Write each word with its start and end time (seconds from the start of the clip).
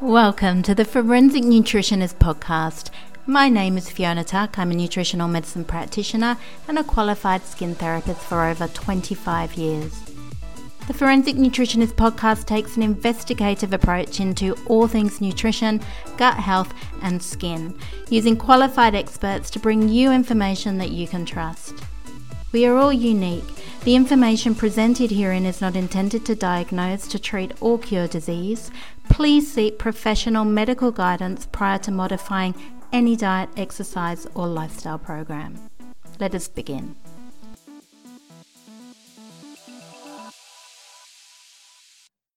Welcome 0.00 0.62
to 0.62 0.76
the 0.76 0.84
Forensic 0.84 1.42
Nutritionist 1.42 2.18
Podcast. 2.18 2.90
My 3.26 3.48
name 3.48 3.76
is 3.76 3.90
Fiona 3.90 4.22
Tuck. 4.22 4.56
I'm 4.56 4.70
a 4.70 4.74
nutritional 4.74 5.26
medicine 5.26 5.64
practitioner 5.64 6.36
and 6.68 6.78
a 6.78 6.84
qualified 6.84 7.42
skin 7.42 7.74
therapist 7.74 8.20
for 8.20 8.44
over 8.44 8.68
25 8.68 9.54
years. 9.54 10.00
The 10.86 10.94
Forensic 10.94 11.34
Nutritionist 11.34 11.94
Podcast 11.94 12.44
takes 12.46 12.76
an 12.76 12.84
investigative 12.84 13.72
approach 13.72 14.20
into 14.20 14.54
all 14.66 14.86
things 14.86 15.20
nutrition, 15.20 15.80
gut 16.16 16.36
health, 16.36 16.72
and 17.02 17.20
skin, 17.20 17.76
using 18.08 18.36
qualified 18.36 18.94
experts 18.94 19.50
to 19.50 19.58
bring 19.58 19.88
you 19.88 20.12
information 20.12 20.78
that 20.78 20.92
you 20.92 21.08
can 21.08 21.26
trust. 21.26 21.74
We 22.52 22.66
are 22.66 22.76
all 22.76 22.92
unique. 22.92 23.57
The 23.84 23.94
information 23.94 24.54
presented 24.54 25.10
herein 25.10 25.46
is 25.46 25.60
not 25.60 25.74
intended 25.74 26.26
to 26.26 26.34
diagnose, 26.34 27.06
to 27.08 27.18
treat, 27.18 27.52
or 27.62 27.78
cure 27.78 28.06
disease. 28.06 28.70
Please 29.08 29.50
seek 29.50 29.78
professional 29.78 30.44
medical 30.44 30.90
guidance 30.90 31.46
prior 31.46 31.78
to 31.78 31.90
modifying 31.90 32.54
any 32.92 33.16
diet, 33.16 33.48
exercise, 33.56 34.26
or 34.34 34.46
lifestyle 34.46 34.98
program. 34.98 35.54
Let 36.20 36.34
us 36.34 36.48
begin. 36.48 36.96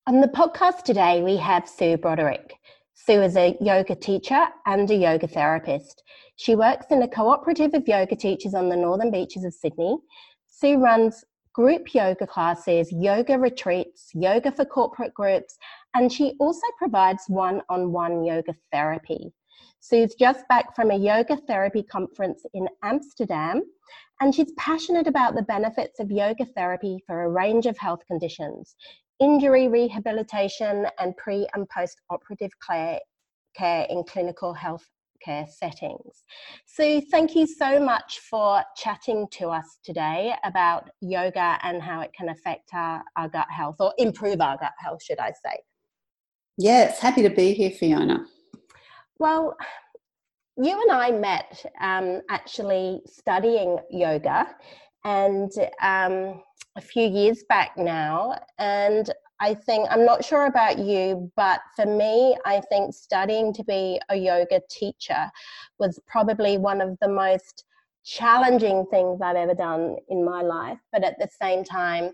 On 0.08 0.22
the 0.22 0.28
podcast 0.28 0.84
today, 0.84 1.22
we 1.22 1.38
have 1.38 1.68
Sue 1.68 1.98
Broderick. 1.98 2.54
Sue 2.94 3.22
is 3.22 3.36
a 3.36 3.58
yoga 3.60 3.96
teacher 3.96 4.46
and 4.66 4.90
a 4.90 4.96
yoga 4.96 5.28
therapist. 5.28 6.04
She 6.38 6.56
works 6.56 6.86
in 6.92 7.02
a 7.02 7.08
cooperative 7.08 7.74
of 7.74 7.88
yoga 7.88 8.16
teachers 8.16 8.54
on 8.54 8.70
the 8.70 8.76
northern 8.76 9.12
beaches 9.12 9.44
of 9.44 9.54
Sydney. 9.54 9.98
Sue 10.48 10.78
runs 10.78 11.26
group 11.54 11.94
yoga 11.94 12.26
classes, 12.26 12.92
yoga 12.92 13.38
retreats, 13.38 14.12
yoga 14.14 14.52
for 14.52 14.66
corporate 14.66 15.14
groups, 15.14 15.58
and 15.94 16.12
she 16.12 16.34
also 16.40 16.68
provides 16.78 17.24
one 17.28 17.62
on 17.70 17.92
one 17.92 18.24
yoga 18.24 18.54
therapy. 18.72 19.34
Sue's 19.80 20.16
just 20.16 20.48
back 20.48 20.76
from 20.76 20.92
a 20.92 20.96
yoga 20.96 21.38
therapy 21.48 21.84
conference 21.84 22.46
in 22.54 22.68
Amsterdam, 22.84 23.64
and 24.22 24.34
she's 24.34 24.52
passionate 24.58 25.08
about 25.08 25.36
the 25.36 25.42
benefits 25.42 26.00
of 26.00 26.12
yoga 26.12 26.46
therapy 26.56 27.04
for 27.06 27.24
a 27.24 27.30
range 27.30 27.66
of 27.66 27.78
health 27.78 28.02
conditions, 28.08 28.76
injury 29.20 29.68
rehabilitation, 29.68 30.86
and 31.00 31.18
pre 31.18 31.48
and 31.54 31.68
post 31.70 32.00
operative 32.10 32.52
care, 32.66 33.00
care 33.56 33.88
in 33.90 34.04
clinical 34.04 34.54
health 34.54 34.88
care 35.24 35.46
settings. 35.48 36.24
So, 36.66 37.02
thank 37.12 37.36
you 37.36 37.48
so 37.48 37.80
much 37.80 38.20
for 38.20 38.64
chatting 38.76 39.28
to 39.32 39.50
us 39.50 39.80
today 39.84 40.34
about 40.44 40.90
yoga 41.02 41.58
and 41.64 41.82
how 41.82 42.02
it 42.02 42.12
can 42.14 42.30
affect 42.30 42.70
our, 42.74 43.04
our 43.18 43.30
gut 43.30 43.48
health 43.50 43.78
or 43.80 43.94
improve 43.98 44.42
our 44.42 44.58
gut 44.58 44.74
health, 44.78 45.04
should 45.04 45.20
I 45.20 45.32
say. 45.32 45.58
Yes, 46.58 47.00
happy 47.00 47.22
to 47.24 47.30
be 47.30 47.54
here, 47.54 47.72
Fiona. 47.72 48.26
Well, 49.20 49.56
you 50.58 50.82
and 50.82 50.92
I 50.92 51.12
met 51.12 51.66
um, 51.80 52.22
actually 52.30 53.02
studying 53.06 53.78
yoga 53.90 54.48
and 55.04 55.52
um, 55.82 56.42
a 56.76 56.82
few 56.82 57.08
years 57.08 57.44
back 57.50 57.72
now. 57.78 58.36
And 58.60 59.10
I 59.42 59.56
think, 59.56 59.88
I'm 59.90 60.06
not 60.06 60.24
sure 60.24 60.46
about 60.46 60.78
you, 60.78 61.32
but 61.36 61.62
for 61.76 61.88
me, 61.88 62.38
I 62.46 62.62
think 62.70 62.94
studying 62.94 63.52
to 63.54 63.64
be 63.64 64.00
a 64.10 64.16
yoga 64.16 64.62
teacher 64.70 65.32
was 65.80 66.00
probably 66.08 66.60
one 66.60 66.80
of 66.80 66.96
the 67.02 67.08
most 67.08 67.66
challenging 68.06 68.86
things 68.92 69.20
I've 69.20 69.36
ever 69.36 69.56
done 69.56 69.96
in 70.10 70.24
my 70.24 70.44
life. 70.44 70.78
But 70.94 71.04
at 71.04 71.18
the 71.18 71.28
same 71.42 71.64
time, 71.64 72.12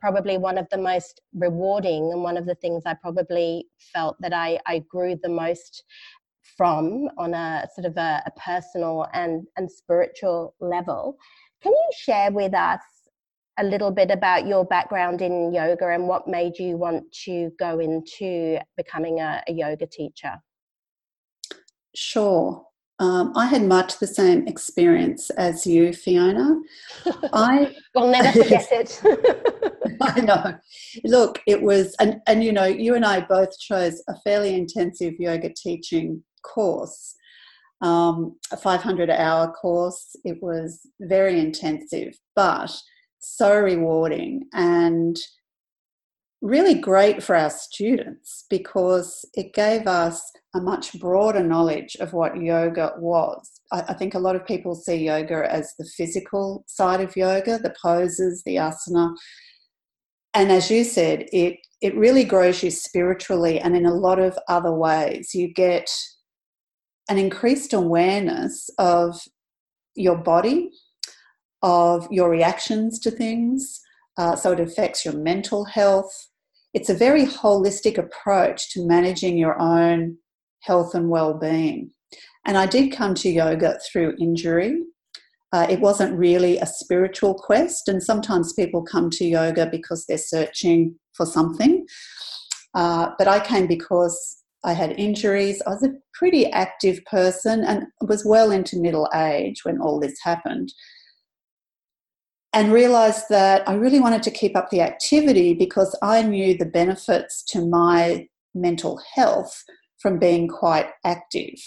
probably 0.00 0.38
one 0.38 0.56
of 0.56 0.68
the 0.70 0.78
most 0.78 1.20
rewarding 1.34 2.12
and 2.12 2.22
one 2.22 2.36
of 2.36 2.46
the 2.46 2.54
things 2.54 2.84
I 2.86 2.94
probably 2.94 3.66
felt 3.92 4.16
that 4.20 4.32
I, 4.32 4.60
I 4.64 4.78
grew 4.88 5.18
the 5.20 5.28
most 5.28 5.82
from 6.56 7.08
on 7.18 7.34
a 7.34 7.66
sort 7.74 7.86
of 7.86 7.96
a, 7.96 8.22
a 8.24 8.30
personal 8.38 9.08
and, 9.14 9.48
and 9.56 9.68
spiritual 9.68 10.54
level. 10.60 11.16
Can 11.60 11.72
you 11.72 11.90
share 11.92 12.30
with 12.30 12.54
us 12.54 12.80
a 13.58 13.64
little 13.64 13.90
bit 13.90 14.10
about 14.10 14.46
your 14.46 14.64
background 14.64 15.20
in 15.20 15.52
yoga 15.52 15.88
and 15.88 16.06
what 16.06 16.28
made 16.28 16.58
you 16.58 16.76
want 16.76 17.04
to 17.24 17.50
go 17.58 17.80
into 17.80 18.58
becoming 18.76 19.20
a, 19.20 19.42
a 19.48 19.52
yoga 19.52 19.86
teacher? 19.86 20.34
Sure. 21.94 22.64
Um, 23.00 23.32
I 23.36 23.46
had 23.46 23.62
much 23.62 23.98
the 23.98 24.06
same 24.08 24.46
experience 24.48 25.30
as 25.30 25.66
you, 25.66 25.92
Fiona. 25.92 26.60
I 27.32 27.74
will 27.94 28.10
never 28.10 28.32
forget 28.42 28.68
it. 28.72 29.00
I 30.00 30.20
know. 30.20 30.54
Look, 31.04 31.40
it 31.46 31.62
was, 31.62 31.94
and, 32.00 32.20
and 32.26 32.42
you 32.42 32.52
know, 32.52 32.64
you 32.64 32.94
and 32.94 33.04
I 33.04 33.20
both 33.20 33.58
chose 33.58 34.02
a 34.08 34.16
fairly 34.20 34.54
intensive 34.54 35.14
yoga 35.18 35.52
teaching 35.54 36.22
course, 36.42 37.14
um, 37.82 38.36
a 38.52 38.56
500 38.56 39.10
hour 39.10 39.52
course. 39.52 40.16
It 40.24 40.38
was 40.42 40.80
very 41.00 41.38
intensive, 41.38 42.18
but 42.34 42.76
so 43.18 43.58
rewarding 43.58 44.44
and 44.52 45.18
really 46.40 46.74
great 46.74 47.22
for 47.22 47.34
our 47.34 47.50
students 47.50 48.44
because 48.48 49.24
it 49.34 49.52
gave 49.54 49.86
us 49.86 50.22
a 50.54 50.60
much 50.60 50.98
broader 51.00 51.42
knowledge 51.42 51.96
of 51.96 52.12
what 52.12 52.40
yoga 52.40 52.92
was. 52.98 53.60
I, 53.72 53.80
I, 53.88 53.94
think 53.94 54.14
a 54.14 54.20
lot 54.20 54.36
of 54.36 54.46
people 54.46 54.74
see 54.74 55.06
yoga 55.06 55.46
as 55.50 55.74
the 55.78 55.84
physical 55.96 56.64
side 56.68 57.00
of 57.00 57.16
yoga, 57.16 57.58
the 57.58 57.74
poses, 57.82 58.42
the 58.44 58.56
asana. 58.56 59.16
And 60.34 60.52
as 60.52 60.70
you 60.70 60.84
said, 60.84 61.26
it, 61.32 61.56
it 61.80 61.96
really 61.96 62.24
grows 62.24 62.62
you 62.62 62.70
spiritually 62.70 63.58
and 63.58 63.76
in 63.76 63.86
a 63.86 63.94
lot 63.94 64.20
of 64.20 64.38
other 64.48 64.72
ways. 64.72 65.34
You 65.34 65.52
get 65.52 65.90
an 67.08 67.18
increased 67.18 67.72
awareness 67.72 68.70
of 68.78 69.20
your 69.96 70.16
body, 70.16 70.70
of 71.62 72.06
your 72.10 72.30
reactions 72.30 72.98
to 73.00 73.10
things. 73.10 73.80
Uh, 74.16 74.34
so 74.34 74.52
it 74.52 74.60
affects 74.60 75.04
your 75.04 75.14
mental 75.14 75.64
health. 75.64 76.12
It's 76.74 76.90
a 76.90 76.94
very 76.94 77.24
holistic 77.24 77.98
approach 77.98 78.70
to 78.72 78.86
managing 78.86 79.38
your 79.38 79.60
own 79.60 80.18
health 80.60 80.94
and 80.94 81.08
well-being. 81.08 81.90
And 82.44 82.56
I 82.58 82.66
did 82.66 82.92
come 82.92 83.14
to 83.16 83.30
yoga 83.30 83.78
through 83.90 84.16
injury. 84.18 84.82
Uh, 85.52 85.66
it 85.70 85.80
wasn't 85.80 86.18
really 86.18 86.58
a 86.58 86.66
spiritual 86.66 87.34
quest, 87.34 87.88
and 87.88 88.02
sometimes 88.02 88.52
people 88.52 88.82
come 88.82 89.08
to 89.10 89.24
yoga 89.24 89.66
because 89.66 90.04
they're 90.06 90.18
searching 90.18 90.94
for 91.14 91.24
something. 91.24 91.86
Uh, 92.74 93.10
but 93.18 93.28
I 93.28 93.40
came 93.40 93.66
because 93.66 94.38
I 94.64 94.72
had 94.72 94.98
injuries. 94.98 95.62
I 95.66 95.70
was 95.70 95.82
a 95.84 95.94
pretty 96.12 96.50
active 96.50 97.02
person 97.06 97.64
and 97.64 97.84
was 98.02 98.26
well 98.26 98.50
into 98.50 98.80
middle 98.80 99.08
age 99.14 99.64
when 99.64 99.80
all 99.80 99.98
this 100.00 100.18
happened 100.22 100.72
and 102.52 102.72
realized 102.72 103.26
that 103.28 103.68
I 103.68 103.74
really 103.74 104.00
wanted 104.00 104.22
to 104.24 104.30
keep 104.30 104.56
up 104.56 104.70
the 104.70 104.80
activity 104.80 105.54
because 105.54 105.94
I 106.02 106.22
knew 106.22 106.56
the 106.56 106.64
benefits 106.64 107.42
to 107.48 107.66
my 107.66 108.26
mental 108.54 109.00
health 109.14 109.64
from 110.00 110.18
being 110.18 110.48
quite 110.48 110.88
active. 111.04 111.58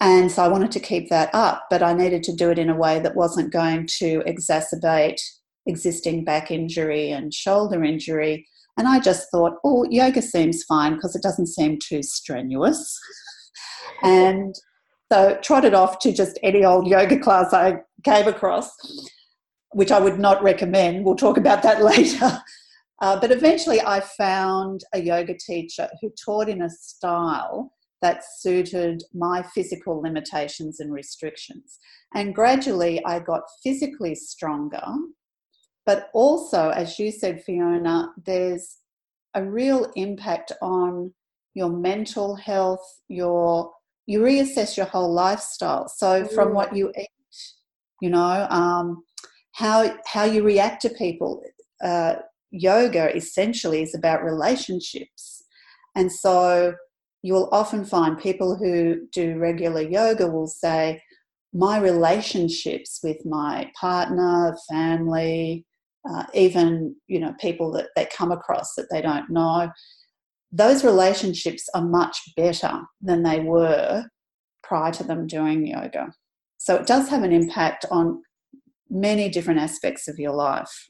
And 0.00 0.30
so 0.30 0.42
I 0.42 0.48
wanted 0.48 0.72
to 0.72 0.80
keep 0.80 1.08
that 1.10 1.30
up, 1.34 1.66
but 1.70 1.82
I 1.82 1.92
needed 1.92 2.22
to 2.24 2.34
do 2.34 2.50
it 2.50 2.58
in 2.58 2.70
a 2.70 2.76
way 2.76 3.00
that 3.00 3.16
wasn't 3.16 3.52
going 3.52 3.86
to 3.98 4.22
exacerbate 4.26 5.20
existing 5.66 6.24
back 6.24 6.50
injury 6.50 7.10
and 7.10 7.32
shoulder 7.32 7.84
injury. 7.84 8.46
And 8.78 8.88
I 8.88 8.98
just 8.98 9.30
thought, 9.30 9.54
oh, 9.64 9.86
yoga 9.90 10.22
seems 10.22 10.64
fine 10.64 10.94
because 10.94 11.14
it 11.14 11.22
doesn't 11.22 11.48
seem 11.48 11.78
too 11.78 12.02
strenuous. 12.02 12.98
and 14.02 14.54
so 15.12 15.38
trotted 15.42 15.74
off 15.74 15.98
to 16.00 16.12
just 16.12 16.38
any 16.42 16.64
old 16.64 16.86
yoga 16.86 17.18
class 17.18 17.52
I 17.52 17.80
came 18.04 18.28
across 18.28 18.70
which 19.72 19.92
I 19.92 20.00
would 20.00 20.18
not 20.18 20.42
recommend. 20.42 21.04
We'll 21.04 21.16
talk 21.16 21.36
about 21.36 21.62
that 21.62 21.82
later. 21.96 22.42
Uh, 23.00 23.18
but 23.18 23.32
eventually, 23.32 23.80
I 23.80 24.00
found 24.00 24.82
a 24.92 25.00
yoga 25.00 25.34
teacher 25.34 25.88
who 26.00 26.12
taught 26.22 26.48
in 26.48 26.62
a 26.62 26.70
style 26.70 27.72
that 28.02 28.22
suited 28.38 29.02
my 29.14 29.42
physical 29.54 30.00
limitations 30.00 30.80
and 30.80 30.92
restrictions. 30.92 31.78
And 32.14 32.34
gradually, 32.34 33.04
I 33.04 33.20
got 33.20 33.42
physically 33.62 34.14
stronger. 34.14 34.82
But 35.86 36.10
also, 36.12 36.70
as 36.70 36.98
you 36.98 37.10
said, 37.10 37.42
Fiona, 37.42 38.12
there's 38.24 38.78
a 39.34 39.44
real 39.44 39.90
impact 39.96 40.52
on 40.60 41.12
your 41.54 41.70
mental 41.70 42.36
health, 42.36 43.00
your 43.08 43.72
you 44.06 44.20
reassess 44.20 44.76
your 44.76 44.86
whole 44.86 45.12
lifestyle. 45.12 45.88
So, 45.88 46.26
from 46.26 46.48
mm. 46.48 46.54
what 46.54 46.74
you 46.74 46.92
eat, 46.98 47.08
you 48.00 48.10
know, 48.10 48.46
um, 48.50 49.04
how 49.60 49.94
how 50.06 50.24
you 50.24 50.42
react 50.42 50.80
to 50.82 50.88
people. 50.90 51.42
Uh, 51.84 52.14
yoga 52.50 53.14
essentially 53.14 53.82
is 53.82 53.94
about 53.94 54.24
relationships, 54.24 55.44
and 55.94 56.10
so 56.10 56.74
you 57.22 57.34
will 57.34 57.50
often 57.52 57.84
find 57.84 58.18
people 58.18 58.56
who 58.56 59.06
do 59.12 59.38
regular 59.38 59.82
yoga 59.82 60.26
will 60.26 60.46
say, 60.46 61.02
"My 61.52 61.78
relationships 61.78 63.00
with 63.02 63.24
my 63.26 63.70
partner, 63.78 64.56
family, 64.70 65.66
uh, 66.08 66.24
even 66.32 66.96
you 67.06 67.20
know 67.20 67.34
people 67.38 67.70
that 67.72 67.90
they 67.94 68.06
come 68.06 68.32
across 68.32 68.74
that 68.74 68.88
they 68.90 69.02
don't 69.02 69.30
know." 69.30 69.70
those 70.52 70.82
relationships 70.84 71.68
are 71.74 71.84
much 72.00 72.16
better 72.36 72.72
than 73.00 73.22
they 73.22 73.38
were 73.38 74.04
prior 74.64 74.90
to 74.90 75.04
them 75.04 75.24
doing 75.28 75.64
yoga. 75.64 76.12
So 76.58 76.74
it 76.74 76.88
does 76.88 77.08
have 77.08 77.22
an 77.22 77.30
impact 77.32 77.86
on 77.88 78.20
many 78.90 79.28
different 79.28 79.60
aspects 79.60 80.08
of 80.08 80.18
your 80.18 80.32
life. 80.32 80.88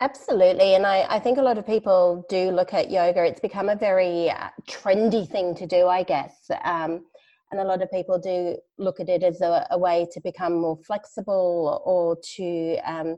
Absolutely. 0.00 0.74
And 0.74 0.86
I, 0.86 1.06
I 1.08 1.18
think 1.20 1.38
a 1.38 1.42
lot 1.42 1.56
of 1.56 1.66
people 1.66 2.26
do 2.28 2.50
look 2.50 2.74
at 2.74 2.90
yoga. 2.90 3.24
It's 3.24 3.40
become 3.40 3.68
a 3.68 3.76
very 3.76 4.30
uh, 4.30 4.48
trendy 4.68 5.28
thing 5.28 5.54
to 5.54 5.66
do, 5.66 5.86
I 5.86 6.02
guess. 6.02 6.50
Um, 6.64 7.04
and 7.50 7.60
a 7.60 7.64
lot 7.64 7.82
of 7.82 7.90
people 7.90 8.18
do 8.18 8.56
look 8.78 8.98
at 8.98 9.08
it 9.08 9.22
as 9.22 9.40
a, 9.40 9.66
a 9.70 9.78
way 9.78 10.06
to 10.12 10.20
become 10.20 10.60
more 10.60 10.76
flexible 10.84 11.82
or 11.84 12.16
to 12.36 12.78
um, 12.84 13.16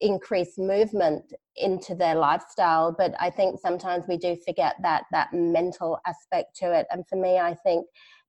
increase 0.00 0.56
movement 0.58 1.32
into 1.56 1.94
their 1.94 2.14
lifestyle. 2.14 2.94
But 2.96 3.14
I 3.18 3.30
think 3.30 3.58
sometimes 3.60 4.04
we 4.08 4.16
do 4.16 4.36
forget 4.46 4.76
that 4.82 5.04
that 5.10 5.32
mental 5.32 5.98
aspect 6.06 6.56
to 6.58 6.72
it. 6.72 6.86
And 6.90 7.06
for 7.08 7.16
me, 7.16 7.38
I 7.38 7.54
think 7.54 7.86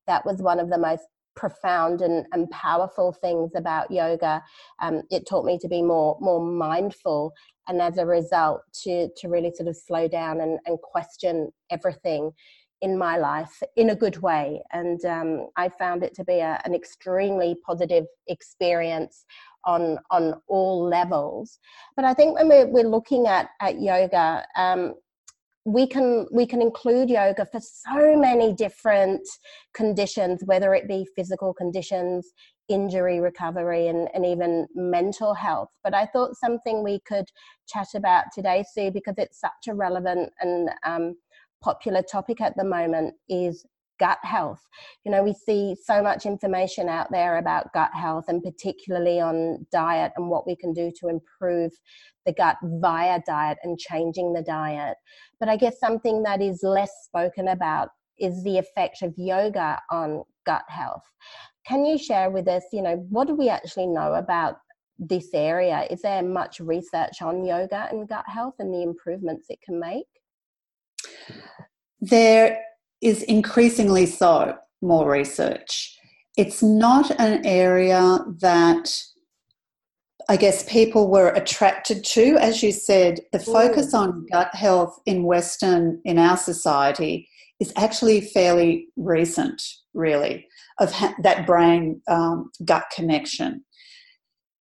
that 0.07 0.25
was 0.25 0.41
one 0.41 0.59
of 0.59 0.69
the 0.69 0.77
most 0.77 1.03
profound 1.35 2.01
and, 2.01 2.25
and 2.31 2.49
powerful 2.51 3.11
things 3.11 3.51
about 3.55 3.91
yoga. 3.91 4.43
Um, 4.81 5.03
it 5.09 5.27
taught 5.27 5.45
me 5.45 5.57
to 5.59 5.67
be 5.67 5.81
more 5.81 6.17
more 6.19 6.43
mindful, 6.43 7.33
and 7.67 7.81
as 7.81 7.97
a 7.97 8.05
result, 8.05 8.61
to 8.83 9.09
to 9.17 9.27
really 9.29 9.51
sort 9.53 9.69
of 9.69 9.77
slow 9.77 10.07
down 10.07 10.41
and, 10.41 10.59
and 10.65 10.79
question 10.81 11.51
everything 11.69 12.31
in 12.81 12.97
my 12.97 13.17
life 13.17 13.63
in 13.77 13.91
a 13.91 13.95
good 13.95 14.21
way. 14.21 14.61
And 14.73 15.03
um, 15.05 15.47
I 15.55 15.69
found 15.69 16.03
it 16.03 16.13
to 16.15 16.25
be 16.25 16.39
a, 16.39 16.61
an 16.65 16.75
extremely 16.75 17.55
positive 17.65 18.05
experience 18.27 19.25
on 19.65 19.97
on 20.11 20.35
all 20.47 20.85
levels. 20.85 21.59
But 21.95 22.05
I 22.05 22.13
think 22.13 22.37
when 22.37 22.49
we're, 22.49 22.67
we're 22.67 22.83
looking 22.89 23.27
at 23.27 23.49
at 23.61 23.79
yoga, 23.79 24.45
um, 24.57 24.95
we 25.65 25.87
can 25.87 26.27
we 26.31 26.45
can 26.45 26.61
include 26.61 27.09
yoga 27.09 27.45
for 27.45 27.59
so 27.61 28.17
many 28.17 28.53
different 28.53 29.21
conditions 29.73 30.41
whether 30.45 30.73
it 30.73 30.89
be 30.89 31.07
physical 31.15 31.53
conditions 31.53 32.33
injury 32.69 33.19
recovery 33.19 33.87
and, 33.87 34.09
and 34.13 34.25
even 34.25 34.67
mental 34.75 35.33
health. 35.33 35.69
But 35.83 35.93
i 35.93 36.05
thought 36.05 36.35
something 36.35 36.83
we 36.83 36.99
could 37.07 37.25
chat 37.67 37.87
about 37.95 38.25
today 38.33 38.63
sue 38.73 38.91
because 38.91 39.15
it's 39.17 39.39
such 39.39 39.67
a 39.69 39.73
relevant 39.73 40.31
and 40.41 40.69
um, 40.85 41.15
popular 41.61 42.01
topic 42.01 42.41
at 42.41 42.55
the 42.57 42.63
moment 42.63 43.15
is 43.29 43.65
gut 44.03 44.19
health. 44.23 44.59
You 45.05 45.11
know, 45.13 45.23
we 45.23 45.33
see 45.33 45.77
so 45.81 46.03
much 46.03 46.25
information 46.25 46.89
out 46.89 47.09
there 47.09 47.37
about 47.37 47.71
gut 47.73 47.91
health 47.93 48.25
and 48.27 48.43
particularly 48.43 49.21
on 49.21 49.65
diet 49.71 50.11
and 50.17 50.29
what 50.29 50.45
we 50.45 50.57
can 50.57 50.73
do 50.73 50.91
to 50.99 51.07
improve 51.07 51.71
the 52.25 52.33
gut 52.33 52.57
via 52.61 53.21
diet 53.25 53.59
and 53.63 53.79
changing 53.79 54.33
the 54.33 54.41
diet. 54.41 54.97
But 55.39 55.47
I 55.47 55.55
guess 55.55 55.79
something 55.79 56.21
that 56.23 56.41
is 56.41 56.59
less 56.63 56.91
spoken 57.05 57.47
about 57.47 57.91
is 58.19 58.43
the 58.43 58.57
effect 58.57 59.03
of 59.03 59.13
yoga 59.15 59.79
on 59.89 60.23
gut 60.45 60.65
health. 60.67 61.05
Can 61.65 61.85
you 61.85 61.97
share 61.97 62.29
with 62.29 62.49
us, 62.49 62.63
you 62.73 62.81
know, 62.81 63.05
what 63.09 63.27
do 63.27 63.35
we 63.35 63.47
actually 63.47 63.87
know 63.87 64.15
about 64.15 64.57
this 64.99 65.29
area? 65.33 65.87
Is 65.89 66.01
there 66.01 66.21
much 66.21 66.59
research 66.59 67.21
on 67.21 67.45
yoga 67.45 67.87
and 67.89 68.09
gut 68.09 68.25
health 68.27 68.55
and 68.59 68.73
the 68.73 68.83
improvements 68.83 69.45
it 69.47 69.61
can 69.61 69.79
make? 69.79 70.07
There 72.01 72.59
is 73.03 73.23
increasingly 73.23 74.05
so 74.05 74.55
more 74.81 75.09
research. 75.09 75.97
It's 76.37 76.63
not 76.63 77.11
an 77.19 77.45
area 77.45 78.19
that 78.39 79.03
I 80.29 80.37
guess 80.37 80.63
people 80.69 81.09
were 81.09 81.29
attracted 81.29 82.03
to. 82.05 82.37
As 82.37 82.63
you 82.63 82.71
said, 82.71 83.19
the 83.33 83.39
focus 83.39 83.93
on 83.93 84.25
gut 84.31 84.53
health 84.55 84.99
in 85.05 85.23
Western, 85.23 86.01
in 86.05 86.17
our 86.17 86.37
society, 86.37 87.27
is 87.59 87.73
actually 87.75 88.21
fairly 88.21 88.87
recent, 88.95 89.61
really, 89.93 90.47
of 90.79 90.91
ha- 90.91 91.15
that 91.23 91.45
brain 91.45 92.01
um, 92.07 92.51
gut 92.63 92.85
connection. 92.95 93.63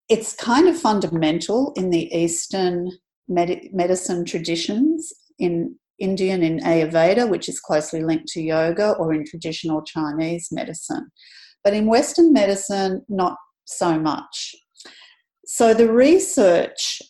It's 0.09 0.35
kind 0.35 0.69
of 0.69 0.79
fundamental 0.79 1.73
in 1.77 1.91
the 1.91 2.15
Eastern 2.15 2.91
med- 3.29 3.69
medicine 3.73 4.25
traditions 4.25 5.13
in 5.39 5.77
Indian 6.03 6.43
in 6.43 6.59
Ayurveda, 6.61 7.29
which 7.29 7.49
is 7.49 7.61
closely 7.61 8.03
linked 8.03 8.29
to 8.29 8.43
yoga, 8.43 8.93
or 8.99 9.15
in 9.15 9.25
traditional 9.25 9.83
Chinese 9.83 10.49
medicine. 10.51 11.07
But 11.65 11.75
in 11.75 11.87
Western 11.87 12.33
medicine, 12.33 13.03
not 13.09 13.37
so 13.65 13.99
much. 13.99 14.55
So 15.47 15.73
the 15.73 15.91
research 15.91 17.01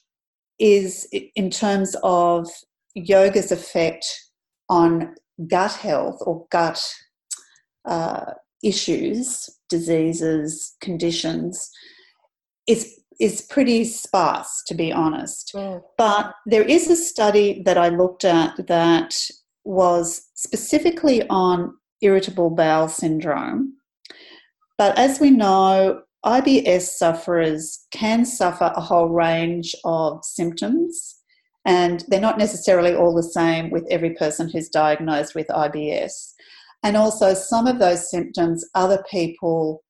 is 0.59 1.09
in 1.35 1.51
terms 1.51 1.97
of 2.03 2.49
yoga's 2.95 3.51
effect 3.51 4.05
on 4.69 5.15
gut 5.49 5.73
health 5.73 6.19
or 6.27 6.47
gut 6.51 6.81
uh, 7.89 8.33
issues, 8.63 9.49
diseases, 9.69 10.77
conditions, 10.81 11.71
is 12.69 13.02
is 13.23 13.41
pretty 13.41 13.85
sparse, 13.85 14.65
to 14.67 14.75
be 14.75 14.93
honest. 14.93 15.53
Mm. 15.55 15.81
But 15.97 16.35
there 16.45 16.65
is 16.65 16.91
a 16.91 16.97
study 16.97 17.63
that 17.65 17.79
I 17.79 17.89
looked 17.89 18.25
at 18.25 18.67
that 18.67 19.15
was 19.65 20.29
specifically 20.35 21.23
on 21.29 21.73
irritable 22.01 22.51
bowel 22.51 22.89
syndrome. 22.89 23.75
But 24.77 24.99
as 24.99 25.21
we 25.21 25.31
know, 25.31 26.03
IBS 26.27 26.83
sufferers 26.83 27.87
can 27.93 28.25
suffer 28.25 28.73
a 28.75 28.81
whole 28.81 29.09
range 29.09 29.77
of 29.85 30.25
symptoms, 30.25 31.21
and 31.65 32.05
they're 32.09 32.21
not 32.21 32.39
necessarily 32.39 32.93
all 32.93 33.15
the 33.15 33.23
same 33.23 33.71
with 33.71 33.87
every 33.89 34.15
person 34.15 34.49
who's 34.49 34.69
diagnosed 34.69 35.37
with 35.37 35.47
IBS. 35.47 36.33
And 36.83 36.97
also, 36.97 37.35
some 37.35 37.69
of 37.69 37.79
those 37.79 38.11
symptoms 38.11 38.65
other 38.75 39.05
people 39.09 39.85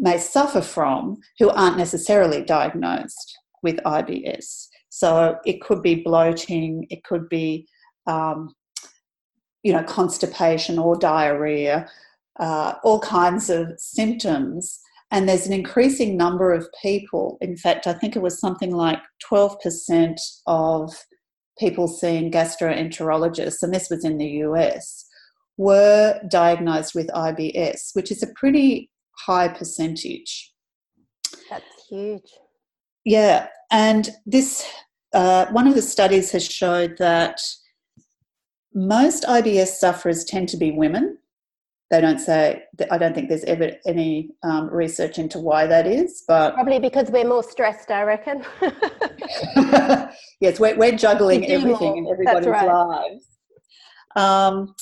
may 0.00 0.18
suffer 0.18 0.62
from 0.62 1.18
who 1.38 1.50
aren't 1.50 1.76
necessarily 1.76 2.42
diagnosed 2.42 3.38
with 3.62 3.76
IBS. 3.84 4.66
So 4.88 5.36
it 5.44 5.60
could 5.60 5.82
be 5.82 5.96
bloating, 5.96 6.86
it 6.90 7.04
could 7.04 7.28
be, 7.28 7.68
um, 8.06 8.54
you 9.62 9.72
know, 9.72 9.84
constipation 9.84 10.78
or 10.78 10.96
diarrhea, 10.96 11.88
uh, 12.40 12.74
all 12.82 12.98
kinds 13.00 13.50
of 13.50 13.72
symptoms. 13.78 14.80
And 15.12 15.28
there's 15.28 15.46
an 15.46 15.52
increasing 15.52 16.16
number 16.16 16.52
of 16.52 16.66
people. 16.80 17.36
In 17.40 17.56
fact, 17.56 17.86
I 17.86 17.92
think 17.92 18.16
it 18.16 18.22
was 18.22 18.40
something 18.40 18.74
like 18.74 19.00
12% 19.30 20.16
of 20.46 20.92
people 21.58 21.86
seeing 21.86 22.30
gastroenterologists, 22.30 23.62
and 23.62 23.74
this 23.74 23.90
was 23.90 24.04
in 24.04 24.16
the 24.16 24.28
US, 24.44 25.04
were 25.58 26.18
diagnosed 26.30 26.94
with 26.94 27.08
IBS, 27.08 27.94
which 27.94 28.10
is 28.10 28.22
a 28.22 28.32
pretty 28.34 28.89
high 29.26 29.48
percentage. 29.48 30.52
That's 31.48 31.64
huge. 31.88 32.30
Yeah, 33.04 33.48
and 33.70 34.10
this 34.26 34.66
uh, 35.12 35.46
one 35.46 35.66
of 35.66 35.74
the 35.74 35.82
studies 35.82 36.30
has 36.32 36.46
showed 36.46 36.96
that 36.98 37.40
most 38.74 39.24
IBS 39.24 39.68
sufferers 39.68 40.24
tend 40.24 40.48
to 40.50 40.56
be 40.56 40.70
women. 40.70 41.18
They 41.90 42.00
don't 42.00 42.20
say. 42.20 42.62
I 42.90 42.98
don't 42.98 43.14
think 43.14 43.28
there's 43.28 43.42
ever 43.44 43.72
any 43.84 44.30
um, 44.44 44.70
research 44.70 45.18
into 45.18 45.40
why 45.40 45.66
that 45.66 45.88
is, 45.88 46.22
but 46.28 46.54
probably 46.54 46.78
because 46.78 47.10
we're 47.10 47.26
more 47.26 47.42
stressed. 47.42 47.90
I 47.90 48.04
reckon. 48.04 48.44
yes, 50.40 50.60
we're, 50.60 50.76
we're 50.76 50.96
juggling 50.96 51.50
everything 51.50 51.96
in 51.96 52.06
everybody's 52.06 52.46
right. 52.46 52.68
lives. 52.68 53.26
Um, 54.14 54.74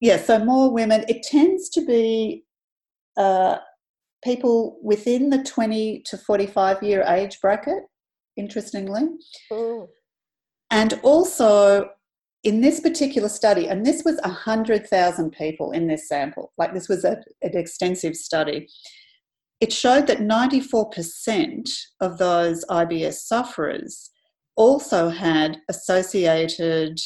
yeah, 0.00 0.18
so 0.18 0.44
more 0.44 0.70
women. 0.70 1.06
It 1.08 1.22
tends 1.22 1.70
to 1.70 1.86
be 1.86 2.43
uh, 3.16 3.58
people 4.22 4.78
within 4.82 5.30
the 5.30 5.42
20 5.42 6.02
to 6.06 6.16
45 6.18 6.82
year 6.82 7.04
age 7.06 7.40
bracket, 7.40 7.84
interestingly. 8.36 9.02
Mm. 9.52 9.88
And 10.70 11.00
also, 11.02 11.90
in 12.42 12.60
this 12.60 12.80
particular 12.80 13.28
study, 13.28 13.68
and 13.68 13.86
this 13.86 14.04
was 14.04 14.18
100,000 14.22 15.30
people 15.32 15.70
in 15.72 15.86
this 15.86 16.08
sample, 16.08 16.52
like 16.58 16.74
this 16.74 16.88
was 16.88 17.04
a, 17.04 17.22
an 17.42 17.56
extensive 17.56 18.16
study, 18.16 18.68
it 19.60 19.72
showed 19.72 20.06
that 20.08 20.18
94% 20.18 21.70
of 22.00 22.18
those 22.18 22.64
IBS 22.66 23.14
sufferers 23.14 24.10
also 24.56 25.08
had 25.08 25.58
associated 25.68 26.98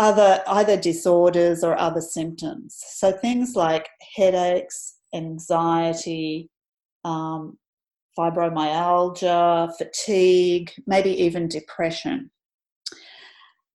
other 0.00 0.42
either 0.46 0.78
disorders 0.78 1.62
or 1.62 1.78
other 1.78 2.00
symptoms. 2.00 2.82
So 2.94 3.12
things 3.12 3.54
like 3.54 3.86
headaches, 4.16 4.96
anxiety, 5.14 6.48
um, 7.04 7.58
fibromyalgia, 8.18 9.76
fatigue, 9.76 10.72
maybe 10.86 11.10
even 11.10 11.48
depression. 11.48 12.30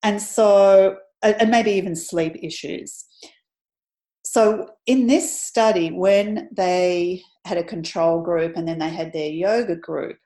And 0.01 0.19
so, 0.19 0.97
and 1.21 1.51
maybe 1.51 1.71
even 1.71 1.95
sleep 1.95 2.35
issues. 2.41 3.05
So, 4.23 4.69
in 4.87 5.07
this 5.07 5.41
study, 5.41 5.91
when 5.91 6.49
they 6.51 7.21
had 7.45 7.57
a 7.57 7.63
control 7.63 8.21
group 8.21 8.57
and 8.57 8.67
then 8.67 8.79
they 8.79 8.89
had 8.89 9.13
their 9.13 9.29
yoga 9.29 9.75
group, 9.75 10.17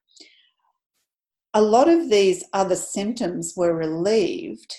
a 1.54 1.62
lot 1.62 1.90
of 1.90 2.10
these 2.10 2.44
other 2.54 2.76
symptoms 2.76 3.54
were 3.56 3.76
relieved 3.76 4.76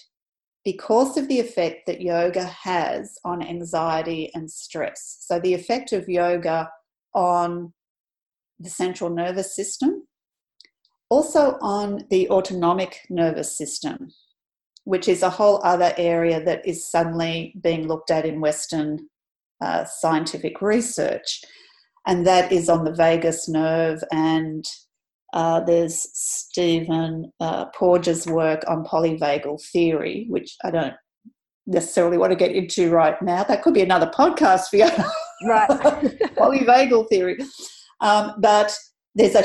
because 0.65 1.17
of 1.17 1.29
the 1.29 1.41
effect 1.41 1.87
that 1.87 2.01
yoga 2.01 2.45
has 2.45 3.19
on 3.25 3.43
anxiety 3.43 4.31
and 4.35 4.51
stress. 4.51 5.19
So, 5.21 5.41
the 5.41 5.55
effect 5.55 5.93
of 5.93 6.09
yoga 6.09 6.71
on 7.15 7.73
the 8.59 8.69
central 8.69 9.11
nervous 9.11 9.57
system, 9.57 10.07
also 11.09 11.57
on 11.61 12.05
the 12.11 12.29
autonomic 12.31 13.01
nervous 13.09 13.57
system, 13.57 14.13
which 14.85 15.09
is 15.09 15.23
a 15.23 15.31
whole 15.31 15.61
other 15.65 15.95
area 15.97 16.43
that 16.45 16.67
is 16.67 16.91
suddenly 16.91 17.55
being 17.63 17.89
looked 17.89 18.11
at 18.11 18.27
in 18.27 18.41
Western 18.41 19.09
uh, 19.61 19.85
scientific 19.85 20.61
research. 20.61 21.43
And 22.07 22.27
that 22.27 22.53
is 22.53 22.69
on 22.69 22.85
the 22.85 22.95
vagus 22.95 23.49
nerve 23.49 24.03
and 24.13 24.65
uh, 25.33 25.61
there's 25.61 26.07
Stephen 26.13 27.33
uh, 27.41 27.67
Porges' 27.67 28.27
work 28.27 28.63
on 28.67 28.85
polyvagal 28.85 29.63
theory, 29.73 30.27
which 30.29 30.57
I 30.65 30.71
don't 30.71 30.95
necessarily 31.67 32.19
want 32.19 32.33
to 32.33 32.37
get 32.37 32.55
into 32.55 32.91
right 32.91 33.21
now. 33.23 33.45
That 33.45 33.63
could 33.63 33.75
be 33.75 33.83
another 33.83 34.11
podcast 34.15 34.69
for 34.69 34.77
you. 34.77 34.91
Right. 35.43 35.69
polyvagal 36.37 37.09
theory. 37.09 37.39
Um, 38.01 38.35
but 38.41 38.77
there's 39.15 39.35
a 39.35 39.45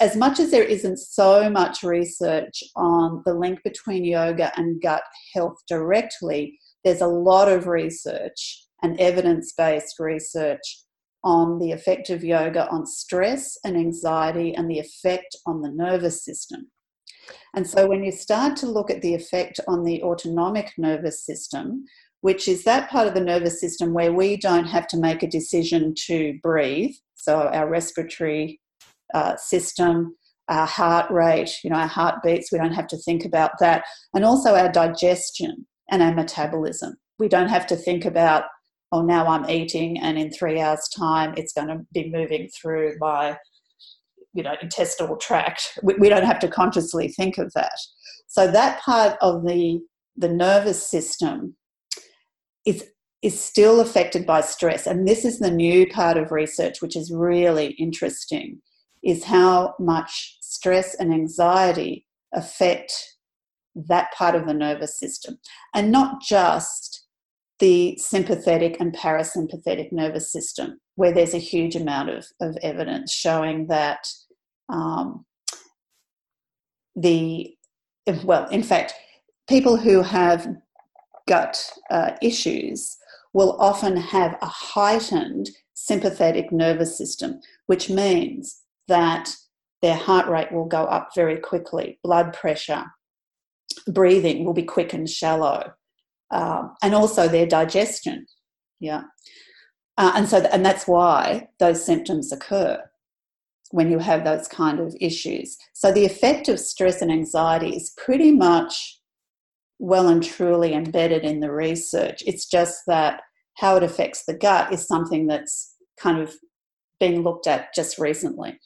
as 0.00 0.16
much 0.16 0.40
as 0.40 0.50
there 0.50 0.64
isn't 0.64 0.98
so 0.98 1.48
much 1.48 1.82
research 1.82 2.62
on 2.74 3.22
the 3.24 3.32
link 3.32 3.60
between 3.62 4.04
yoga 4.04 4.52
and 4.56 4.82
gut 4.82 5.02
health 5.32 5.56
directly, 5.68 6.58
there's 6.82 7.00
a 7.00 7.06
lot 7.06 7.48
of 7.48 7.66
research 7.66 8.66
and 8.82 9.00
evidence 9.00 9.52
based 9.56 10.00
research 10.00 10.83
on 11.24 11.58
the 11.58 11.72
effect 11.72 12.10
of 12.10 12.22
yoga 12.22 12.68
on 12.68 12.86
stress 12.86 13.58
and 13.64 13.76
anxiety 13.76 14.54
and 14.54 14.70
the 14.70 14.78
effect 14.78 15.34
on 15.46 15.62
the 15.62 15.70
nervous 15.70 16.24
system. 16.24 16.70
And 17.54 17.66
so, 17.66 17.88
when 17.88 18.04
you 18.04 18.12
start 18.12 18.56
to 18.56 18.66
look 18.66 18.90
at 18.90 19.00
the 19.00 19.14
effect 19.14 19.58
on 19.66 19.84
the 19.84 20.02
autonomic 20.02 20.72
nervous 20.76 21.24
system, 21.24 21.84
which 22.20 22.48
is 22.48 22.64
that 22.64 22.90
part 22.90 23.06
of 23.06 23.14
the 23.14 23.20
nervous 23.20 23.60
system 23.60 23.94
where 23.94 24.12
we 24.12 24.36
don't 24.36 24.66
have 24.66 24.86
to 24.88 24.96
make 24.98 25.22
a 25.22 25.28
decision 25.28 25.94
to 26.06 26.38
breathe, 26.42 26.94
so 27.14 27.48
our 27.48 27.68
respiratory 27.68 28.60
uh, 29.14 29.36
system, 29.36 30.16
our 30.48 30.66
heart 30.66 31.10
rate, 31.10 31.50
you 31.62 31.70
know, 31.70 31.76
our 31.76 31.86
heartbeats, 31.86 32.52
we 32.52 32.58
don't 32.58 32.72
have 32.72 32.88
to 32.88 32.98
think 32.98 33.24
about 33.24 33.52
that, 33.60 33.84
and 34.14 34.24
also 34.24 34.54
our 34.54 34.70
digestion 34.70 35.66
and 35.90 36.02
our 36.02 36.14
metabolism. 36.14 36.94
We 37.18 37.28
don't 37.28 37.48
have 37.48 37.66
to 37.68 37.76
think 37.76 38.04
about 38.04 38.44
oh, 38.94 39.02
now 39.02 39.26
I'm 39.26 39.48
eating, 39.50 39.98
and 39.98 40.18
in 40.18 40.30
three 40.30 40.60
hours' 40.60 40.88
time, 40.96 41.34
it's 41.36 41.52
going 41.52 41.68
to 41.68 41.80
be 41.92 42.10
moving 42.10 42.48
through 42.48 42.96
my 43.00 43.36
you 44.32 44.42
know 44.42 44.54
intestinal 44.62 45.16
tract. 45.16 45.78
We, 45.82 45.94
we, 45.94 46.08
don't 46.08 46.24
have 46.24 46.40
to 46.40 46.48
consciously 46.48 47.08
think 47.08 47.38
of 47.38 47.52
that. 47.54 47.78
So 48.26 48.50
that 48.50 48.80
part 48.80 49.16
of 49.20 49.44
the 49.44 49.80
the 50.16 50.28
nervous 50.28 50.88
system 50.88 51.56
is 52.64 52.84
is 53.22 53.40
still 53.40 53.80
affected 53.80 54.26
by 54.26 54.42
stress. 54.42 54.86
And 54.86 55.08
this 55.08 55.24
is 55.24 55.38
the 55.38 55.50
new 55.50 55.88
part 55.88 56.18
of 56.18 56.30
research 56.30 56.82
which 56.82 56.94
is 56.94 57.10
really 57.10 57.68
interesting 57.78 58.60
is 59.02 59.24
how 59.24 59.74
much 59.78 60.36
stress 60.42 60.94
and 60.94 61.12
anxiety 61.12 62.06
affect 62.34 62.92
that 63.74 64.12
part 64.12 64.34
of 64.34 64.46
the 64.46 64.54
nervous 64.54 64.98
system. 64.98 65.38
And 65.74 65.90
not 65.90 66.20
just 66.20 66.93
the 67.60 67.96
sympathetic 67.98 68.80
and 68.80 68.94
parasympathetic 68.94 69.92
nervous 69.92 70.32
system, 70.32 70.80
where 70.96 71.12
there's 71.12 71.34
a 71.34 71.38
huge 71.38 71.76
amount 71.76 72.10
of, 72.10 72.26
of 72.40 72.56
evidence 72.62 73.12
showing 73.12 73.66
that 73.68 74.06
um, 74.68 75.24
the, 76.96 77.54
well, 78.24 78.48
in 78.48 78.62
fact, 78.62 78.94
people 79.48 79.76
who 79.76 80.02
have 80.02 80.48
gut 81.28 81.70
uh, 81.90 82.12
issues 82.22 82.96
will 83.32 83.56
often 83.60 83.96
have 83.96 84.36
a 84.42 84.46
heightened 84.46 85.50
sympathetic 85.74 86.52
nervous 86.52 86.96
system, 86.96 87.40
which 87.66 87.90
means 87.90 88.62
that 88.88 89.34
their 89.82 89.96
heart 89.96 90.28
rate 90.28 90.50
will 90.52 90.66
go 90.66 90.84
up 90.84 91.10
very 91.14 91.36
quickly, 91.36 91.98
blood 92.02 92.32
pressure, 92.32 92.84
breathing 93.88 94.44
will 94.44 94.54
be 94.54 94.62
quick 94.62 94.92
and 94.92 95.08
shallow 95.08 95.72
um, 96.30 96.74
and 96.82 96.94
also 96.94 97.28
their 97.28 97.46
digestion. 97.46 98.26
Yeah. 98.80 99.02
Uh, 99.96 100.12
and 100.16 100.28
so, 100.28 100.38
and 100.38 100.64
that's 100.64 100.86
why 100.86 101.48
those 101.60 101.84
symptoms 101.84 102.32
occur 102.32 102.82
when 103.70 103.90
you 103.90 103.98
have 103.98 104.24
those 104.24 104.48
kind 104.48 104.80
of 104.80 104.94
issues. 105.00 105.56
So, 105.72 105.92
the 105.92 106.04
effect 106.04 106.48
of 106.48 106.58
stress 106.58 107.00
and 107.00 107.12
anxiety 107.12 107.76
is 107.76 107.94
pretty 107.96 108.32
much 108.32 109.00
well 109.78 110.08
and 110.08 110.22
truly 110.22 110.74
embedded 110.74 111.24
in 111.24 111.40
the 111.40 111.52
research. 111.52 112.22
It's 112.26 112.46
just 112.46 112.82
that 112.86 113.20
how 113.56 113.76
it 113.76 113.82
affects 113.82 114.24
the 114.24 114.34
gut 114.34 114.72
is 114.72 114.86
something 114.86 115.26
that's 115.26 115.74
kind 115.98 116.20
of 116.20 116.34
being 116.98 117.22
looked 117.22 117.46
at 117.46 117.74
just 117.74 117.98
recently. 117.98 118.58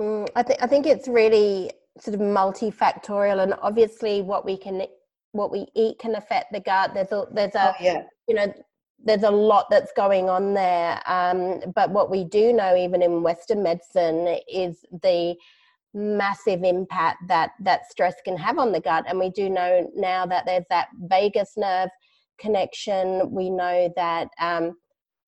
Mm, 0.00 0.28
I 0.36 0.42
think 0.42 0.62
I 0.62 0.66
think 0.66 0.86
it's 0.86 1.08
really 1.08 1.70
sort 1.98 2.14
of 2.14 2.20
multifactorial, 2.20 3.42
and 3.42 3.54
obviously 3.60 4.22
what 4.22 4.44
we 4.44 4.56
can 4.56 4.86
what 5.32 5.50
we 5.50 5.66
eat 5.74 5.98
can 5.98 6.14
affect 6.14 6.52
the 6.52 6.60
gut. 6.60 6.92
There's 6.94 7.12
a 7.12 7.26
there's 7.32 7.54
a 7.54 7.70
oh, 7.70 7.74
yeah. 7.80 8.02
you 8.28 8.34
know 8.34 8.52
there's 9.04 9.24
a 9.24 9.30
lot 9.30 9.66
that's 9.70 9.92
going 9.96 10.30
on 10.30 10.54
there. 10.54 11.00
Um, 11.06 11.60
but 11.74 11.90
what 11.90 12.10
we 12.10 12.24
do 12.24 12.52
know, 12.52 12.76
even 12.76 13.02
in 13.02 13.22
Western 13.22 13.62
medicine, 13.62 14.38
is 14.52 14.84
the 15.02 15.34
massive 15.94 16.62
impact 16.62 17.18
that 17.28 17.50
that 17.60 17.90
stress 17.90 18.14
can 18.24 18.36
have 18.36 18.58
on 18.58 18.72
the 18.72 18.80
gut. 18.80 19.04
And 19.08 19.18
we 19.18 19.30
do 19.30 19.50
know 19.50 19.90
now 19.94 20.26
that 20.26 20.46
there's 20.46 20.64
that 20.70 20.88
vagus 21.00 21.54
nerve 21.56 21.90
connection. 22.38 23.30
We 23.30 23.50
know 23.50 23.92
that 23.96 24.28
um, 24.40 24.76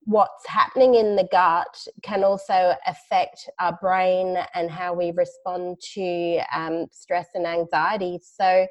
what's 0.05 0.47
happening 0.47 0.95
in 0.95 1.17
the 1.17 1.29
gut 1.31 1.87
can 2.03 2.25
also 2.25 2.75
affect 2.87 3.49
our 3.59 3.77
brain 3.81 4.39
and 4.55 4.71
how 4.71 4.95
we 4.95 5.11
respond 5.13 5.79
to 5.95 6.41
um, 6.55 6.87
stress 6.91 7.29
and 7.35 7.47
anxiety. 7.47 8.19
So 8.23 8.67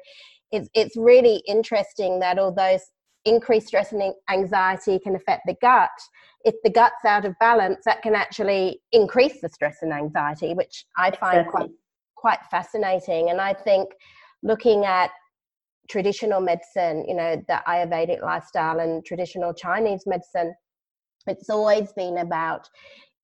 it's, 0.54 0.68
it's 0.74 0.96
really 0.96 1.42
interesting 1.46 2.20
that 2.20 2.38
although 2.38 2.78
increased 3.24 3.68
stress 3.68 3.92
and 3.92 4.14
anxiety 4.30 4.98
can 4.98 5.16
affect 5.16 5.42
the 5.46 5.56
gut, 5.60 5.90
if 6.44 6.54
the 6.62 6.70
gut's 6.70 7.04
out 7.06 7.24
of 7.24 7.34
balance, 7.40 7.82
that 7.84 8.02
can 8.02 8.14
actually 8.14 8.80
increase 8.92 9.40
the 9.40 9.48
stress 9.48 9.78
and 9.82 9.92
anxiety, 9.92 10.54
which 10.54 10.84
I 10.96 11.10
find 11.10 11.38
exactly. 11.38 11.50
quite 11.52 11.70
quite 12.16 12.38
fascinating. 12.50 13.28
And 13.28 13.38
I 13.38 13.52
think 13.52 13.90
looking 14.42 14.86
at 14.86 15.10
traditional 15.90 16.40
medicine, 16.40 17.04
you 17.06 17.14
know, 17.14 17.36
the 17.48 17.62
Ayurvedic 17.68 18.22
lifestyle 18.22 18.80
and 18.80 19.04
traditional 19.04 19.52
Chinese 19.52 20.04
medicine, 20.06 20.54
it's 21.26 21.50
always 21.50 21.92
been 21.92 22.18
about 22.18 22.66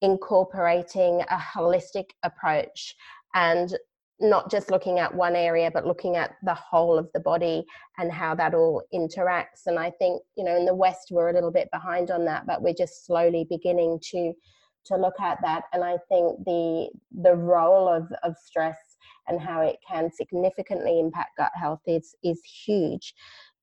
incorporating 0.03 1.23
a 1.31 1.37
holistic 1.37 2.07
approach 2.23 2.95
and 3.35 3.75
not 4.21 4.51
just 4.51 4.71
looking 4.71 4.99
at 4.99 5.15
one 5.15 5.35
area 5.35 5.71
but 5.73 5.87
looking 5.87 6.17
at 6.17 6.35
the 6.43 6.55
whole 6.55 6.99
of 6.99 7.09
the 7.15 7.21
body 7.21 7.65
and 7.99 8.13
how 8.13 8.35
that 8.35 8.55
all 8.55 8.83
interacts. 8.95 9.67
And 9.67 9.79
i 9.79 9.91
think 9.91 10.23
you 10.37 10.45
know 10.45 10.57
in 10.57 10.65
the 10.65 10.75
west 10.75 11.09
we're 11.11 11.31
a 11.31 11.35
little 11.35 11.53
bit 11.53 11.69
behind 11.73 12.11
on 12.11 12.25
that 12.27 12.47
but 12.47 12.63
we're 12.63 12.75
just 12.75 13.07
slowly 13.07 13.47
beginning 13.49 13.99
to 14.11 14.33
to 14.87 14.97
look 14.97 15.19
at 15.21 15.39
that. 15.43 15.65
And 15.73 15.85
i 15.85 15.97
think 16.09 16.45
the 16.45 16.91
the 17.23 17.35
role 17.35 17.89
of 17.89 18.11
of 18.23 18.37
stress 18.37 18.79
and 19.29 19.41
how 19.41 19.63
it 19.63 19.77
can 19.89 20.11
significantly 20.11 21.01
impact 21.01 21.37
gut 21.37 21.53
health 21.55 21.81
is 21.87 22.15
is 22.23 22.41
huge. 22.45 23.15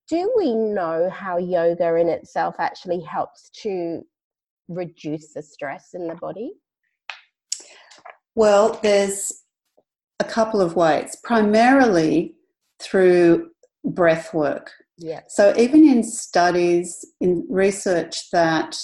Do 0.08 0.32
we 0.36 0.54
know 0.54 1.10
how 1.10 1.36
yoga 1.36 1.96
in 1.96 2.08
itself 2.08 2.54
actually 2.58 3.00
helps 3.00 3.50
to 3.62 4.02
reduce 4.68 5.34
the 5.34 5.42
stress 5.42 5.90
in 5.92 6.08
the 6.08 6.14
body? 6.14 6.52
Well 8.34 8.78
there's 8.82 9.44
a 10.20 10.24
couple 10.24 10.60
of 10.60 10.76
ways, 10.76 11.16
primarily 11.22 12.34
through 12.80 13.50
breath 13.84 14.34
work. 14.34 14.72
Yeah. 14.96 15.20
So 15.28 15.54
even 15.56 15.88
in 15.88 16.02
studies, 16.02 17.04
in 17.20 17.46
research 17.48 18.30
that 18.30 18.76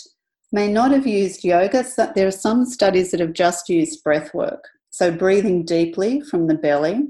may 0.52 0.70
not 0.70 0.92
have 0.92 1.06
used 1.06 1.44
yoga, 1.44 1.84
there 2.14 2.28
are 2.28 2.30
some 2.30 2.64
studies 2.64 3.10
that 3.10 3.20
have 3.20 3.32
just 3.32 3.68
used 3.68 4.04
breath 4.04 4.32
work. 4.32 4.68
So 4.90 5.10
breathing 5.10 5.64
deeply 5.64 6.20
from 6.20 6.46
the 6.46 6.54
belly, 6.54 7.08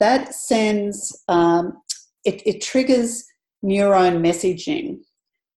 that 0.00 0.34
sends, 0.34 1.22
um, 1.28 1.80
it, 2.24 2.42
it 2.44 2.60
triggers 2.60 3.24
neuron 3.64 4.20
messaging 4.20 4.98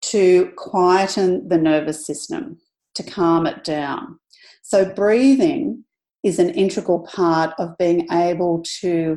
to 0.02 0.52
quieten 0.58 1.48
the 1.48 1.56
nervous 1.56 2.06
system, 2.06 2.58
to 2.94 3.02
calm 3.02 3.46
it 3.46 3.64
down. 3.64 4.18
So 4.62 4.84
breathing 4.84 5.84
is 6.26 6.40
an 6.40 6.50
integral 6.50 7.06
part 7.06 7.54
of 7.56 7.78
being 7.78 8.04
able 8.10 8.60
to 8.80 9.16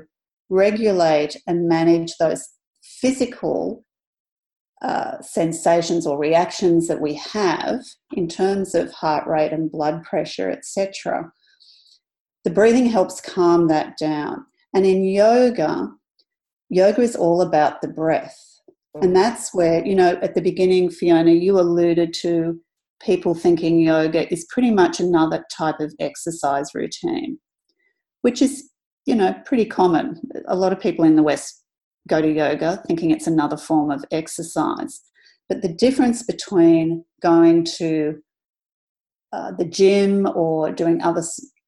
regulate 0.49 1.35
and 1.47 1.67
manage 1.67 2.15
those 2.17 2.47
physical 2.83 3.83
uh, 4.83 5.19
sensations 5.19 6.05
or 6.05 6.19
reactions 6.19 6.87
that 6.87 7.01
we 7.01 7.15
have 7.15 7.81
in 8.15 8.27
terms 8.27 8.75
of 8.75 8.91
heart 8.91 9.25
rate 9.25 9.51
and 9.51 9.71
blood 9.71 10.03
pressure, 10.03 10.51
etc. 10.51 11.31
The 12.43 12.51
breathing 12.51 12.85
helps 12.85 13.19
calm 13.19 13.69
that 13.69 13.97
down. 13.97 14.45
And 14.75 14.85
in 14.85 15.03
yoga, 15.03 15.89
yoga 16.69 17.01
is 17.01 17.15
all 17.15 17.41
about 17.41 17.81
the 17.81 17.87
breath. 17.87 18.37
And 19.01 19.15
that's 19.15 19.51
where, 19.51 19.83
you 19.83 19.95
know, 19.95 20.19
at 20.21 20.35
the 20.35 20.41
beginning, 20.41 20.91
Fiona, 20.91 21.31
you 21.31 21.59
alluded 21.59 22.13
to 22.21 22.59
people 23.01 23.33
thinking 23.33 23.79
yoga 23.79 24.31
is 24.31 24.45
pretty 24.49 24.71
much 24.71 24.99
another 24.99 25.45
type 25.51 25.79
of 25.79 25.93
exercise 25.99 26.73
routine, 26.73 27.39
which 28.21 28.41
is, 28.41 28.69
you 29.05 29.15
know, 29.15 29.33
pretty 29.45 29.65
common. 29.65 30.19
A 30.47 30.55
lot 30.55 30.73
of 30.73 30.79
people 30.79 31.05
in 31.05 31.15
the 31.15 31.23
West 31.23 31.63
go 32.07 32.21
to 32.21 32.31
yoga 32.31 32.81
thinking 32.87 33.11
it's 33.11 33.27
another 33.27 33.57
form 33.57 33.91
of 33.91 34.03
exercise. 34.11 35.01
But 35.47 35.61
the 35.61 35.73
difference 35.73 36.23
between 36.23 37.03
going 37.21 37.65
to 37.77 38.19
uh, 39.31 39.51
the 39.51 39.65
gym 39.65 40.27
or 40.35 40.71
doing 40.71 41.01
other 41.01 41.23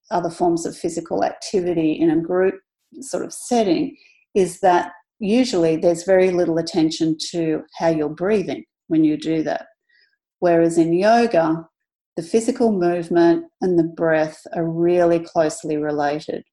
other 0.09 0.29
forms 0.29 0.65
of 0.65 0.77
physical 0.77 1.23
activity 1.23 1.93
in 1.93 2.09
a 2.09 2.19
group 2.19 2.55
sort 2.99 3.23
of 3.23 3.31
setting 3.31 3.95
is 4.35 4.59
that 4.59 4.91
usually 5.19 5.77
there's 5.77 6.03
very 6.03 6.31
little 6.31 6.57
attention 6.57 7.15
to 7.31 7.61
how 7.77 7.87
you're 7.87 8.09
breathing 8.09 8.65
when 8.87 9.03
you 9.03 9.15
do 9.15 9.41
that. 9.43 9.67
Whereas 10.41 10.79
in 10.79 10.91
yoga, 10.91 11.67
the 12.17 12.23
physical 12.23 12.71
movement 12.71 13.45
and 13.61 13.77
the 13.77 13.83
breath 13.83 14.41
are 14.55 14.69
really 14.69 15.19
closely 15.19 15.77
related. 15.77 16.43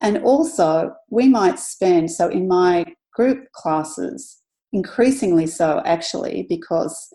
And 0.00 0.18
also, 0.18 0.94
we 1.10 1.28
might 1.28 1.58
spend, 1.58 2.12
so 2.12 2.28
in 2.28 2.46
my 2.46 2.86
group 3.12 3.50
classes, 3.52 4.40
increasingly 4.72 5.48
so 5.48 5.82
actually, 5.84 6.46
because 6.48 7.12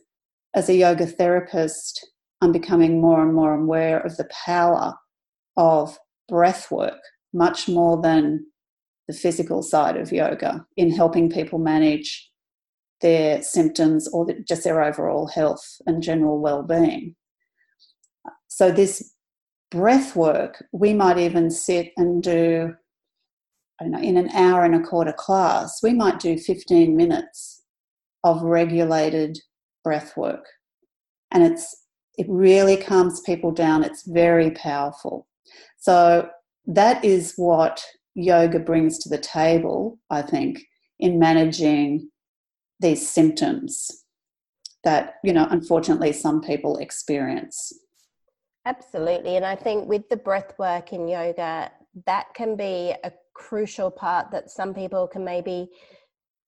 as 0.54 0.68
a 0.68 0.76
yoga 0.76 1.08
therapist, 1.08 2.06
I'm 2.42 2.52
becoming 2.52 3.00
more 3.00 3.24
and 3.24 3.34
more 3.34 3.56
aware 3.56 4.00
of 4.00 4.18
the 4.18 4.30
power 4.46 4.94
of 5.56 5.98
breath 6.28 6.70
work, 6.70 7.00
much 7.34 7.70
more 7.70 8.02
than 8.02 8.46
the 9.08 9.14
physical 9.14 9.64
side 9.64 9.96
of 9.96 10.12
yoga 10.12 10.66
in 10.76 10.92
helping 10.92 11.30
people 11.30 11.60
manage 11.60 12.27
their 13.02 13.42
symptoms 13.42 14.08
or 14.08 14.28
just 14.48 14.64
their 14.64 14.82
overall 14.82 15.28
health 15.28 15.82
and 15.86 16.02
general 16.02 16.40
well-being. 16.40 17.16
So 18.48 18.72
this 18.72 19.14
breath 19.70 20.16
work, 20.16 20.64
we 20.72 20.94
might 20.94 21.18
even 21.18 21.52
sit 21.52 21.92
and 21.98 22.24
do, 22.24 22.74
I 23.80 23.84
don't 23.84 23.92
know, 23.92 24.02
in 24.02 24.18
an 24.18 24.30
hour 24.30 24.64
and 24.64 24.76
a 24.76 24.82
quarter 24.82 25.14
class, 25.14 25.82
we 25.84 25.94
might 25.94 26.20
do 26.20 26.38
15 26.38 26.96
minutes 26.96 27.64
of 28.24 28.42
regulated 28.42 29.38
breath 29.84 30.18
work. 30.18 30.46
And 31.32 31.44
it's 31.44 31.76
it 32.18 32.26
really 32.28 32.78
calms 32.78 33.22
people 33.22 33.52
down. 33.52 33.84
It's 33.84 34.08
very 34.08 34.52
powerful. 34.52 35.28
So 35.78 36.28
that 36.66 37.04
is 37.06 37.34
what 37.38 37.84
yoga 38.16 38.60
brings 38.60 38.98
to 39.00 39.10
the 39.10 39.20
table, 39.20 40.00
I 40.10 40.24
think, 40.24 40.60
in 41.00 41.20
managing 41.20 42.10
these 42.80 43.08
symptoms 43.08 44.06
that, 44.84 45.16
you 45.24 45.34
know, 45.34 45.48
unfortunately 45.50 46.14
some 46.14 46.42
people 46.42 46.78
experience. 46.78 47.74
Absolutely. 48.66 49.36
And 49.36 49.46
I 49.46 49.56
think 49.56 49.88
with 49.88 50.08
the 50.10 50.18
breath 50.18 50.54
work 50.60 50.94
in 50.94 51.08
yoga, 51.08 51.72
that 52.06 52.34
can 52.34 52.56
be 52.56 52.94
a 53.04 53.12
crucial 53.34 53.90
part 53.90 54.32
that 54.32 54.50
some 54.50 54.74
people 54.74 55.08
can 55.08 55.24
maybe 55.24 55.70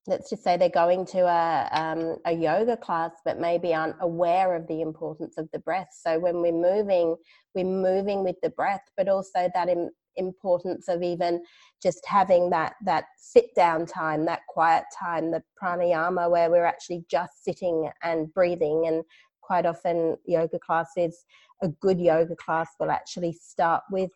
let's 0.08 0.30
just 0.30 0.44
say 0.44 0.58
they're 0.58 0.70
going 0.70 1.06
to 1.06 1.20
a, 1.20 1.70
um, 1.72 2.18
a 2.26 2.34
yoga 2.34 2.76
class 2.76 3.12
but 3.24 3.40
maybe 3.40 3.74
aren't 3.74 3.96
aware 4.02 4.56
of 4.56 4.68
the 4.68 4.82
importance 4.82 5.38
of 5.38 5.48
the 5.54 5.60
breath 5.60 5.90
so 5.92 6.20
when 6.20 6.42
we're 6.42 6.52
moving 6.52 7.16
we're 7.54 7.64
moving 7.64 8.24
with 8.24 8.36
the 8.42 8.50
breath 8.52 8.82
but 8.98 9.08
also 9.08 9.50
that 9.54 9.70
Im- 9.70 9.92
importance 10.20 10.88
of 10.88 11.02
even 11.02 11.42
just 11.82 12.06
having 12.06 12.52
that 12.52 12.76
that 12.86 13.06
sit 13.18 13.56
down 13.56 13.86
time 13.86 14.26
that 14.26 14.42
quiet 14.48 14.84
time 14.98 15.32
the 15.32 15.42
pranayama 15.62 16.30
where 16.30 16.52
we're 16.52 16.66
actually 16.66 17.04
just 17.10 17.44
sitting 17.44 17.90
and 18.04 18.32
breathing. 18.34 18.86
And 18.86 19.04
quite 19.42 19.66
often 19.66 20.18
yoga 20.28 20.60
classes 20.60 21.26
a 21.62 21.68
good 21.68 22.00
yoga 22.00 22.36
class 22.36 22.70
will 22.80 22.92
actually 22.92 23.34
start 23.34 23.84
with 23.92 24.12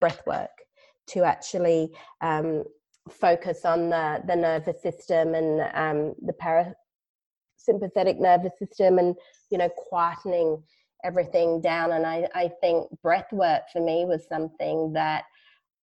breath 0.00 0.20
work 0.26 0.50
to 1.06 1.24
actually 1.24 1.90
um, 2.20 2.64
focus 3.10 3.64
on 3.64 3.90
the, 3.90 4.22
the 4.26 4.36
nervous 4.36 4.82
system 4.82 5.34
and 5.34 5.60
um, 5.74 6.14
the 6.22 6.32
parasympathetic 7.68 8.18
nervous 8.18 8.52
system 8.58 8.98
and 8.98 9.14
you 9.50 9.58
know 9.58 9.70
quietening 9.92 10.62
everything 11.04 11.60
down. 11.60 11.92
And 11.92 12.06
I, 12.06 12.26
I 12.34 12.50
think 12.62 12.88
breath 13.02 13.30
work 13.32 13.62
for 13.72 13.80
me 13.80 14.06
was 14.06 14.26
something 14.26 14.94
that 14.94 15.24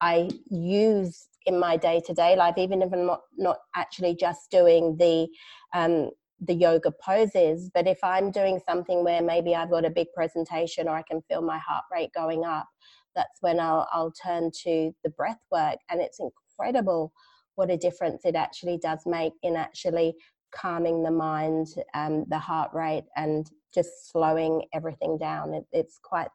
i 0.01 0.29
use 0.49 1.27
in 1.45 1.59
my 1.59 1.77
day-to-day 1.77 2.35
life 2.35 2.55
even 2.57 2.81
if 2.81 2.91
i'm 2.93 3.05
not, 3.05 3.21
not 3.37 3.57
actually 3.75 4.15
just 4.15 4.51
doing 4.51 4.95
the 4.97 5.27
um, 5.73 6.09
the 6.41 6.53
yoga 6.53 6.91
poses 7.03 7.69
but 7.73 7.87
if 7.87 7.99
i'm 8.03 8.31
doing 8.31 8.59
something 8.67 9.03
where 9.03 9.21
maybe 9.21 9.55
i've 9.55 9.71
got 9.71 9.85
a 9.85 9.89
big 9.89 10.07
presentation 10.15 10.87
or 10.87 10.95
i 10.95 11.01
can 11.01 11.21
feel 11.23 11.41
my 11.41 11.57
heart 11.57 11.83
rate 11.91 12.11
going 12.15 12.45
up 12.45 12.67
that's 13.15 13.41
when 13.41 13.59
i'll, 13.59 13.87
I'll 13.91 14.11
turn 14.11 14.51
to 14.63 14.91
the 15.03 15.09
breath 15.09 15.41
work 15.51 15.77
and 15.89 16.01
it's 16.01 16.19
incredible 16.19 17.11
what 17.55 17.69
a 17.69 17.77
difference 17.77 18.21
it 18.23 18.35
actually 18.35 18.77
does 18.77 19.01
make 19.05 19.33
in 19.43 19.57
actually 19.57 20.15
calming 20.51 21.03
the 21.03 21.11
mind, 21.11 21.67
um, 21.93 22.25
the 22.29 22.39
heart 22.39 22.71
rate, 22.73 23.05
and 23.15 23.49
just 23.73 24.11
slowing 24.11 24.63
everything 24.73 25.17
down. 25.17 25.53
It, 25.53 25.65
it's 25.71 25.99
quite 26.01 26.29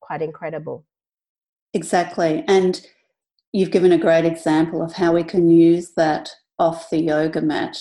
quite 0.00 0.22
incredible. 0.22 0.84
Exactly, 1.74 2.44
and 2.46 2.86
you've 3.52 3.70
given 3.70 3.92
a 3.92 3.98
great 3.98 4.24
example 4.24 4.82
of 4.82 4.92
how 4.92 5.12
we 5.12 5.24
can 5.24 5.50
use 5.50 5.92
that 5.96 6.30
off 6.58 6.90
the 6.90 6.98
yoga 6.98 7.40
mat. 7.40 7.78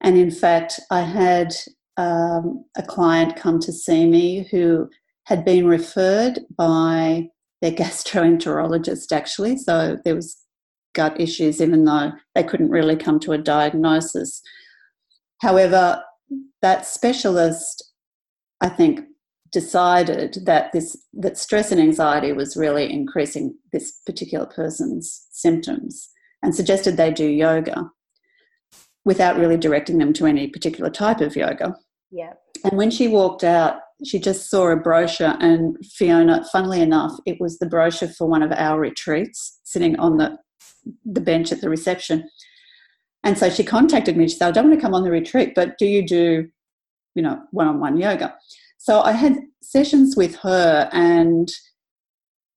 And 0.00 0.16
in 0.16 0.30
fact, 0.30 0.80
I 0.90 1.02
had 1.02 1.54
um, 1.96 2.64
a 2.76 2.82
client 2.82 3.36
come 3.36 3.60
to 3.60 3.72
see 3.72 4.06
me 4.06 4.48
who 4.50 4.88
had 5.24 5.44
been 5.44 5.66
referred 5.66 6.40
by 6.56 7.28
their 7.60 7.72
gastroenterologist 7.82 9.12
actually 9.12 9.56
so 9.56 9.96
there 10.04 10.16
was 10.16 10.42
gut 10.94 11.18
issues, 11.20 11.60
even 11.60 11.84
though 11.84 12.12
they 12.34 12.42
couldn't 12.42 12.70
really 12.70 12.96
come 12.96 13.18
to 13.20 13.32
a 13.32 13.38
diagnosis. 13.38 14.42
However, 15.40 16.02
that 16.60 16.86
specialist, 16.86 17.92
I 18.60 18.68
think, 18.68 19.00
decided 19.52 20.38
that 20.46 20.72
this 20.72 20.96
that 21.12 21.36
stress 21.36 21.70
and 21.70 21.80
anxiety 21.80 22.32
was 22.32 22.56
really 22.56 22.90
increasing 22.90 23.54
this 23.72 24.00
particular 24.06 24.46
person's 24.46 25.26
symptoms 25.30 26.08
and 26.42 26.54
suggested 26.54 26.96
they 26.96 27.12
do 27.12 27.26
yoga 27.26 27.90
without 29.04 29.36
really 29.36 29.56
directing 29.56 29.98
them 29.98 30.12
to 30.12 30.26
any 30.26 30.48
particular 30.48 30.90
type 30.90 31.20
of 31.20 31.36
yoga. 31.36 31.76
Yeah. 32.10 32.32
And 32.64 32.78
when 32.78 32.90
she 32.90 33.08
walked 33.08 33.44
out, 33.44 33.80
she 34.04 34.18
just 34.18 34.48
saw 34.48 34.68
a 34.68 34.76
brochure 34.76 35.36
and 35.40 35.76
Fiona, 35.84 36.44
funnily 36.50 36.80
enough, 36.80 37.12
it 37.26 37.40
was 37.40 37.58
the 37.58 37.66
brochure 37.66 38.08
for 38.08 38.26
one 38.26 38.42
of 38.42 38.52
our 38.52 38.80
retreats 38.80 39.60
sitting 39.64 39.98
on 39.98 40.16
the 40.16 40.38
the 41.04 41.20
bench 41.20 41.52
at 41.52 41.60
the 41.60 41.70
reception. 41.70 42.28
And 43.22 43.38
so 43.38 43.48
she 43.50 43.62
contacted 43.62 44.16
me. 44.16 44.26
She 44.28 44.36
said, 44.36 44.48
I 44.48 44.50
don't 44.50 44.68
want 44.68 44.80
to 44.80 44.82
come 44.82 44.94
on 44.94 45.04
the 45.04 45.10
retreat, 45.10 45.52
but 45.54 45.78
do 45.78 45.86
you 45.86 46.04
do, 46.04 46.48
you 47.14 47.22
know, 47.22 47.40
one 47.52 47.68
on 47.68 47.78
one 47.78 47.96
yoga? 47.96 48.34
So 48.82 49.00
I 49.00 49.12
had 49.12 49.36
sessions 49.62 50.16
with 50.16 50.34
her 50.40 50.88
and 50.90 51.48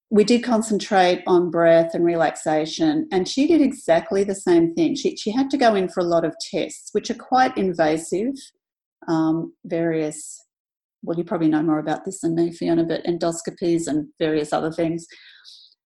we 0.09 0.23
did 0.23 0.43
concentrate 0.43 1.21
on 1.27 1.51
breath 1.51 1.93
and 1.93 2.03
relaxation. 2.03 3.07
And 3.11 3.27
she 3.27 3.45
did 3.45 3.61
exactly 3.61 4.23
the 4.23 4.33
same 4.33 4.73
thing. 4.73 4.95
She, 4.95 5.15
she 5.17 5.29
had 5.29 5.51
to 5.51 5.57
go 5.57 5.75
in 5.75 5.88
for 5.88 5.99
a 5.99 6.05
lot 6.05 6.25
of 6.25 6.33
tests, 6.51 6.89
which 6.93 7.11
are 7.11 7.15
quite 7.15 7.55
invasive, 7.55 8.33
um, 9.07 9.53
various, 9.65 10.43
well, 11.03 11.15
you 11.15 11.23
probably 11.23 11.47
know 11.47 11.61
more 11.61 11.77
about 11.77 12.05
this 12.05 12.21
than 12.21 12.33
me, 12.33 12.51
Fiona, 12.51 12.85
but 12.85 13.05
endoscopies 13.05 13.88
and 13.88 14.07
various 14.17 14.51
other 14.51 14.71
things. 14.71 15.05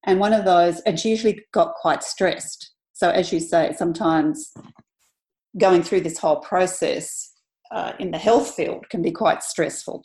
And 0.06 0.22
one 0.22 0.32
of 0.32 0.46
those, 0.46 0.80
and 0.82 0.98
she 0.98 1.10
usually 1.10 1.42
got 1.52 1.74
quite 1.74 2.02
stressed. 2.02 2.72
So, 2.94 3.10
as 3.10 3.34
you 3.34 3.42
say, 3.42 3.76
sometimes 3.78 4.54
going 5.58 5.84
through 5.84 6.02
this 6.02 6.18
whole 6.18 6.38
process 6.38 7.29
uh, 7.72 7.94
in 8.00 8.12
the 8.12 8.18
health 8.18 8.56
field 8.56 8.90
can 8.90 9.02
be 9.02 9.12
quite 9.12 9.44
stressful. 9.44 10.04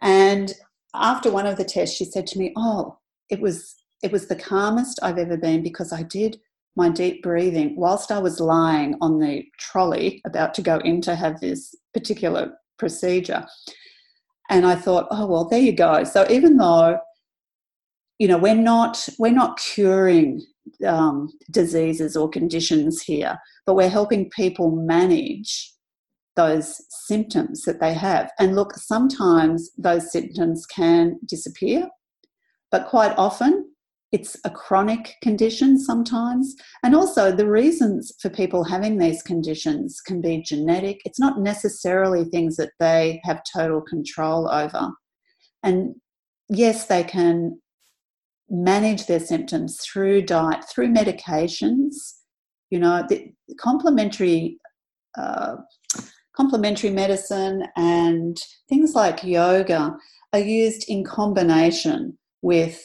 And 0.00 0.52
after 0.94 1.30
one 1.30 1.46
of 1.46 1.56
the 1.56 1.64
tests, 1.64 1.96
she 1.96 2.04
said 2.04 2.26
to 2.28 2.38
me, 2.38 2.52
"Oh, 2.56 2.98
it 3.30 3.40
was 3.40 3.74
it 4.02 4.12
was 4.12 4.28
the 4.28 4.36
calmest 4.36 5.00
I've 5.02 5.18
ever 5.18 5.36
been 5.36 5.62
because 5.62 5.92
I 5.92 6.02
did 6.02 6.38
my 6.76 6.88
deep 6.88 7.22
breathing 7.22 7.74
whilst 7.76 8.12
I 8.12 8.18
was 8.18 8.38
lying 8.38 8.94
on 9.00 9.18
the 9.18 9.44
trolley 9.58 10.22
about 10.24 10.54
to 10.54 10.62
go 10.62 10.78
in 10.78 11.00
to 11.02 11.16
have 11.16 11.40
this 11.40 11.74
particular 11.92 12.52
procedure." 12.78 13.44
And 14.50 14.66
I 14.66 14.76
thought, 14.76 15.08
"Oh 15.10 15.26
well, 15.26 15.44
there 15.48 15.60
you 15.60 15.72
go." 15.72 16.04
So 16.04 16.26
even 16.30 16.56
though 16.56 16.98
you 18.18 18.28
know 18.28 18.38
we're 18.38 18.54
not 18.54 19.08
we're 19.18 19.32
not 19.32 19.58
curing 19.58 20.44
um, 20.86 21.32
diseases 21.50 22.16
or 22.16 22.28
conditions 22.28 23.00
here 23.00 23.38
but 23.64 23.74
we're 23.74 23.88
helping 23.88 24.28
people 24.30 24.70
manage 24.70 25.72
those 26.38 26.80
symptoms 26.88 27.62
that 27.62 27.80
they 27.80 27.92
have 27.92 28.30
and 28.38 28.56
look 28.56 28.72
sometimes 28.74 29.70
those 29.76 30.10
symptoms 30.10 30.64
can 30.66 31.18
disappear 31.26 31.88
but 32.70 32.88
quite 32.88 33.14
often 33.18 33.68
it's 34.10 34.36
a 34.44 34.50
chronic 34.50 35.16
condition 35.22 35.78
sometimes. 35.78 36.54
And 36.82 36.94
also, 36.94 37.30
the 37.30 37.48
reasons 37.48 38.12
for 38.20 38.30
people 38.30 38.64
having 38.64 38.96
these 38.96 39.22
conditions 39.22 40.00
can 40.00 40.20
be 40.20 40.42
genetic. 40.42 41.00
It's 41.04 41.20
not 41.20 41.40
necessarily 41.40 42.24
things 42.24 42.56
that 42.56 42.72
they 42.80 43.20
have 43.24 43.42
total 43.54 43.82
control 43.82 44.50
over. 44.50 44.92
And 45.62 45.96
yes, 46.48 46.86
they 46.86 47.04
can 47.04 47.60
manage 48.48 49.06
their 49.06 49.20
symptoms 49.20 49.78
through 49.80 50.22
diet, 50.22 50.64
through 50.64 50.88
medications. 50.88 51.94
You 52.70 52.80
know, 52.80 53.04
the 53.08 53.32
complementary. 53.60 54.58
Uh, 55.16 55.56
complementary 56.38 56.90
medicine 56.90 57.64
and 57.76 58.38
things 58.68 58.94
like 58.94 59.24
yoga 59.24 59.96
are 60.32 60.38
used 60.38 60.88
in 60.88 61.04
combination 61.04 62.16
with 62.42 62.80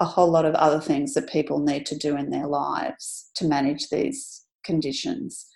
a 0.00 0.04
whole 0.04 0.30
lot 0.30 0.44
of 0.44 0.54
other 0.54 0.80
things 0.80 1.14
that 1.14 1.28
people 1.28 1.58
need 1.58 1.86
to 1.86 1.96
do 1.96 2.16
in 2.16 2.30
their 2.30 2.46
lives 2.46 3.30
to 3.34 3.46
manage 3.46 3.88
these 3.88 4.44
conditions. 4.62 5.46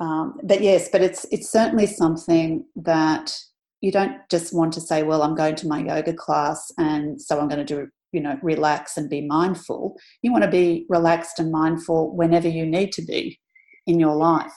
Um, 0.00 0.38
but 0.42 0.62
yes, 0.62 0.88
but 0.90 1.02
it's 1.02 1.24
it's 1.30 1.52
certainly 1.52 1.86
something 1.86 2.64
that 2.76 3.36
you 3.80 3.92
don't 3.92 4.16
just 4.30 4.54
want 4.54 4.72
to 4.72 4.80
say, 4.80 5.02
well, 5.02 5.22
I'm 5.22 5.36
going 5.36 5.54
to 5.56 5.68
my 5.68 5.84
yoga 5.84 6.14
class 6.14 6.72
and 6.78 7.20
so 7.20 7.38
I'm 7.38 7.48
going 7.48 7.64
to 7.64 7.74
do 7.74 7.88
you 8.12 8.20
know 8.20 8.38
relax 8.42 8.96
and 8.96 9.10
be 9.10 9.20
mindful. 9.20 9.96
You 10.22 10.32
want 10.32 10.44
to 10.44 10.50
be 10.50 10.86
relaxed 10.88 11.38
and 11.38 11.52
mindful 11.52 12.16
whenever 12.16 12.48
you 12.48 12.64
need 12.64 12.92
to 12.92 13.02
be 13.02 13.38
in 13.86 14.00
your 14.00 14.14
life. 14.14 14.52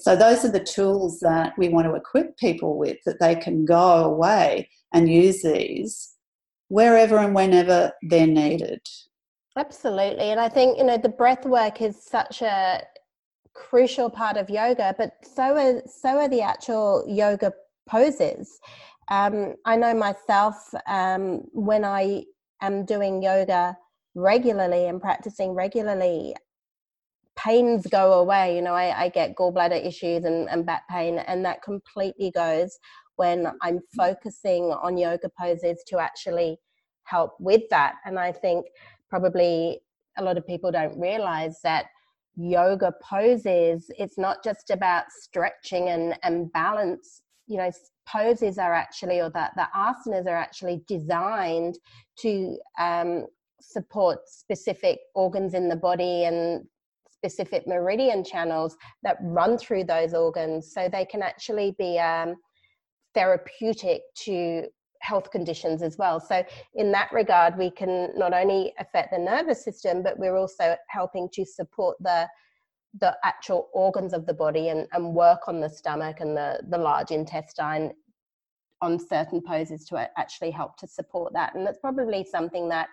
So 0.00 0.16
those 0.16 0.44
are 0.44 0.52
the 0.52 0.60
tools 0.60 1.20
that 1.20 1.52
we 1.58 1.68
want 1.68 1.86
to 1.86 1.94
equip 1.94 2.36
people 2.36 2.78
with 2.78 2.98
that 3.06 3.20
they 3.20 3.34
can 3.34 3.64
go 3.64 4.04
away 4.04 4.68
and 4.92 5.08
use 5.08 5.42
these 5.42 6.14
wherever 6.68 7.18
and 7.18 7.34
whenever 7.34 7.92
they're 8.02 8.26
needed. 8.26 8.80
Absolutely. 9.56 10.30
And 10.30 10.38
I 10.38 10.48
think, 10.48 10.78
you 10.78 10.84
know, 10.84 10.98
the 10.98 11.08
breath 11.08 11.44
work 11.44 11.82
is 11.82 12.00
such 12.00 12.42
a 12.42 12.82
crucial 13.54 14.08
part 14.08 14.36
of 14.36 14.48
yoga, 14.48 14.94
but 14.96 15.12
so 15.22 15.56
are 15.56 15.82
so 15.86 16.10
are 16.18 16.28
the 16.28 16.42
actual 16.42 17.04
yoga 17.08 17.52
poses. 17.88 18.60
Um, 19.10 19.54
I 19.64 19.76
know 19.76 19.94
myself 19.94 20.56
um, 20.86 21.42
when 21.52 21.84
I 21.84 22.24
am 22.60 22.84
doing 22.84 23.22
yoga 23.22 23.76
regularly 24.14 24.86
and 24.86 25.00
practicing 25.00 25.52
regularly, 25.54 26.34
pains 27.38 27.86
go 27.86 28.14
away. 28.14 28.56
You 28.56 28.62
know, 28.62 28.74
I, 28.74 29.04
I 29.04 29.08
get 29.08 29.36
gallbladder 29.36 29.84
issues 29.84 30.24
and, 30.24 30.48
and 30.50 30.66
back 30.66 30.88
pain, 30.88 31.18
and 31.18 31.44
that 31.44 31.62
completely 31.62 32.30
goes 32.30 32.78
when 33.16 33.46
I'm 33.62 33.80
focusing 33.96 34.64
on 34.64 34.96
yoga 34.96 35.30
poses 35.38 35.82
to 35.88 35.98
actually 35.98 36.58
help 37.04 37.32
with 37.40 37.62
that. 37.70 37.94
And 38.04 38.18
I 38.18 38.32
think 38.32 38.66
probably 39.08 39.80
a 40.18 40.22
lot 40.22 40.36
of 40.36 40.46
people 40.46 40.70
don't 40.70 40.98
realize 40.98 41.60
that 41.62 41.86
yoga 42.36 42.92
poses, 43.02 43.90
it's 43.98 44.18
not 44.18 44.44
just 44.44 44.70
about 44.70 45.04
stretching 45.10 45.88
and, 45.88 46.18
and 46.22 46.52
balance. 46.52 47.22
You 47.46 47.58
know, 47.58 47.70
poses 48.06 48.58
are 48.58 48.74
actually, 48.74 49.20
or 49.20 49.30
that 49.30 49.52
the 49.56 49.66
asanas 49.74 50.26
are 50.26 50.36
actually 50.36 50.82
designed 50.86 51.78
to 52.20 52.58
um, 52.78 53.26
support 53.60 54.20
specific 54.26 54.98
organs 55.14 55.54
in 55.54 55.68
the 55.68 55.76
body 55.76 56.24
and 56.24 56.64
specific 57.18 57.66
meridian 57.66 58.22
channels 58.22 58.76
that 59.02 59.16
run 59.20 59.58
through 59.58 59.84
those 59.84 60.14
organs 60.14 60.72
so 60.72 60.88
they 60.88 61.04
can 61.04 61.22
actually 61.22 61.74
be 61.78 61.98
um, 61.98 62.36
therapeutic 63.14 64.02
to 64.14 64.64
health 65.00 65.30
conditions 65.30 65.82
as 65.82 65.96
well. 65.98 66.20
So, 66.20 66.42
in 66.74 66.92
that 66.92 67.10
regard, 67.12 67.56
we 67.56 67.70
can 67.70 68.10
not 68.16 68.32
only 68.32 68.72
affect 68.78 69.12
the 69.12 69.18
nervous 69.18 69.64
system, 69.64 70.02
but 70.02 70.18
we're 70.18 70.36
also 70.36 70.76
helping 70.88 71.28
to 71.34 71.44
support 71.44 71.96
the 72.00 72.28
the 73.00 73.16
actual 73.22 73.68
organs 73.74 74.12
of 74.12 74.24
the 74.26 74.34
body 74.34 74.70
and, 74.70 74.86
and 74.92 75.14
work 75.14 75.46
on 75.46 75.60
the 75.60 75.68
stomach 75.68 76.20
and 76.20 76.36
the, 76.36 76.58
the 76.70 76.78
large 76.78 77.10
intestine 77.10 77.92
on 78.80 78.98
certain 78.98 79.42
poses 79.46 79.84
to 79.84 80.08
actually 80.16 80.50
help 80.50 80.76
to 80.78 80.86
support 80.86 81.32
that. 81.34 81.54
And 81.54 81.66
that's 81.66 81.78
probably 81.78 82.24
something 82.24 82.68
that 82.70 82.88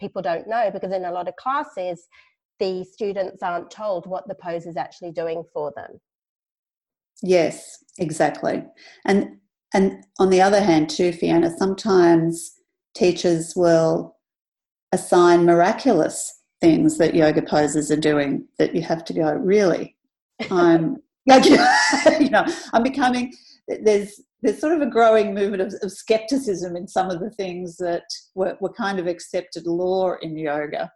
people 0.00 0.22
don't 0.22 0.48
know 0.48 0.70
because 0.72 0.92
in 0.92 1.04
a 1.04 1.12
lot 1.12 1.28
of 1.28 1.36
classes, 1.36 2.08
the 2.58 2.84
students 2.84 3.42
aren't 3.42 3.70
told 3.70 4.06
what 4.06 4.26
the 4.28 4.34
pose 4.34 4.66
is 4.66 4.76
actually 4.76 5.12
doing 5.12 5.44
for 5.52 5.72
them. 5.76 6.00
Yes, 7.22 7.84
exactly. 7.98 8.64
And 9.04 9.38
and 9.74 10.04
on 10.18 10.30
the 10.30 10.40
other 10.40 10.60
hand, 10.60 10.88
too, 10.88 11.12
Fiona, 11.12 11.54
sometimes 11.56 12.52
teachers 12.94 13.54
will 13.54 14.16
assign 14.92 15.44
miraculous 15.44 16.40
things 16.60 16.96
that 16.98 17.14
yoga 17.14 17.42
poses 17.42 17.90
are 17.90 18.00
doing 18.00 18.46
that 18.58 18.74
you 18.74 18.82
have 18.82 19.04
to 19.04 19.12
go, 19.12 19.34
really? 19.34 19.96
I'm, 20.50 20.96
you 21.26 22.30
know, 22.30 22.46
I'm 22.72 22.82
becoming, 22.82 23.34
there's, 23.68 24.20
there's 24.42 24.60
sort 24.60 24.72
of 24.72 24.80
a 24.80 24.90
growing 24.90 25.34
movement 25.34 25.62
of, 25.62 25.74
of 25.82 25.92
skepticism 25.92 26.76
in 26.76 26.86
some 26.88 27.10
of 27.10 27.20
the 27.20 27.30
things 27.30 27.76
that 27.78 28.04
were, 28.34 28.56
were 28.60 28.72
kind 28.72 28.98
of 28.98 29.06
accepted 29.06 29.66
law 29.66 30.14
in 30.22 30.38
yoga. 30.38 30.90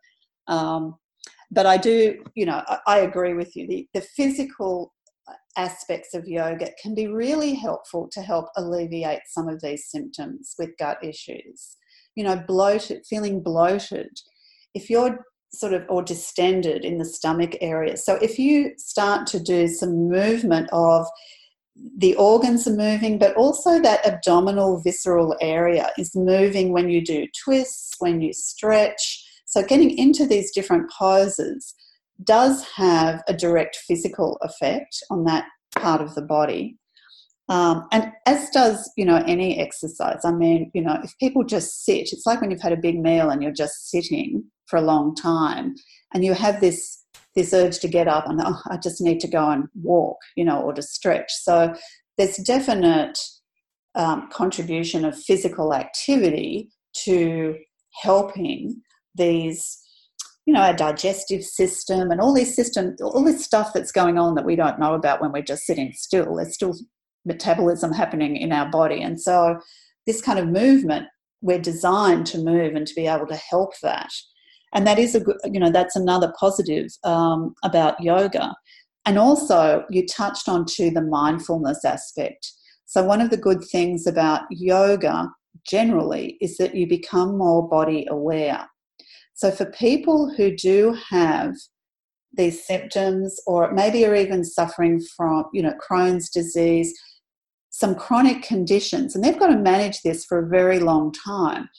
Um, 0.46 0.96
but 1.50 1.66
I 1.66 1.76
do, 1.76 2.22
you 2.34 2.46
know, 2.46 2.62
I, 2.66 2.78
I 2.86 2.98
agree 3.00 3.34
with 3.34 3.56
you. 3.56 3.66
The, 3.66 3.88
the 3.94 4.00
physical 4.00 4.92
aspects 5.56 6.14
of 6.14 6.28
yoga 6.28 6.70
can 6.80 6.94
be 6.94 7.06
really 7.06 7.54
helpful 7.54 8.08
to 8.12 8.22
help 8.22 8.46
alleviate 8.56 9.22
some 9.26 9.48
of 9.48 9.60
these 9.60 9.90
symptoms 9.90 10.54
with 10.58 10.76
gut 10.78 10.98
issues. 11.02 11.76
You 12.14 12.24
know, 12.24 12.42
bloated, 12.46 13.04
feeling 13.08 13.42
bloated. 13.42 14.10
If 14.74 14.90
you're 14.90 15.24
sort 15.52 15.72
of 15.72 15.84
or 15.88 16.02
distended 16.02 16.84
in 16.84 16.98
the 16.98 17.04
stomach 17.04 17.56
area. 17.60 17.96
So 17.96 18.14
if 18.16 18.38
you 18.38 18.72
start 18.76 19.26
to 19.28 19.40
do 19.40 19.66
some 19.66 20.08
movement 20.08 20.68
of 20.72 21.06
the 21.96 22.14
organs 22.16 22.68
are 22.68 22.76
moving, 22.76 23.18
but 23.18 23.34
also 23.36 23.80
that 23.80 24.06
abdominal 24.06 24.80
visceral 24.80 25.36
area 25.40 25.90
is 25.98 26.14
moving 26.14 26.72
when 26.72 26.88
you 26.88 27.04
do 27.04 27.26
twists, 27.44 27.94
when 27.98 28.20
you 28.20 28.32
stretch. 28.32 29.26
So 29.50 29.64
getting 29.64 29.90
into 29.98 30.26
these 30.26 30.52
different 30.52 30.88
poses 30.96 31.74
does 32.22 32.64
have 32.76 33.20
a 33.26 33.34
direct 33.34 33.76
physical 33.88 34.38
effect 34.42 34.96
on 35.10 35.24
that 35.24 35.44
part 35.76 36.00
of 36.00 36.14
the 36.14 36.22
body. 36.22 36.76
Um, 37.48 37.88
and 37.90 38.12
as 38.26 38.48
does, 38.50 38.88
you 38.96 39.04
know, 39.04 39.24
any 39.26 39.58
exercise. 39.58 40.20
I 40.24 40.30
mean, 40.30 40.70
you 40.72 40.82
know, 40.82 41.00
if 41.02 41.12
people 41.18 41.42
just 41.42 41.84
sit, 41.84 42.12
it's 42.12 42.26
like 42.26 42.40
when 42.40 42.52
you've 42.52 42.62
had 42.62 42.72
a 42.72 42.76
big 42.76 43.00
meal 43.00 43.28
and 43.28 43.42
you're 43.42 43.50
just 43.50 43.90
sitting 43.90 44.44
for 44.68 44.76
a 44.76 44.82
long 44.82 45.16
time 45.16 45.74
and 46.14 46.24
you 46.24 46.32
have 46.32 46.60
this 46.60 46.98
this 47.34 47.52
urge 47.52 47.78
to 47.80 47.88
get 47.88 48.08
up 48.08 48.28
and 48.28 48.40
oh, 48.44 48.60
I 48.70 48.76
just 48.76 49.00
need 49.00 49.20
to 49.20 49.28
go 49.28 49.50
and 49.50 49.64
walk, 49.82 50.18
you 50.36 50.44
know, 50.44 50.60
or 50.60 50.72
to 50.74 50.82
stretch. 50.82 51.32
So 51.32 51.74
there's 52.18 52.36
definite 52.36 53.18
um, 53.96 54.28
contribution 54.32 55.04
of 55.04 55.18
physical 55.18 55.74
activity 55.74 56.70
to 57.04 57.56
helping 58.02 58.80
these 59.20 59.78
you 60.46 60.54
know, 60.54 60.62
our 60.62 60.74
digestive 60.74 61.44
system 61.44 62.10
and 62.10 62.20
all 62.20 62.34
these 62.34 62.56
systems, 62.56 63.00
all 63.00 63.22
this 63.22 63.44
stuff 63.44 63.72
that's 63.72 63.92
going 63.92 64.18
on 64.18 64.34
that 64.34 64.44
we 64.44 64.56
don't 64.56 64.80
know 64.80 64.94
about 64.94 65.20
when 65.20 65.30
we're 65.30 65.42
just 65.42 65.64
sitting 65.64 65.92
still. 65.92 66.34
There's 66.34 66.54
still 66.54 66.74
metabolism 67.24 67.92
happening 67.92 68.36
in 68.36 68.52
our 68.52 68.68
body. 68.70 69.02
And 69.02 69.20
so 69.20 69.60
this 70.06 70.22
kind 70.22 70.38
of 70.38 70.48
movement, 70.48 71.06
we're 71.42 71.60
designed 71.60 72.26
to 72.28 72.38
move 72.38 72.74
and 72.74 72.86
to 72.86 72.94
be 72.94 73.06
able 73.06 73.26
to 73.28 73.36
help 73.36 73.78
that. 73.82 74.10
And 74.74 74.86
that 74.86 74.98
is 74.98 75.14
a 75.14 75.20
good, 75.20 75.36
you 75.44 75.60
know, 75.60 75.70
that's 75.70 75.96
another 75.96 76.32
positive 76.38 76.86
um, 77.04 77.54
about 77.62 78.00
yoga. 78.00 78.54
And 79.06 79.18
also, 79.18 79.84
you 79.90 80.06
touched 80.06 80.48
on 80.48 80.64
to 80.76 80.90
the 80.90 81.02
mindfulness 81.02 81.84
aspect. 81.84 82.50
So, 82.86 83.02
one 83.02 83.20
of 83.20 83.30
the 83.30 83.36
good 83.36 83.64
things 83.64 84.06
about 84.06 84.42
yoga 84.50 85.28
generally 85.66 86.38
is 86.40 86.56
that 86.58 86.74
you 86.74 86.86
become 86.86 87.36
more 87.36 87.68
body 87.68 88.06
aware. 88.10 88.68
So, 89.40 89.50
for 89.50 89.64
people 89.64 90.30
who 90.30 90.54
do 90.54 90.94
have 91.08 91.54
these 92.30 92.62
symptoms, 92.62 93.40
or 93.46 93.72
maybe 93.72 94.04
are 94.04 94.14
even 94.14 94.44
suffering 94.44 95.00
from, 95.16 95.46
you 95.54 95.62
know, 95.62 95.72
Crohn's 95.80 96.28
disease, 96.28 96.92
some 97.70 97.94
chronic 97.94 98.42
conditions, 98.42 99.14
and 99.14 99.24
they've 99.24 99.38
got 99.38 99.46
to 99.46 99.56
manage 99.56 100.02
this 100.02 100.26
for 100.26 100.40
a 100.40 100.48
very 100.50 100.78
long 100.78 101.10
time. 101.10 101.70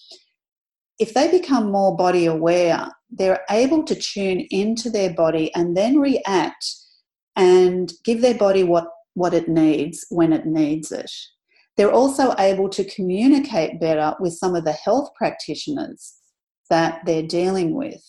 If 0.97 1.13
they 1.13 1.29
become 1.29 1.71
more 1.71 1.95
body 1.95 2.25
aware, 2.25 2.87
they're 3.11 3.45
able 3.51 3.83
to 3.83 3.93
tune 3.93 4.47
into 4.49 4.89
their 4.89 5.13
body 5.13 5.53
and 5.53 5.77
then 5.77 5.99
react 5.99 6.65
and 7.35 7.93
give 8.03 8.21
their 8.21 8.39
body 8.39 8.63
what, 8.63 8.87
what 9.13 9.35
it 9.35 9.47
needs 9.47 10.03
when 10.09 10.33
it 10.33 10.47
needs 10.47 10.91
it. 10.91 11.11
They're 11.77 11.93
also 11.93 12.33
able 12.39 12.69
to 12.69 12.83
communicate 12.85 13.79
better 13.79 14.15
with 14.19 14.33
some 14.33 14.55
of 14.55 14.65
the 14.65 14.71
health 14.71 15.11
practitioners 15.15 16.15
that 16.71 17.05
they're 17.05 17.21
dealing 17.21 17.75
with. 17.75 18.01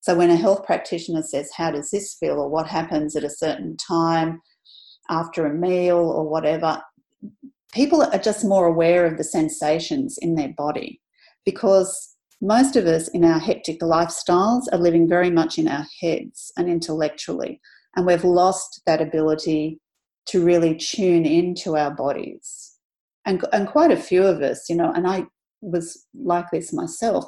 So 0.00 0.16
when 0.16 0.30
a 0.30 0.36
health 0.36 0.64
practitioner 0.64 1.22
says, 1.22 1.50
How 1.56 1.70
does 1.70 1.90
this 1.90 2.16
feel? 2.18 2.40
or 2.40 2.48
what 2.48 2.66
happens 2.66 3.14
at 3.14 3.22
a 3.22 3.30
certain 3.30 3.76
time 3.76 4.42
after 5.08 5.46
a 5.46 5.54
meal 5.54 5.98
or 5.98 6.28
whatever, 6.28 6.82
people 7.72 8.02
are 8.02 8.18
just 8.18 8.44
more 8.44 8.66
aware 8.66 9.06
of 9.06 9.18
the 9.18 9.24
sensations 9.24 10.18
in 10.18 10.34
their 10.34 10.52
body 10.56 11.00
because 11.44 12.16
most 12.40 12.74
of 12.74 12.86
us 12.86 13.08
in 13.08 13.24
our 13.24 13.38
hectic 13.38 13.80
lifestyles 13.80 14.62
are 14.72 14.78
living 14.78 15.08
very 15.08 15.30
much 15.30 15.58
in 15.58 15.68
our 15.68 15.86
heads 16.00 16.52
and 16.56 16.68
intellectually, 16.68 17.60
and 17.96 18.06
we've 18.06 18.24
lost 18.24 18.80
that 18.86 19.00
ability 19.00 19.78
to 20.26 20.44
really 20.44 20.74
tune 20.74 21.26
into 21.26 21.76
our 21.76 21.90
bodies. 21.90 22.72
And, 23.26 23.44
and 23.52 23.68
quite 23.68 23.90
a 23.90 23.96
few 23.96 24.24
of 24.24 24.42
us, 24.42 24.68
you 24.68 24.76
know, 24.76 24.90
and 24.92 25.06
I 25.06 25.26
was 25.62 26.06
like 26.14 26.50
this 26.50 26.72
myself, 26.72 27.24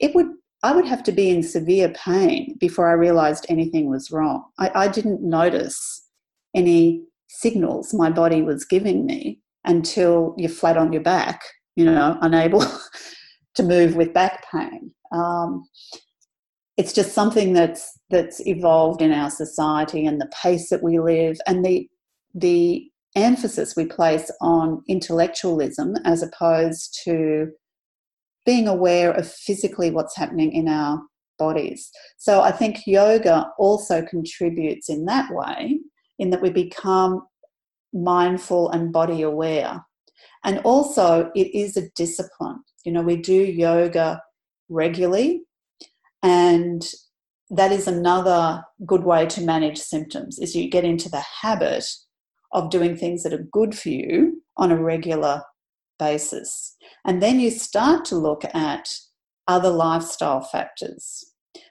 it 0.00 0.14
would 0.14 0.28
I 0.62 0.72
would 0.72 0.86
have 0.86 1.02
to 1.04 1.12
be 1.12 1.30
in 1.30 1.42
severe 1.42 1.88
pain 1.90 2.56
before 2.60 2.90
I 2.90 2.92
realized 2.92 3.46
anything 3.48 3.88
was 3.88 4.10
wrong. 4.10 4.44
I, 4.58 4.70
I 4.74 4.88
didn't 4.88 5.22
notice 5.22 6.06
any 6.54 7.02
signals 7.28 7.94
my 7.94 8.10
body 8.10 8.42
was 8.42 8.66
giving 8.66 9.06
me 9.06 9.40
until 9.64 10.34
you're 10.36 10.50
flat 10.50 10.76
on 10.76 10.92
your 10.92 11.02
back, 11.02 11.40
you 11.76 11.84
know, 11.84 12.18
unable 12.20 12.64
to 13.54 13.62
move 13.62 13.96
with 13.96 14.12
back 14.12 14.44
pain. 14.52 14.92
Um, 15.12 15.64
it's 16.76 16.92
just 16.92 17.12
something 17.12 17.52
that's 17.52 17.98
that's 18.10 18.46
evolved 18.46 19.00
in 19.00 19.12
our 19.12 19.30
society 19.30 20.04
and 20.06 20.20
the 20.20 20.30
pace 20.42 20.68
that 20.70 20.82
we 20.82 20.98
live 20.98 21.38
and 21.46 21.64
the 21.64 21.88
the 22.34 22.86
emphasis 23.16 23.74
we 23.76 23.84
place 23.84 24.30
on 24.40 24.82
intellectualism 24.88 25.96
as 26.04 26.22
opposed 26.22 26.98
to 27.04 27.50
being 28.46 28.68
aware 28.68 29.12
of 29.12 29.30
physically 29.30 29.90
what's 29.90 30.16
happening 30.16 30.52
in 30.52 30.68
our 30.68 31.00
bodies. 31.38 31.90
So 32.18 32.42
I 32.42 32.52
think 32.52 32.86
yoga 32.86 33.50
also 33.58 34.04
contributes 34.04 34.88
in 34.88 35.06
that 35.06 35.32
way, 35.32 35.80
in 36.18 36.30
that 36.30 36.42
we 36.42 36.50
become 36.50 37.26
mindful 37.92 38.70
and 38.70 38.92
body 38.92 39.22
aware. 39.22 39.84
And 40.44 40.58
also, 40.60 41.30
it 41.34 41.54
is 41.54 41.76
a 41.76 41.88
discipline. 41.96 42.60
You 42.84 42.92
know, 42.92 43.02
we 43.02 43.16
do 43.16 43.34
yoga 43.34 44.22
regularly, 44.68 45.42
and 46.22 46.86
that 47.50 47.72
is 47.72 47.88
another 47.88 48.62
good 48.86 49.02
way 49.02 49.26
to 49.26 49.42
manage 49.42 49.78
symptoms 49.78 50.38
is 50.38 50.54
you 50.54 50.70
get 50.70 50.84
into 50.84 51.08
the 51.08 51.24
habit 51.42 51.84
of 52.52 52.70
doing 52.70 52.96
things 52.96 53.22
that 53.22 53.32
are 53.32 53.48
good 53.52 53.76
for 53.76 53.88
you 53.88 54.42
on 54.56 54.70
a 54.70 54.80
regular 54.80 55.42
basis. 56.00 56.76
And 57.04 57.22
then 57.22 57.38
you 57.38 57.50
start 57.50 58.04
to 58.06 58.16
look 58.16 58.44
at 58.52 58.88
other 59.46 59.70
lifestyle 59.70 60.40
factors. 60.40 61.24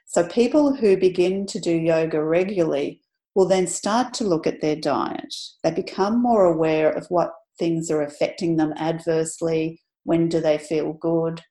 So, 0.06 0.26
people 0.28 0.74
who 0.74 0.96
begin 0.96 1.46
to 1.48 1.60
do 1.60 1.72
yoga 1.72 2.24
regularly 2.24 3.02
will 3.36 3.48
then 3.48 3.68
start 3.68 4.14
to 4.16 4.24
look 4.24 4.48
at 4.48 4.62
their 4.62 4.76
diet. 4.76 5.36
They 5.64 5.72
become 5.72 6.22
more 6.22 6.46
aware 6.46 6.90
of 6.90 7.06
what 7.10 7.32
things 7.58 7.92
are 7.92 8.02
affecting 8.02 8.56
them 8.56 8.74
adversely, 8.78 9.82
when 10.04 10.30
do 10.30 10.40
they 10.40 10.58
feel 10.58 10.94
good, 10.94 11.42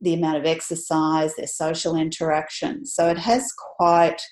the 0.00 0.14
amount 0.14 0.36
of 0.36 0.46
exercise, 0.46 1.34
their 1.34 1.46
social 1.46 1.96
interaction. 1.96 2.84
So, 2.86 3.08
it 3.08 3.18
has 3.18 3.52
quite 3.76 4.22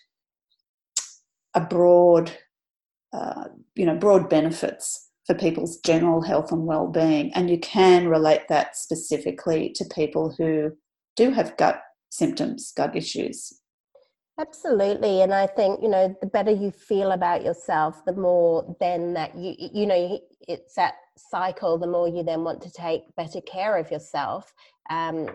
a 1.55 1.61
broad, 1.61 2.33
uh, 3.13 3.45
you 3.75 3.87
know, 3.87 3.97
broad 3.97 4.29
benefits 4.29 5.04
for 5.27 5.35
people's 5.35 5.79
general 5.79 6.21
health 6.23 6.53
and 6.53 6.67
well-being 6.67 7.33
and 7.35 7.49
you 7.49 7.59
can 7.59 8.09
relate 8.09 8.47
that 8.49 8.77
specifically 8.77 9.71
to 9.75 9.85
people 9.87 10.35
who 10.37 10.71
do 11.17 11.31
have 11.31 11.57
gut 11.57 11.83
symptoms 12.11 12.73
gut 12.77 12.95
issues. 12.95 13.61
Absolutely 14.39 15.23
and 15.23 15.33
i 15.33 15.47
think 15.47 15.81
you 15.81 15.89
know 15.89 16.15
the 16.21 16.27
better 16.27 16.51
you 16.51 16.73
feel 16.73 17.13
about 17.13 17.45
yourself 17.45 18.05
the 18.05 18.13
more 18.13 18.77
then 18.81 19.15
that 19.15 19.37
you 19.37 19.55
you 19.59 19.87
know 19.87 20.19
it's 20.49 20.75
that 20.75 20.95
cycle 21.17 21.79
the 21.79 21.87
more 21.87 22.09
you 22.09 22.25
then 22.25 22.43
want 22.43 22.61
to 22.63 22.71
take 22.73 23.03
better 23.17 23.41
care 23.43 23.77
of 23.77 23.91
yourself 23.93 24.53
um, 24.91 25.29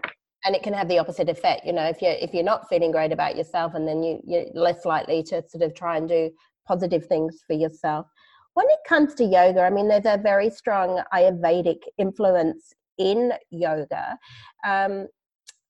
and 0.45 0.55
it 0.55 0.63
can 0.63 0.73
have 0.73 0.89
the 0.89 0.99
opposite 0.99 1.29
effect 1.29 1.65
you 1.65 1.71
know 1.71 1.85
if 1.85 2.01
you're 2.01 2.15
if 2.19 2.33
you're 2.33 2.43
not 2.43 2.67
feeling 2.67 2.91
great 2.91 3.13
about 3.13 3.37
yourself 3.37 3.73
and 3.73 3.87
then 3.87 4.03
you 4.03 4.19
you're 4.25 4.45
less 4.53 4.83
likely 4.83 5.23
to 5.23 5.41
sort 5.47 5.63
of 5.63 5.73
try 5.73 5.95
and 5.95 6.09
do 6.09 6.29
positive 6.67 7.05
things 7.05 7.41
for 7.47 7.53
yourself 7.53 8.05
when 8.53 8.67
it 8.69 8.79
comes 8.87 9.13
to 9.15 9.23
yoga, 9.23 9.61
I 9.61 9.69
mean, 9.69 9.87
there's 9.87 10.05
a 10.05 10.17
very 10.21 10.49
strong 10.49 11.01
Ayurvedic 11.13 11.81
influence 11.97 12.73
in 12.97 13.33
yoga. 13.49 14.17
Um, 14.65 15.07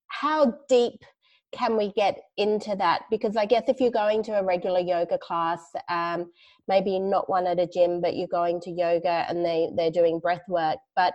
how 0.08 0.56
deep 0.68 1.04
can 1.52 1.78
we 1.78 1.92
get 1.94 2.18
into 2.38 2.76
that? 2.76 3.04
Because 3.10 3.36
I 3.36 3.46
guess 3.46 3.64
if 3.68 3.80
you're 3.80 3.92
going 3.92 4.24
to 4.24 4.40
a 4.40 4.44
regular 4.44 4.80
yoga 4.80 5.18
class, 5.18 5.62
um, 5.90 6.32
maybe 6.68 7.00
not 7.00 7.30
one 7.30 7.48
at 7.48 7.60
a 7.60 7.68
gym, 7.68 8.02
but 8.02 8.16
you're 8.16 8.28
going 8.28 8.60
to 8.62 8.72
yoga 8.72 9.26
and 9.28 9.44
they, 9.44 9.70
they're 9.76 9.92
doing 9.92 10.20
breath 10.20 10.48
work, 10.48 10.78
but 10.96 11.14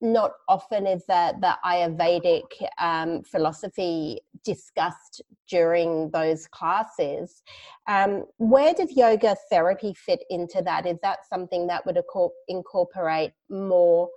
not 0.00 0.32
often 0.48 0.86
is 0.86 1.04
that 1.06 1.40
the 1.40 1.56
Ayurvedic 1.64 2.44
um, 2.78 3.22
philosophy 3.22 4.20
discussed 4.44 5.22
during 5.48 6.10
those 6.10 6.46
classes. 6.46 7.42
Um, 7.88 8.24
where 8.36 8.74
does 8.74 8.96
yoga 8.96 9.36
therapy 9.50 9.94
fit 9.94 10.22
into 10.30 10.62
that? 10.62 10.86
Is 10.86 10.98
that 11.02 11.20
something 11.28 11.66
that 11.66 11.84
would 11.84 12.00
incorporate 12.48 13.32
more 13.50 14.08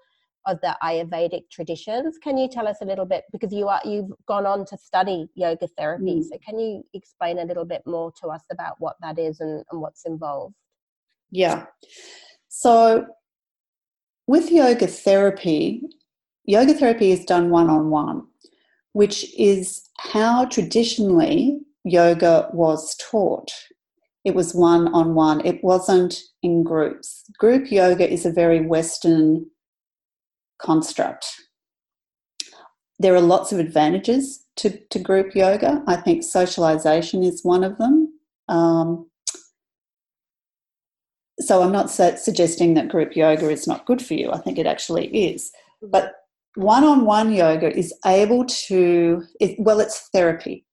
of 0.45 0.59
the 0.61 0.75
Ayurvedic 0.83 1.49
traditions? 1.51 2.17
Can 2.21 2.37
you 2.37 2.47
tell 2.47 2.67
us 2.67 2.77
a 2.81 2.85
little 2.85 3.05
bit 3.05 3.23
because 3.31 3.53
you 3.53 3.67
are 3.67 3.81
you've 3.83 4.11
gone 4.27 4.45
on 4.45 4.65
to 4.65 4.77
study 4.77 5.27
yoga 5.35 5.67
therapy? 5.77 6.19
Mm. 6.19 6.23
So 6.23 6.37
can 6.45 6.59
you 6.59 6.83
explain 6.93 7.39
a 7.39 7.45
little 7.45 7.65
bit 7.65 7.81
more 7.85 8.11
to 8.21 8.27
us 8.27 8.43
about 8.51 8.75
what 8.79 8.95
that 9.01 9.17
is 9.19 9.39
and, 9.39 9.63
and 9.71 9.81
what's 9.81 10.05
involved? 10.05 10.55
Yeah. 11.31 11.65
So 12.49 13.05
with 14.27 14.51
yoga 14.51 14.87
therapy, 14.87 15.83
yoga 16.45 16.73
therapy 16.73 17.11
is 17.11 17.25
done 17.25 17.49
one 17.49 17.69
on 17.69 17.89
one, 17.89 18.23
which 18.93 19.33
is 19.37 19.81
how 19.99 20.45
traditionally 20.45 21.59
yoga 21.83 22.49
was 22.53 22.95
taught. 22.95 23.51
It 24.23 24.35
was 24.35 24.53
one 24.53 24.93
on 24.93 25.15
one, 25.15 25.45
it 25.45 25.63
wasn't 25.63 26.19
in 26.43 26.63
groups. 26.63 27.23
Group 27.39 27.71
yoga 27.71 28.09
is 28.09 28.25
a 28.25 28.31
very 28.31 28.61
Western 28.61 29.47
construct. 30.61 31.25
There 32.99 33.15
are 33.15 33.21
lots 33.21 33.51
of 33.51 33.57
advantages 33.57 34.45
to, 34.57 34.77
to 34.91 34.99
group 34.99 35.35
yoga. 35.35 35.83
I 35.87 35.95
think 35.95 36.23
socialization 36.23 37.23
is 37.23 37.43
one 37.43 37.63
of 37.63 37.79
them. 37.79 38.13
Um, 38.47 39.09
so 41.41 41.61
I'm 41.61 41.71
not 41.71 41.89
suggesting 41.89 42.73
that 42.75 42.89
group 42.89 43.15
yoga 43.15 43.49
is 43.49 43.67
not 43.67 43.85
good 43.85 44.01
for 44.01 44.13
you. 44.13 44.31
I 44.31 44.37
think 44.37 44.57
it 44.57 44.65
actually 44.65 45.07
is. 45.07 45.51
But 45.81 46.13
one-on-one 46.55 47.31
yoga 47.31 47.75
is 47.75 47.93
able 48.05 48.45
to 48.45 49.23
it, 49.39 49.57
well 49.59 49.79
it's 49.79 50.09
therapy 50.13 50.65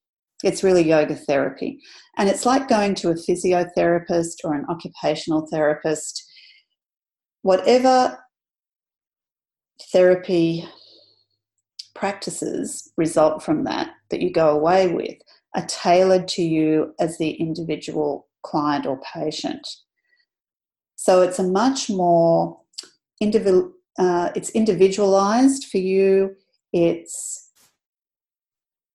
it's 0.42 0.64
really 0.64 0.82
yoga 0.82 1.14
therapy 1.14 1.80
and 2.16 2.28
it's 2.28 2.44
like 2.44 2.68
going 2.68 2.94
to 2.96 3.10
a 3.10 3.14
physiotherapist 3.14 4.36
or 4.44 4.54
an 4.54 4.64
occupational 4.68 5.46
therapist 5.46 6.24
whatever 7.42 8.18
therapy 9.92 10.68
practices 11.94 12.90
result 12.96 13.42
from 13.42 13.64
that 13.64 13.90
that 14.10 14.20
you 14.20 14.32
go 14.32 14.50
away 14.50 14.88
with 14.88 15.16
are 15.54 15.66
tailored 15.66 16.26
to 16.26 16.42
you 16.42 16.92
as 16.98 17.18
the 17.18 17.30
individual 17.32 18.26
client 18.42 18.84
or 18.84 19.00
patient 19.14 19.66
so 20.98 21.22
it's 21.22 21.38
a 21.38 21.44
much 21.44 21.88
more 21.88 22.58
individual, 23.20 23.72
uh, 24.00 24.30
it's 24.34 24.50
individualized 24.50 25.66
for 25.66 25.78
you. 25.78 26.34
It's 26.72 27.50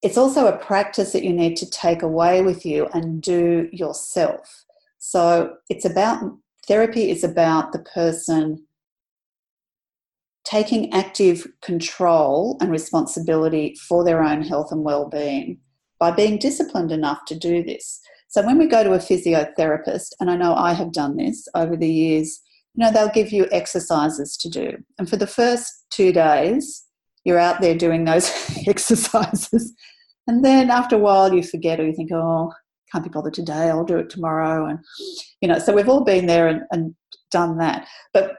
it's 0.01 0.17
also 0.17 0.47
a 0.47 0.57
practice 0.57 1.13
that 1.13 1.23
you 1.23 1.31
need 1.31 1.55
to 1.55 1.69
take 1.69 2.01
away 2.01 2.41
with 2.41 2.65
you 2.65 2.89
and 2.93 3.21
do 3.21 3.69
yourself. 3.71 4.65
So 4.99 5.55
it's 5.69 5.85
about 5.85 6.37
therapy 6.67 7.09
is 7.09 7.23
about 7.23 7.71
the 7.71 7.79
person 7.79 8.65
taking 10.43 10.91
active 10.91 11.47
control 11.61 12.57
and 12.59 12.69
responsibility 12.69 13.75
for 13.75 14.03
their 14.03 14.21
own 14.21 14.41
health 14.41 14.73
and 14.73 14.83
well-being 14.83 15.57
by 15.99 16.11
being 16.11 16.37
disciplined 16.37 16.91
enough 16.91 17.23
to 17.27 17.39
do 17.39 17.63
this. 17.63 18.01
So 18.33 18.43
when 18.43 18.57
we 18.57 18.65
go 18.65 18.83
to 18.83 18.93
a 18.93 18.97
physiotherapist, 18.97 20.13
and 20.19 20.31
I 20.31 20.35
know 20.35 20.55
I 20.55 20.73
have 20.73 20.91
done 20.91 21.17
this 21.17 21.47
over 21.53 21.77
the 21.77 21.87
years, 21.87 22.41
you 22.73 22.83
know, 22.83 22.91
they'll 22.91 23.09
give 23.09 23.31
you 23.31 23.47
exercises 23.51 24.35
to 24.37 24.49
do. 24.49 24.75
And 24.97 25.07
for 25.07 25.17
the 25.17 25.27
first 25.27 25.71
two 25.91 26.11
days, 26.11 26.83
you're 27.25 27.37
out 27.37 27.61
there 27.61 27.77
doing 27.77 28.05
those 28.05 28.31
exercises. 28.67 29.75
And 30.25 30.43
then 30.43 30.71
after 30.71 30.95
a 30.95 30.99
while, 30.99 31.31
you 31.31 31.43
forget 31.43 31.79
or 31.79 31.85
you 31.85 31.93
think, 31.93 32.09
oh, 32.11 32.51
can't 32.91 33.03
be 33.03 33.11
bothered 33.11 33.35
today, 33.35 33.69
I'll 33.69 33.85
do 33.85 33.97
it 33.97 34.09
tomorrow. 34.09 34.65
And, 34.65 34.79
you 35.39 35.47
know, 35.47 35.59
so 35.59 35.71
we've 35.71 35.89
all 35.89 36.03
been 36.03 36.25
there 36.25 36.47
and, 36.47 36.63
and 36.71 36.95
done 37.29 37.59
that. 37.59 37.87
But 38.15 38.37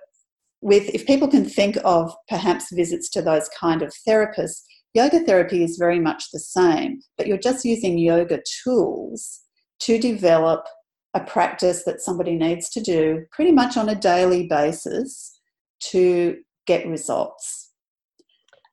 with, 0.61 0.93
if 0.93 1.07
people 1.07 1.29
can 1.29 1.45
think 1.45 1.79
of 1.85 2.13
perhaps 2.29 2.73
visits 2.73 3.09
to 3.11 3.23
those 3.23 3.49
kind 3.61 3.81
of 3.81 3.95
therapists, 4.09 4.63
yoga 4.93 5.21
therapy 5.21 5.63
is 5.63 5.77
very 5.79 6.01
much 6.01 6.33
the 6.33 6.41
same, 6.41 7.01
but 7.17 7.29
you're 7.29 7.39
just 7.39 7.65
using 7.65 7.97
yoga 7.97 8.41
tools 8.65 9.44
to 9.85 9.99
develop 9.99 10.67
a 11.15 11.21
practice 11.21 11.85
that 11.85 12.01
somebody 12.01 12.37
needs 12.37 12.69
to 12.71 12.81
do 12.81 13.25
pretty 13.31 13.53
much 13.53 13.77
on 13.77 13.89
a 13.89 13.95
daily 13.95 14.47
basis 14.47 15.39
to 15.81 16.37
get 16.67 16.87
results. 16.87 17.73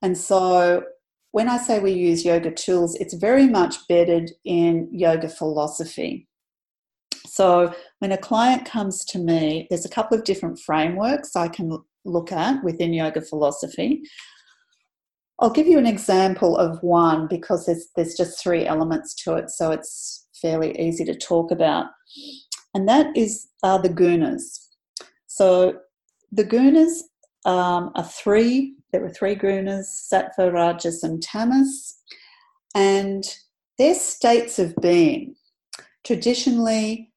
And 0.02 0.16
so 0.16 0.84
when 1.30 1.48
I 1.48 1.58
say 1.58 1.78
we 1.78 1.92
use 1.92 2.24
yoga 2.24 2.50
tools, 2.50 2.96
it's 2.96 3.14
very 3.14 3.46
much 3.46 3.76
bedded 3.88 4.32
in 4.44 4.88
yoga 4.90 5.28
philosophy. 5.28 6.28
So 7.26 7.72
when 8.00 8.12
a 8.12 8.18
client 8.18 8.64
comes 8.66 9.04
to 9.06 9.18
me, 9.18 9.66
there's 9.70 9.86
a 9.86 9.90
couple 9.90 10.18
of 10.18 10.24
different 10.24 10.58
frameworks 10.58 11.36
I 11.36 11.48
can 11.48 11.78
look 12.04 12.32
at 12.32 12.62
within 12.64 12.92
yoga 12.92 13.20
philosophy. 13.20 14.02
I'll 15.38 15.50
give 15.50 15.66
you 15.66 15.78
an 15.78 15.86
example 15.86 16.56
of 16.56 16.82
one 16.82 17.26
because 17.28 17.66
there's 17.66 17.88
there's 17.96 18.16
just 18.16 18.42
three 18.42 18.66
elements 18.66 19.14
to 19.24 19.34
it, 19.34 19.50
so 19.50 19.72
it's 19.72 20.21
fairly 20.42 20.78
easy 20.78 21.04
to 21.04 21.16
talk 21.16 21.50
about, 21.50 21.86
and 22.74 22.88
that 22.88 23.16
is 23.16 23.48
uh, 23.62 23.78
the 23.78 23.88
gunas. 23.88 24.58
So 25.26 25.78
the 26.30 26.44
gunas 26.44 27.02
um, 27.48 27.90
are 27.94 28.04
three. 28.04 28.74
There 28.92 29.00
were 29.00 29.10
three 29.10 29.36
gunas: 29.36 29.86
sattva, 30.12 30.52
rajas, 30.52 31.02
and 31.02 31.22
tamas, 31.22 31.96
and 32.74 33.24
they're 33.78 33.94
states 33.94 34.58
of 34.58 34.74
being. 34.82 35.34
Traditionally, 36.04 37.12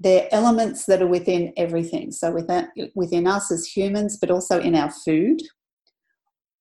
they're 0.00 0.28
elements 0.30 0.86
that 0.86 1.02
are 1.02 1.06
within 1.08 1.52
everything. 1.56 2.12
So 2.12 2.30
within, 2.32 2.68
within 2.94 3.26
us 3.26 3.50
as 3.50 3.66
humans, 3.66 4.16
but 4.20 4.30
also 4.30 4.60
in 4.60 4.74
our 4.74 4.90
food. 4.90 5.42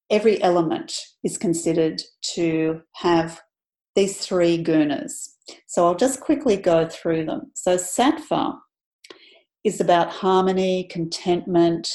Every 0.10 0.42
element 0.42 0.98
is 1.24 1.38
considered 1.38 2.02
to 2.36 2.82
have 2.96 3.42
these 3.98 4.18
three 4.20 4.64
gunas. 4.64 5.30
So 5.66 5.86
I'll 5.86 5.96
just 5.96 6.22
quickly 6.22 6.56
go 6.56 6.88
through 6.88 7.26
them. 7.26 7.52
So 7.56 7.76
sattva 7.76 8.56
is 9.64 9.82
about 9.82 10.12
harmony, 10.12 10.88
contentment, 10.90 11.90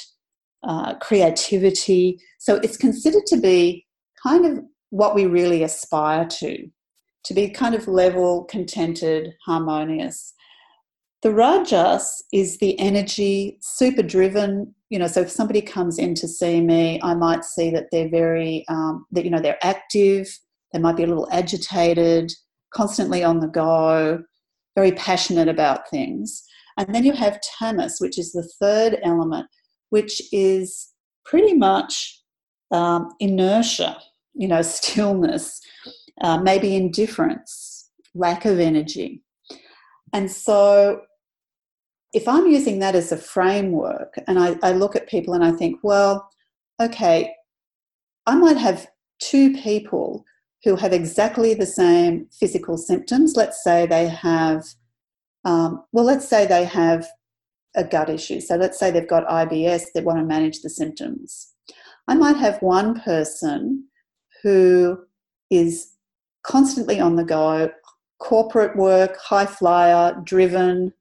uh, 0.65 0.97
creativity. 0.97 2.19
So 2.39 2.57
it's 2.57 2.77
considered 2.77 3.25
to 3.29 3.41
be 3.41 3.87
kind 4.23 4.45
of 4.45 4.65
what 4.91 5.15
we 5.15 5.27
really 5.27 5.63
aspire 5.63 6.27
to, 6.27 6.67
to 7.25 7.35
be 7.35 7.49
kind 7.49 7.75
of 7.75 7.87
level, 7.87 8.45
contented, 8.45 9.35
harmonious. 9.47 10.35
The 11.23 11.33
rajas 11.33 12.25
is 12.33 12.59
the 12.59 12.79
energy, 12.81 13.59
super 13.61 14.03
driven. 14.03 14.75
You 14.91 14.99
know, 14.99 15.07
so 15.07 15.21
if 15.21 15.31
somebody 15.31 15.63
comes 15.63 15.99
in 16.01 16.17
to 16.17 16.27
see 16.27 16.61
me, 16.61 17.01
I 17.01 17.15
might 17.15 17.45
see 17.45 17.71
that 17.71 17.87
they're 17.93 18.11
very, 18.11 18.65
um, 18.69 19.07
that 19.13 19.25
you 19.25 19.31
know, 19.31 19.41
they're 19.41 19.65
active. 19.65 20.27
They 20.73 20.79
might 20.79 20.97
be 20.97 21.05
a 21.05 21.07
little 21.07 21.29
agitated, 21.31 22.33
constantly 22.73 23.23
on 23.23 23.41
the 23.41 23.49
go, 23.49 24.23
very 24.75 24.93
passionate 24.93 25.49
about 25.49 25.89
things. 25.91 26.43
And 26.79 26.95
then 26.95 27.05
you 27.05 27.13
have 27.13 27.41
tamas, 27.59 27.99
which 27.99 28.19
is 28.19 28.33
the 28.33 28.49
third 28.61 28.99
element, 29.03 29.47
which 29.91 30.23
is 30.33 30.89
pretty 31.25 31.55
much 31.55 32.21
um, 32.71 33.11
inertia, 33.21 33.99
you 34.35 34.49
know, 34.49 34.63
stillness, 34.63 35.61
uh, 36.23 36.39
maybe 36.39 36.75
indifference, 36.75 37.91
lack 38.15 38.45
of 38.45 38.59
energy. 38.59 39.23
And 40.15 40.31
so 40.31 41.03
if 42.13 42.29
I'm 42.29 42.47
using 42.47 42.79
that 42.81 42.95
as 42.95 43.13
a 43.13 43.17
framework 43.17 44.15
and 44.27 44.39
I, 44.39 44.57
I 44.63 44.73
look 44.73 44.97
at 44.97 45.09
people 45.09 45.35
and 45.35 45.45
I 45.45 45.53
think, 45.53 45.81
well, 45.83 46.29
okay, 46.81 47.35
I 48.27 48.35
might 48.37 48.59
have 48.59 48.87
two 49.19 49.55
people 49.55 50.25
who 50.65 50.77
have 50.77 50.93
exactly 50.93 51.55
the 51.55 51.67
same 51.67 52.29
physical 52.39 52.77
symptoms. 52.77 53.35
Let's 53.37 53.63
say 53.65 53.87
they 53.87 54.09
have, 54.09 54.65
um, 55.45 55.85
well, 55.93 56.05
let's 56.05 56.29
say 56.29 56.47
they 56.47 56.65
have 56.65 57.07
a 57.75 57.85
gut 57.85 58.09
issue. 58.09 58.41
So 58.41 58.57
let's 58.57 58.79
say 58.79 58.91
they've 58.91 59.09
got 59.09 59.27
IBS, 59.27 59.87
they 59.95 60.03
want 60.03 60.19
to 60.19 60.25
manage 60.25 60.61
the 60.61 60.71
symptoms. 60.71 61.53
I 62.07 62.15
might 62.15 62.37
have 62.37 62.63
one 62.63 63.01
person 63.01 63.85
who 64.43 64.99
is 65.51 65.93
constantly 66.43 67.01
on 67.01 67.17
the 67.17 67.25
go, 67.25 67.71
corporate 68.19 68.77
work, 68.77 69.17
high 69.19 69.47
flyer, 69.47 70.21
driven, 70.25 70.93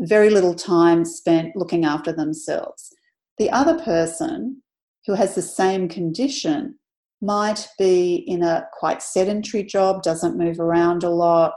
very 0.00 0.30
little 0.30 0.54
time 0.54 1.04
spent 1.04 1.54
looking 1.56 1.84
after 1.84 2.12
themselves. 2.12 2.90
The 3.38 3.50
other 3.50 3.78
person 3.78 4.62
who 5.06 5.14
has 5.14 5.34
the 5.34 5.42
same 5.42 5.88
condition 5.88 6.78
might 7.20 7.68
be 7.78 8.16
in 8.26 8.42
a 8.42 8.66
quite 8.78 9.02
sedentary 9.02 9.62
job, 9.62 10.02
doesn't 10.02 10.38
move 10.38 10.58
around 10.58 11.04
a 11.04 11.10
lot, 11.10 11.54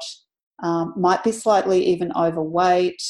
um, 0.61 0.93
might 0.97 1.23
be 1.23 1.31
slightly 1.31 1.85
even 1.85 2.11
overweight, 2.15 3.01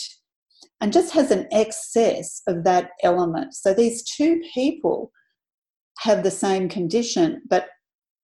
and 0.80 0.94
just 0.94 1.14
has 1.14 1.32
an 1.32 1.48
excess 1.52 2.42
of 2.48 2.64
that 2.64 2.92
element. 3.04 3.54
So 3.54 3.74
these 3.74 4.04
two 4.04 4.42
people 4.54 5.12
have 6.00 6.24
the 6.24 6.32
same 6.32 6.70
condition, 6.70 7.42
but 7.50 7.68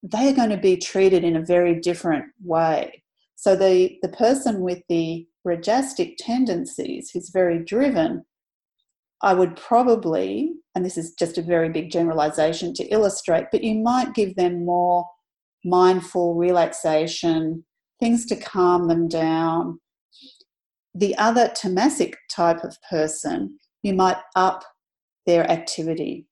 they 0.03 0.29
are 0.29 0.35
going 0.35 0.49
to 0.49 0.57
be 0.57 0.77
treated 0.77 1.23
in 1.23 1.35
a 1.35 1.45
very 1.45 1.79
different 1.79 2.25
way. 2.43 3.03
So 3.35 3.55
the, 3.55 3.97
the 4.01 4.09
person 4.09 4.61
with 4.61 4.81
the 4.89 5.25
rajasic 5.47 6.15
tendencies, 6.17 7.11
who's 7.11 7.29
very 7.29 7.63
driven, 7.63 8.25
I 9.21 9.33
would 9.33 9.55
probably, 9.55 10.53
and 10.75 10.85
this 10.85 10.97
is 10.97 11.13
just 11.13 11.37
a 11.37 11.41
very 11.41 11.69
big 11.69 11.91
generalization 11.91 12.73
to 12.75 12.85
illustrate, 12.85 13.45
but 13.51 13.63
you 13.63 13.75
might 13.75 14.13
give 14.13 14.35
them 14.35 14.65
more 14.65 15.05
mindful 15.65 16.35
relaxation, 16.35 17.65
things 17.99 18.25
to 18.27 18.35
calm 18.35 18.87
them 18.87 19.07
down. 19.07 19.79
The 20.95 21.17
other 21.17 21.49
tamasic 21.49 22.13
type 22.31 22.63
of 22.63 22.77
person, 22.89 23.59
you 23.83 23.93
might 23.93 24.17
up 24.35 24.63
their 25.25 25.49
activity. 25.51 26.27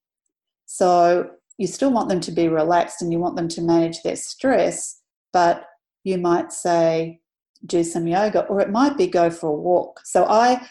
So 0.65 1.29
you 1.57 1.67
still 1.67 1.91
want 1.91 2.09
them 2.09 2.21
to 2.21 2.31
be 2.31 2.47
relaxed 2.47 3.01
and 3.01 3.11
you 3.11 3.19
want 3.19 3.35
them 3.35 3.47
to 3.49 3.61
manage 3.61 4.01
their 4.01 4.15
stress, 4.15 5.01
but 5.33 5.65
you 6.03 6.17
might 6.17 6.53
say, 6.53 7.19
do 7.65 7.83
some 7.83 8.07
yoga 8.07 8.45
or 8.45 8.61
it 8.61 8.69
might 8.69 8.97
be 8.97 9.07
go 9.07 9.29
for 9.29 9.49
a 9.49 9.53
walk 9.53 9.99
so 10.05 10.25
i 10.25 10.61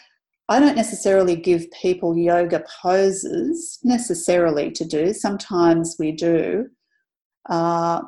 i 0.49 0.59
don't 0.59 0.75
necessarily 0.75 1.35
give 1.35 1.69
people 1.71 2.17
yoga 2.17 2.63
poses 2.81 3.79
necessarily 3.83 4.71
to 4.71 4.85
do. 4.85 5.13
Sometimes 5.13 5.95
we 5.99 6.11
do. 6.11 6.67
Uh, 7.49 8.01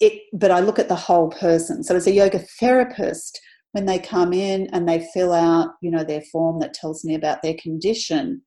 it, 0.00 0.22
but 0.32 0.50
i 0.50 0.60
look 0.60 0.78
at 0.78 0.88
the 0.88 0.94
whole 0.94 1.30
person. 1.30 1.82
So 1.82 1.96
as 1.96 2.06
a 2.06 2.12
yoga 2.12 2.38
therapist 2.60 3.40
when 3.72 3.86
they 3.86 3.98
come 3.98 4.32
in 4.32 4.68
and 4.72 4.88
they 4.88 5.08
fill 5.14 5.32
out 5.32 5.70
you 5.80 5.90
know 5.90 6.04
their 6.04 6.22
form 6.32 6.60
that 6.60 6.74
tells 6.74 7.04
me 7.04 7.14
about 7.14 7.40
their 7.42 7.54
condition 7.54 8.42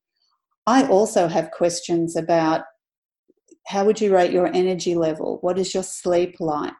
i 0.67 0.85
also 0.87 1.27
have 1.27 1.49
questions 1.49 2.15
about 2.15 2.61
how 3.67 3.83
would 3.83 3.99
you 3.99 4.13
rate 4.13 4.31
your 4.31 4.47
energy 4.47 4.95
level? 4.95 5.39
What 5.41 5.57
is 5.57 5.73
your 5.73 5.83
sleep 5.83 6.35
like? 6.39 6.73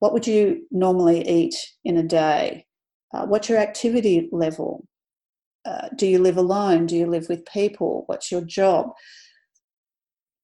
What 0.00 0.12
would 0.12 0.26
you 0.26 0.66
normally 0.70 1.26
eat 1.26 1.56
in 1.84 1.96
a 1.96 2.02
day? 2.02 2.66
Uh, 3.12 3.26
what's 3.26 3.48
your 3.48 3.58
activity 3.58 4.28
level? 4.30 4.86
Uh, 5.64 5.88
do 5.96 6.06
you 6.06 6.18
live 6.18 6.36
alone? 6.36 6.86
Do 6.86 6.96
you 6.96 7.06
live 7.06 7.28
with 7.28 7.46
people? 7.46 8.04
What's 8.06 8.30
your 8.30 8.42
job? 8.42 8.90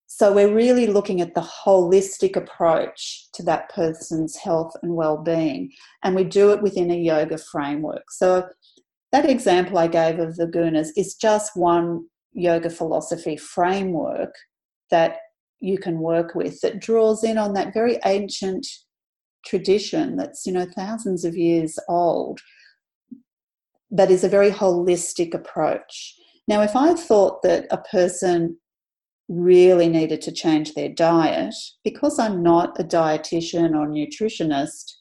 So 0.07 0.33
we're 0.33 0.55
really 0.55 0.87
looking 0.87 1.21
at 1.21 1.35
the 1.35 1.41
holistic 1.41 2.37
approach 2.37 3.29
to 3.35 3.43
that 3.45 3.71
person's 3.71 4.37
health 4.37 4.73
and 4.83 4.95
well-being, 4.95 5.71
and 6.03 6.17
we 6.17 6.25
do 6.25 6.51
it 6.51 6.63
within 6.63 6.91
a 6.91 6.97
yoga 6.97 7.39
framework. 7.39 8.11
So 8.11 8.49
that 9.13 9.29
example 9.29 9.79
I 9.79 9.87
gave 9.87 10.19
of 10.19 10.37
the 10.37 10.47
gunas 10.47 10.89
is 10.97 11.15
just 11.15 11.57
one 11.57 12.07
yoga 12.33 12.71
philosophy 12.71 13.37
framework 13.37 14.35
that 14.91 15.17
you 15.61 15.79
can 15.79 15.99
work 16.01 16.35
with 16.35 16.61
that 16.61 16.81
draws 16.81 17.23
in 17.23 17.39
on 17.39 17.55
that 17.55 17.75
very 17.75 17.99
ancient 18.05 18.67
tradition 19.45 20.17
that's 20.17 20.45
you 20.47 20.53
know 20.53 20.67
thousands 20.77 21.25
of 21.25 21.37
years 21.37 21.79
old 21.89 22.41
that 23.91 24.11
is 24.11 24.25
a 24.25 24.29
very 24.29 24.51
holistic 24.51 25.35
approach 25.35 26.15
now 26.49 26.61
if 26.61 26.75
i 26.77 26.95
thought 26.95 27.43
that 27.43 27.67
a 27.71 27.79
person 27.79 28.57
really 29.29 29.89
needed 29.89 30.21
to 30.21 30.33
change 30.33 30.75
their 30.75 30.89
diet 30.89 31.55
because 31.85 32.19
i'm 32.19 32.43
not 32.43 32.79
a 32.81 32.85
dietitian 32.85 33.75
or 33.75 33.87
nutritionist 33.87 34.93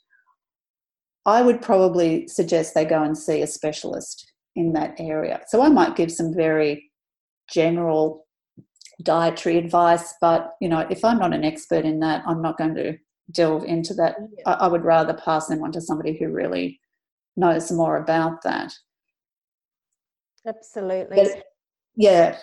i 1.26 1.42
would 1.42 1.62
probably 1.62 2.28
suggest 2.28 2.74
they 2.74 2.86
go 2.86 3.02
and 3.02 3.18
see 3.18 3.42
a 3.42 3.48
specialist 3.48 4.32
in 4.56 4.74
that 4.74 4.96
area 5.00 5.42
so 5.48 5.62
i 5.62 5.70
might 5.70 5.96
give 5.96 6.12
some 6.12 6.34
very 6.34 6.92
general 7.52 8.26
dietary 9.02 9.58
advice 9.58 10.14
but 10.22 10.52
you 10.62 10.70
know 10.70 10.86
if 10.90 11.04
i'm 11.04 11.18
not 11.18 11.34
an 11.34 11.44
expert 11.44 11.86
in 11.86 12.00
that 12.00 12.24
i'm 12.28 12.42
not 12.42 12.58
going 12.58 12.76
to 12.76 12.98
delve 13.32 13.64
into 13.66 13.94
that. 13.96 14.16
I, 14.46 14.54
I 14.54 14.68
would 14.68 14.84
rather 14.84 15.14
pass 15.14 15.48
them 15.48 15.64
on 15.64 15.72
to 15.74 15.82
somebody 15.82 16.18
who 16.18 16.30
really 16.30 16.80
knows 17.36 17.72
more 17.72 17.98
about 17.98 18.44
that. 18.44 18.74
Absolutely. 20.46 21.18
But, 21.18 21.44
yeah. 21.96 22.38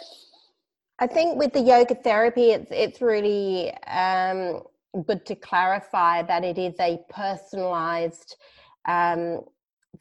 I 0.99 1.07
think 1.07 1.39
with 1.39 1.53
the 1.53 1.61
yoga 1.61 1.95
therapy, 1.95 2.53
it's 2.53 2.71
it's 2.71 3.03
really 3.03 3.73
um, 3.87 4.63
good 5.07 5.27
to 5.27 5.35
clarify 5.35 6.23
that 6.23 6.43
it 6.43 6.57
is 6.57 6.75
a 6.81 6.99
personalized 7.11 8.37
um, 8.89 9.43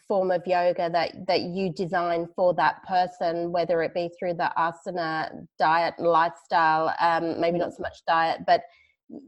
form 0.08 0.32
of 0.32 0.48
yoga 0.48 0.90
that 0.90 1.28
that 1.28 1.42
you 1.42 1.72
design 1.72 2.28
for 2.34 2.54
that 2.54 2.84
person, 2.88 3.52
whether 3.52 3.84
it 3.84 3.94
be 3.94 4.10
through 4.18 4.36
the 4.36 4.50
asana 4.58 5.46
diet 5.60 5.96
lifestyle, 6.00 6.94
um, 7.02 7.42
maybe 7.42 7.58
not 7.58 7.74
so 7.74 7.82
much 7.82 8.06
diet, 8.08 8.42
but 8.48 8.62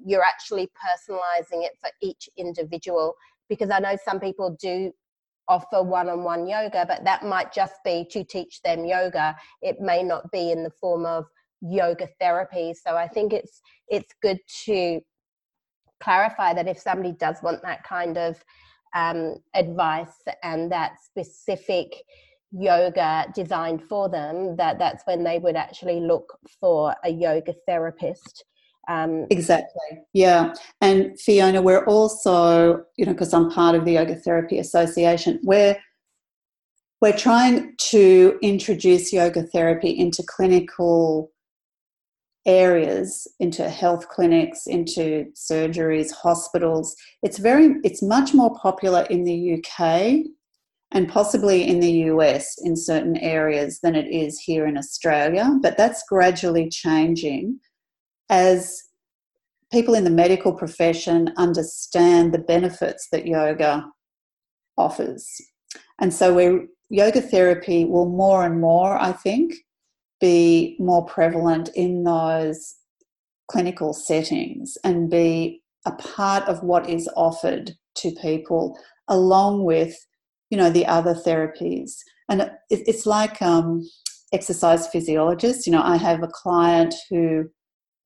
you're 0.05 0.23
actually 0.23 0.67
personalizing 0.67 1.63
it 1.65 1.73
for 1.79 1.89
each 2.01 2.29
individual 2.37 3.13
because 3.47 3.69
i 3.69 3.79
know 3.79 3.95
some 4.03 4.19
people 4.19 4.57
do 4.59 4.91
offer 5.47 5.81
one-on-one 5.83 6.47
yoga 6.47 6.85
but 6.87 7.03
that 7.03 7.23
might 7.23 7.53
just 7.53 7.75
be 7.83 8.05
to 8.11 8.23
teach 8.23 8.61
them 8.61 8.85
yoga. 8.85 9.35
It 9.61 9.79
may 9.79 10.03
not 10.03 10.31
be 10.31 10.51
in 10.51 10.63
the 10.63 10.71
form 10.81 11.05
of 11.05 11.25
yoga 11.61 12.07
therapy. 12.19 12.73
So 12.73 12.95
i 12.95 13.07
think 13.07 13.33
it's 13.33 13.61
it's 13.89 14.13
good 14.21 14.39
to 14.65 15.01
clarify 15.99 16.53
that 16.53 16.67
if 16.67 16.77
somebody 16.79 17.13
does 17.13 17.37
want 17.41 17.61
that 17.63 17.83
kind 17.83 18.17
of 18.17 18.43
um, 18.95 19.37
advice 19.53 20.21
and 20.43 20.71
that 20.71 20.93
specific 21.03 21.93
yoga 22.51 23.25
designed 23.35 23.83
for 23.83 24.07
them 24.07 24.55
that 24.55 24.79
that's 24.79 25.03
when 25.05 25.23
they 25.23 25.37
would 25.37 25.55
actually 25.55 25.99
look 25.99 26.37
for 26.59 26.95
a 27.03 27.09
yoga 27.09 27.53
therapist 27.67 28.45
um, 28.87 29.25
exactly. 29.29 29.99
Yeah. 30.13 30.53
And 30.81 31.19
fiona 31.19 31.61
we're 31.61 31.85
also 31.85 32.83
you 32.95 33.05
know 33.05 33.13
because 33.13 33.33
i'm 33.33 33.49
part 33.51 33.75
of 33.75 33.85
the 33.85 33.93
yoga 33.93 34.15
therapy 34.15 34.59
association 34.59 35.39
we're 35.43 35.77
we're 37.01 37.17
trying 37.17 37.75
to 37.77 38.39
introduce 38.41 39.13
yoga 39.13 39.43
therapy 39.43 39.89
into 39.89 40.23
clinical 40.23 41.31
areas 42.47 43.27
into 43.39 43.69
health 43.69 44.07
clinics 44.07 44.67
into 44.67 45.25
surgeries 45.35 46.11
hospitals. 46.11 46.95
It's 47.21 47.37
very 47.37 47.75
it's 47.83 48.01
much 48.01 48.33
more 48.33 48.55
popular 48.55 49.05
in 49.09 49.25
the 49.25 49.55
uk 49.55 50.25
and 50.91 51.09
possibly 51.09 51.67
in 51.67 51.81
the 51.81 51.91
US 52.13 52.55
in 52.63 52.77
certain 52.77 53.17
areas 53.17 53.81
than 53.83 53.95
it 53.95 54.07
is 54.07 54.39
here 54.39 54.65
in 54.65 54.77
Australia, 54.77 55.59
but 55.61 55.77
that's 55.77 56.03
gradually 56.07 56.69
changing 56.69 57.59
as 58.29 58.83
people 59.71 59.93
in 59.93 60.03
the 60.03 60.09
medical 60.09 60.53
profession 60.53 61.33
understand 61.37 62.33
the 62.33 62.39
benefits 62.39 63.07
that 63.11 63.27
yoga 63.27 63.85
offers. 64.77 65.29
And 65.99 66.13
so 66.13 66.33
we 66.33 66.67
yoga 66.89 67.21
therapy 67.21 67.85
will 67.85 68.09
more 68.09 68.45
and 68.45 68.61
more, 68.61 68.97
I 68.97 69.11
think, 69.11 69.53
be 70.19 70.75
more 70.79 71.05
prevalent 71.05 71.69
in 71.75 72.03
those 72.03 72.75
clinical 73.47 73.93
settings 73.93 74.77
and 74.83 75.09
be 75.09 75.61
a 75.85 75.91
part 75.91 76.43
of 76.47 76.63
what 76.63 76.89
is 76.89 77.09
offered 77.15 77.71
to 77.95 78.11
people 78.21 78.77
along 79.07 79.63
with 79.63 79.95
you 80.49 80.57
know 80.57 80.69
the 80.69 80.85
other 80.85 81.13
therapies 81.13 81.91
and 82.29 82.51
it's 82.69 83.05
like 83.05 83.41
um, 83.41 83.87
exercise 84.33 84.87
physiologists 84.87 85.65
you 85.65 85.71
know 85.71 85.81
i 85.81 85.95
have 85.95 86.21
a 86.23 86.27
client 86.27 86.93
who 87.09 87.49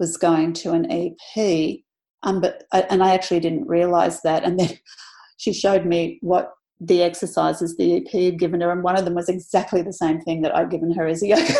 was 0.01 0.17
going 0.17 0.51
to 0.51 0.73
an 0.73 0.85
ep 0.91 1.77
um, 2.23 2.41
but 2.41 2.65
and 2.73 3.01
i 3.01 3.13
actually 3.13 3.39
didn't 3.39 3.65
realize 3.67 4.21
that 4.23 4.43
and 4.43 4.59
then 4.59 4.69
she 5.37 5.53
showed 5.53 5.85
me 5.85 6.19
what 6.21 6.51
the 6.81 7.01
exercises 7.01 7.77
the 7.77 7.95
ep 7.95 8.11
had 8.11 8.37
given 8.37 8.59
her 8.59 8.71
and 8.71 8.83
one 8.83 8.97
of 8.97 9.05
them 9.05 9.15
was 9.15 9.29
exactly 9.29 9.81
the 9.81 9.93
same 9.93 10.19
thing 10.19 10.41
that 10.41 10.53
i'd 10.55 10.69
given 10.69 10.91
her 10.91 11.07
as 11.07 11.23
a 11.23 11.27
yoga 11.33 11.53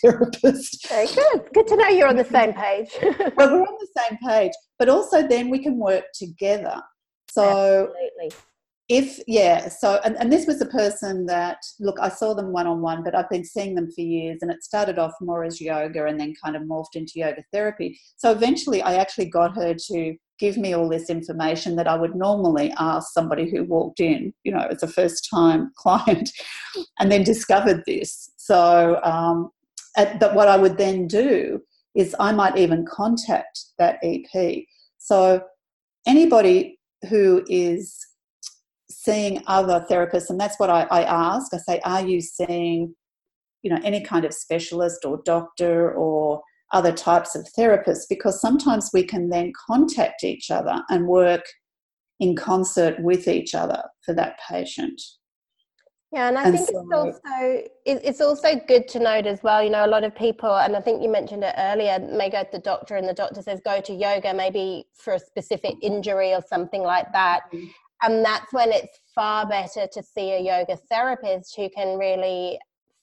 therapist. 0.00 0.88
Very 0.88 1.06
good. 1.06 1.42
Good 1.52 1.66
to 1.68 1.76
know 1.76 1.88
you're 1.88 2.08
on 2.08 2.16
the 2.16 2.24
same 2.24 2.52
page. 2.52 2.90
well, 3.36 3.52
we're 3.52 3.62
on 3.62 3.78
the 3.80 3.88
same 3.96 4.18
page, 4.26 4.52
but 4.78 4.88
also 4.88 5.26
then 5.26 5.50
we 5.50 5.62
can 5.62 5.78
work 5.78 6.04
together. 6.14 6.80
So 7.30 7.92
Absolutely. 7.92 8.38
If 8.88 9.20
yeah, 9.26 9.68
so 9.68 10.00
and, 10.04 10.16
and 10.16 10.32
this 10.32 10.46
was 10.46 10.62
a 10.62 10.66
person 10.66 11.26
that 11.26 11.58
look, 11.78 11.98
I 12.00 12.08
saw 12.08 12.32
them 12.32 12.52
one 12.52 12.66
on 12.66 12.80
one, 12.80 13.04
but 13.04 13.14
I've 13.14 13.28
been 13.28 13.44
seeing 13.44 13.74
them 13.74 13.90
for 13.90 14.00
years 14.00 14.38
and 14.40 14.50
it 14.50 14.64
started 14.64 14.98
off 14.98 15.12
more 15.20 15.44
as 15.44 15.60
yoga 15.60 16.06
and 16.06 16.18
then 16.18 16.34
kind 16.42 16.56
of 16.56 16.62
morphed 16.62 16.94
into 16.94 17.12
yoga 17.16 17.44
therapy. 17.52 18.00
So 18.16 18.30
eventually 18.30 18.80
I 18.80 18.94
actually 18.94 19.26
got 19.26 19.54
her 19.56 19.74
to 19.74 20.16
give 20.38 20.56
me 20.56 20.72
all 20.72 20.88
this 20.88 21.10
information 21.10 21.76
that 21.76 21.88
I 21.88 21.96
would 21.96 22.14
normally 22.14 22.72
ask 22.78 23.12
somebody 23.12 23.50
who 23.50 23.64
walked 23.64 24.00
in, 24.00 24.32
you 24.44 24.52
know, 24.52 24.66
as 24.70 24.82
a 24.82 24.88
first 24.88 25.28
time 25.28 25.70
client, 25.76 26.30
and 26.98 27.12
then 27.12 27.24
discovered 27.24 27.82
this. 27.86 28.30
So 28.38 29.00
um, 29.04 29.50
but 30.18 30.34
what 30.34 30.48
I 30.48 30.56
would 30.56 30.78
then 30.78 31.06
do 31.06 31.60
is 31.94 32.16
I 32.18 32.32
might 32.32 32.56
even 32.56 32.86
contact 32.86 33.64
that 33.78 33.98
EP. 34.02 34.64
So 34.98 35.42
anybody 36.06 36.78
who 37.08 37.44
is 37.48 38.07
seeing 39.08 39.42
other 39.46 39.86
therapists, 39.90 40.28
and 40.28 40.38
that's 40.38 40.58
what 40.58 40.68
I, 40.68 40.82
I 40.90 41.02
ask. 41.02 41.54
I 41.54 41.58
say, 41.58 41.80
are 41.84 42.06
you 42.06 42.20
seeing, 42.20 42.94
you 43.62 43.70
know, 43.70 43.80
any 43.82 44.02
kind 44.02 44.24
of 44.26 44.34
specialist 44.34 45.04
or 45.04 45.22
doctor 45.24 45.92
or 45.92 46.42
other 46.72 46.92
types 46.92 47.34
of 47.34 47.46
therapists? 47.58 48.04
Because 48.08 48.40
sometimes 48.40 48.90
we 48.92 49.02
can 49.02 49.30
then 49.30 49.52
contact 49.66 50.24
each 50.24 50.50
other 50.50 50.82
and 50.90 51.06
work 51.06 51.44
in 52.20 52.36
concert 52.36 53.00
with 53.00 53.28
each 53.28 53.54
other 53.54 53.82
for 54.04 54.14
that 54.14 54.38
patient. 54.46 55.00
Yeah, 56.12 56.28
and 56.28 56.38
I 56.38 56.44
and 56.44 56.56
think 56.56 56.68
so, 56.68 56.78
it's 56.80 56.92
also 56.92 57.62
it's 57.84 58.20
also 58.20 58.60
good 58.66 58.88
to 58.88 58.98
note 58.98 59.26
as 59.26 59.42
well. 59.42 59.62
You 59.62 59.70
know, 59.70 59.84
a 59.84 59.92
lot 59.96 60.04
of 60.04 60.14
people, 60.14 60.54
and 60.56 60.74
I 60.74 60.80
think 60.80 61.02
you 61.02 61.10
mentioned 61.10 61.44
it 61.44 61.54
earlier, 61.56 61.98
may 61.98 62.30
go 62.30 62.42
to 62.42 62.48
the 62.50 62.58
doctor, 62.58 62.96
and 62.96 63.06
the 63.06 63.14
doctor 63.14 63.42
says 63.42 63.60
go 63.64 63.80
to 63.82 63.92
yoga, 63.92 64.32
maybe 64.32 64.86
for 64.94 65.14
a 65.14 65.18
specific 65.18 65.74
injury 65.82 66.32
or 66.32 66.42
something 66.42 66.82
like 66.82 67.12
that. 67.12 67.40
Mm-hmm. 67.52 67.66
And 68.02 68.24
that's 68.24 68.52
when 68.52 68.70
it's 68.72 68.98
far 69.14 69.46
better 69.46 69.86
to 69.92 70.02
see 70.02 70.32
a 70.32 70.40
yoga 70.40 70.76
therapist 70.90 71.56
who 71.56 71.68
can 71.70 71.98
really 71.98 72.58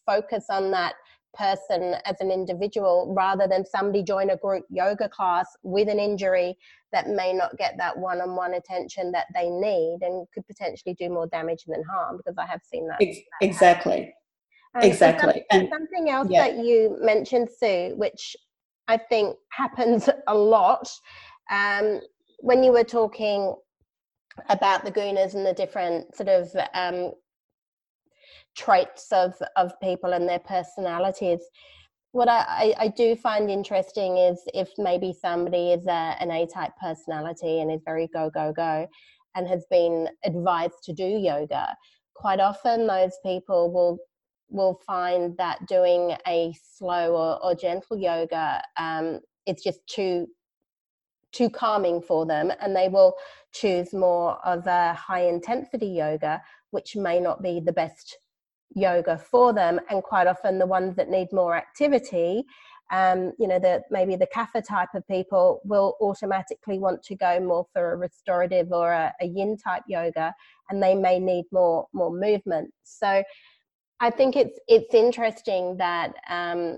focus 0.05 0.45
on 0.49 0.71
that 0.71 0.93
person 1.35 1.95
as 2.05 2.15
an 2.19 2.31
individual 2.31 3.13
rather 3.15 3.47
than 3.47 3.65
somebody 3.65 4.01
join 4.03 4.29
a 4.29 4.37
group 4.37 4.63
yoga 4.69 5.09
class 5.09 5.47
with 5.63 5.89
an 5.89 5.99
injury 5.99 6.57
that 6.91 7.09
may 7.09 7.33
not 7.33 7.57
get 7.57 7.75
that 7.77 7.97
one-on-one 7.97 8.53
attention 8.53 9.11
that 9.11 9.25
they 9.33 9.49
need 9.49 9.97
and 10.01 10.25
could 10.33 10.45
potentially 10.47 10.95
do 10.97 11.09
more 11.09 11.27
damage 11.27 11.65
than 11.67 11.83
harm 11.83 12.17
because 12.17 12.37
i 12.37 12.45
have 12.45 12.61
seen 12.63 12.87
that, 12.87 13.01
exactly. 13.41 14.13
Exactly. 14.81 15.45
and 15.51 15.69
something 15.69 16.09
else 16.09 16.27
yeah. 16.29 16.47
that 16.47 16.57
you 16.57 16.97
mentioned 17.01 17.49
sue 17.59 17.93
which 17.95 18.35
i 18.87 18.97
think 18.97 19.35
happens 19.51 20.09
a 20.27 20.35
lot 20.35 20.89
um, 21.51 21.99
when 22.39 22.63
you 22.63 22.71
were 22.71 22.83
talking 22.83 23.53
about 24.49 24.83
the 24.83 24.91
gunas 24.91 25.33
and 25.33 25.45
the 25.45 25.53
different 25.53 26.15
sort 26.15 26.29
of 26.29 26.49
um, 26.73 27.11
traits 28.55 29.11
of 29.11 29.33
of 29.55 29.79
people 29.81 30.13
and 30.13 30.27
their 30.27 30.39
personalities. 30.39 31.41
What 32.11 32.29
I, 32.29 32.45
I, 32.47 32.73
I, 32.79 32.87
do 32.87 33.17
find 33.17 33.51
interesting 33.51 34.17
is 34.17 34.41
if 34.53 34.69
maybe 34.77 35.13
somebody 35.13 35.73
is 35.73 35.85
a, 35.85 36.15
an 36.21 36.31
A 36.31 36.47
type 36.47 36.71
personality 36.81 37.59
and 37.59 37.69
is 37.69 37.81
very 37.83 38.07
go, 38.13 38.29
go, 38.29 38.53
go, 38.55 38.87
and 39.35 39.45
has 39.49 39.65
been 39.69 40.07
advised 40.23 40.81
to 40.85 40.93
do 40.93 41.03
yoga, 41.03 41.75
quite 42.15 42.39
often 42.39 42.87
those 42.87 43.17
people 43.23 43.71
will 43.71 43.99
will 44.49 44.79
find 44.87 45.35
that 45.37 45.65
doing 45.67 46.15
a 46.27 46.53
slow 46.77 47.15
or, 47.15 47.43
or 47.43 47.55
gentle 47.55 47.97
yoga 47.97 48.61
um, 48.77 49.19
it's 49.45 49.63
just 49.63 49.79
too 49.87 50.27
too 51.31 51.49
calming 51.49 52.01
for 52.01 52.25
them 52.25 52.51
and 52.61 52.75
they 52.75 52.87
will 52.87 53.13
choose 53.59 53.93
more 53.93 54.37
of 54.45 54.67
a 54.67 54.93
high 54.93 55.27
intensity 55.27 55.87
yoga 55.87 56.41
which 56.71 56.95
may 56.95 57.19
not 57.19 57.41
be 57.41 57.59
the 57.59 57.71
best 57.71 58.17
yoga 58.75 59.17
for 59.17 59.53
them. 59.53 59.79
And 59.89 60.03
quite 60.03 60.27
often 60.27 60.59
the 60.59 60.65
ones 60.65 60.95
that 60.97 61.09
need 61.09 61.31
more 61.31 61.55
activity 61.55 62.43
um, 62.91 63.31
you 63.39 63.47
know 63.47 63.59
that 63.59 63.83
maybe 63.89 64.15
the 64.15 64.27
kapha 64.27 64.63
type 64.63 64.89
of 64.93 65.07
people 65.07 65.61
will 65.65 65.95
automatically 66.01 66.77
want 66.77 67.01
to 67.03 67.15
go 67.15 67.39
more 67.39 67.65
for 67.73 67.93
a 67.93 67.97
restorative 67.97 68.71
or 68.71 68.91
a, 68.91 69.13
a 69.21 69.25
yin 69.25 69.57
type 69.57 69.83
yoga 69.87 70.33
and 70.69 70.81
they 70.81 70.93
may 70.93 71.19
need 71.19 71.45
more 71.51 71.87
more 71.93 72.11
movement. 72.11 72.71
So 72.83 73.23
i 74.01 74.09
think 74.09 74.35
it's 74.35 74.59
it's 74.67 74.93
interesting 74.93 75.77
that 75.77 76.13
um, 76.29 76.77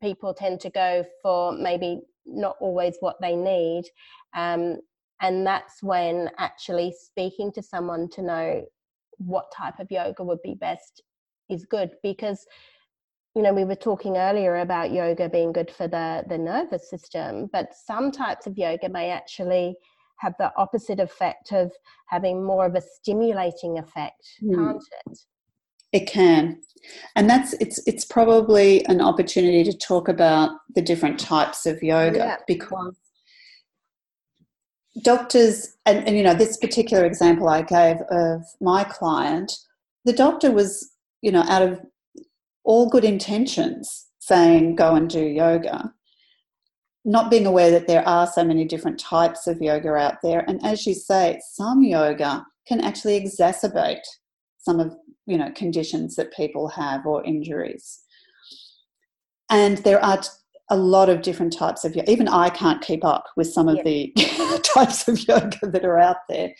people 0.00 0.34
tend 0.34 0.60
to 0.60 0.70
go 0.70 1.04
for 1.22 1.52
maybe 1.52 2.00
not 2.26 2.56
always 2.60 2.96
what 3.00 3.16
they 3.20 3.34
need 3.34 3.84
um, 4.36 4.78
and 5.20 5.46
that's 5.46 5.82
when 5.82 6.30
actually 6.38 6.94
speaking 6.98 7.52
to 7.52 7.62
someone 7.62 8.08
to 8.10 8.22
know 8.22 8.64
what 9.18 9.52
type 9.54 9.78
of 9.78 9.90
yoga 9.90 10.24
would 10.24 10.42
be 10.42 10.54
best 10.54 11.02
is 11.48 11.66
good 11.66 11.90
because 12.02 12.46
you 13.34 13.42
know 13.42 13.52
we 13.52 13.64
were 13.64 13.74
talking 13.74 14.16
earlier 14.16 14.56
about 14.58 14.92
yoga 14.92 15.28
being 15.28 15.52
good 15.52 15.70
for 15.70 15.86
the 15.86 16.24
the 16.28 16.38
nervous 16.38 16.88
system 16.88 17.48
but 17.52 17.74
some 17.74 18.10
types 18.10 18.46
of 18.46 18.56
yoga 18.56 18.88
may 18.88 19.10
actually 19.10 19.76
have 20.16 20.34
the 20.38 20.52
opposite 20.56 21.00
effect 21.00 21.52
of 21.52 21.72
having 22.06 22.44
more 22.44 22.66
of 22.66 22.74
a 22.74 22.80
stimulating 22.80 23.78
effect 23.78 24.26
mm. 24.42 24.54
can't 24.54 24.82
it 25.06 25.18
it 25.92 26.06
can 26.06 26.60
and 27.16 27.28
that's 27.28 27.52
it's 27.54 27.80
it's 27.86 28.04
probably 28.04 28.84
an 28.86 29.00
opportunity 29.00 29.64
to 29.64 29.76
talk 29.76 30.08
about 30.08 30.50
the 30.74 30.82
different 30.82 31.18
types 31.18 31.66
of 31.66 31.82
yoga 31.82 32.18
yeah. 32.18 32.36
because 32.46 32.96
doctors 35.02 35.76
and, 35.86 36.06
and 36.06 36.16
you 36.16 36.22
know 36.22 36.34
this 36.34 36.56
particular 36.56 37.04
example 37.04 37.48
i 37.48 37.62
gave 37.62 37.96
of 38.10 38.42
my 38.60 38.82
client 38.82 39.52
the 40.04 40.12
doctor 40.12 40.50
was 40.50 40.90
you 41.22 41.32
know, 41.32 41.44
out 41.48 41.62
of 41.62 41.80
all 42.64 42.88
good 42.88 43.04
intentions, 43.04 44.06
saying 44.18 44.76
go 44.76 44.94
and 44.94 45.08
do 45.08 45.20
yoga. 45.20 45.92
not 47.02 47.30
being 47.30 47.46
aware 47.46 47.70
that 47.70 47.86
there 47.86 48.06
are 48.06 48.26
so 48.26 48.44
many 48.44 48.62
different 48.62 49.00
types 49.00 49.46
of 49.46 49.62
yoga 49.62 49.94
out 49.94 50.16
there. 50.22 50.44
And 50.46 50.62
as 50.62 50.86
you 50.86 50.92
say, 50.92 51.40
some 51.54 51.82
yoga 51.82 52.44
can 52.68 52.82
actually 52.82 53.18
exacerbate 53.18 54.04
some 54.58 54.78
of 54.78 54.94
you 55.26 55.38
know 55.38 55.50
conditions 55.52 56.16
that 56.16 56.32
people 56.34 56.68
have 56.68 57.06
or 57.06 57.24
injuries. 57.24 58.00
And 59.48 59.78
there 59.78 60.04
are 60.04 60.22
a 60.70 60.76
lot 60.76 61.08
of 61.08 61.22
different 61.22 61.52
types 61.52 61.84
of 61.84 61.94
yoga. 61.94 62.10
Even 62.10 62.28
I 62.28 62.48
can't 62.50 62.82
keep 62.82 63.04
up 63.04 63.24
with 63.36 63.52
some 63.52 63.68
of 63.68 63.82
the 63.84 64.12
types 64.74 65.08
of 65.08 65.26
yoga 65.26 65.58
that 65.62 65.84
are 65.84 65.98
out 65.98 66.18
there. 66.28 66.54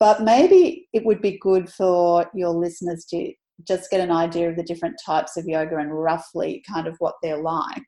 But 0.00 0.22
maybe 0.22 0.88
it 0.92 1.04
would 1.04 1.20
be 1.20 1.38
good 1.38 1.68
for 1.68 2.28
your 2.34 2.50
listeners 2.50 3.04
to 3.06 3.32
just 3.66 3.90
get 3.90 4.00
an 4.00 4.10
idea 4.10 4.50
of 4.50 4.56
the 4.56 4.62
different 4.62 4.96
types 5.04 5.36
of 5.36 5.44
yoga 5.44 5.76
and 5.76 5.92
roughly 5.92 6.64
kind 6.68 6.86
of 6.86 6.96
what 6.98 7.14
they're 7.22 7.42
like 7.42 7.86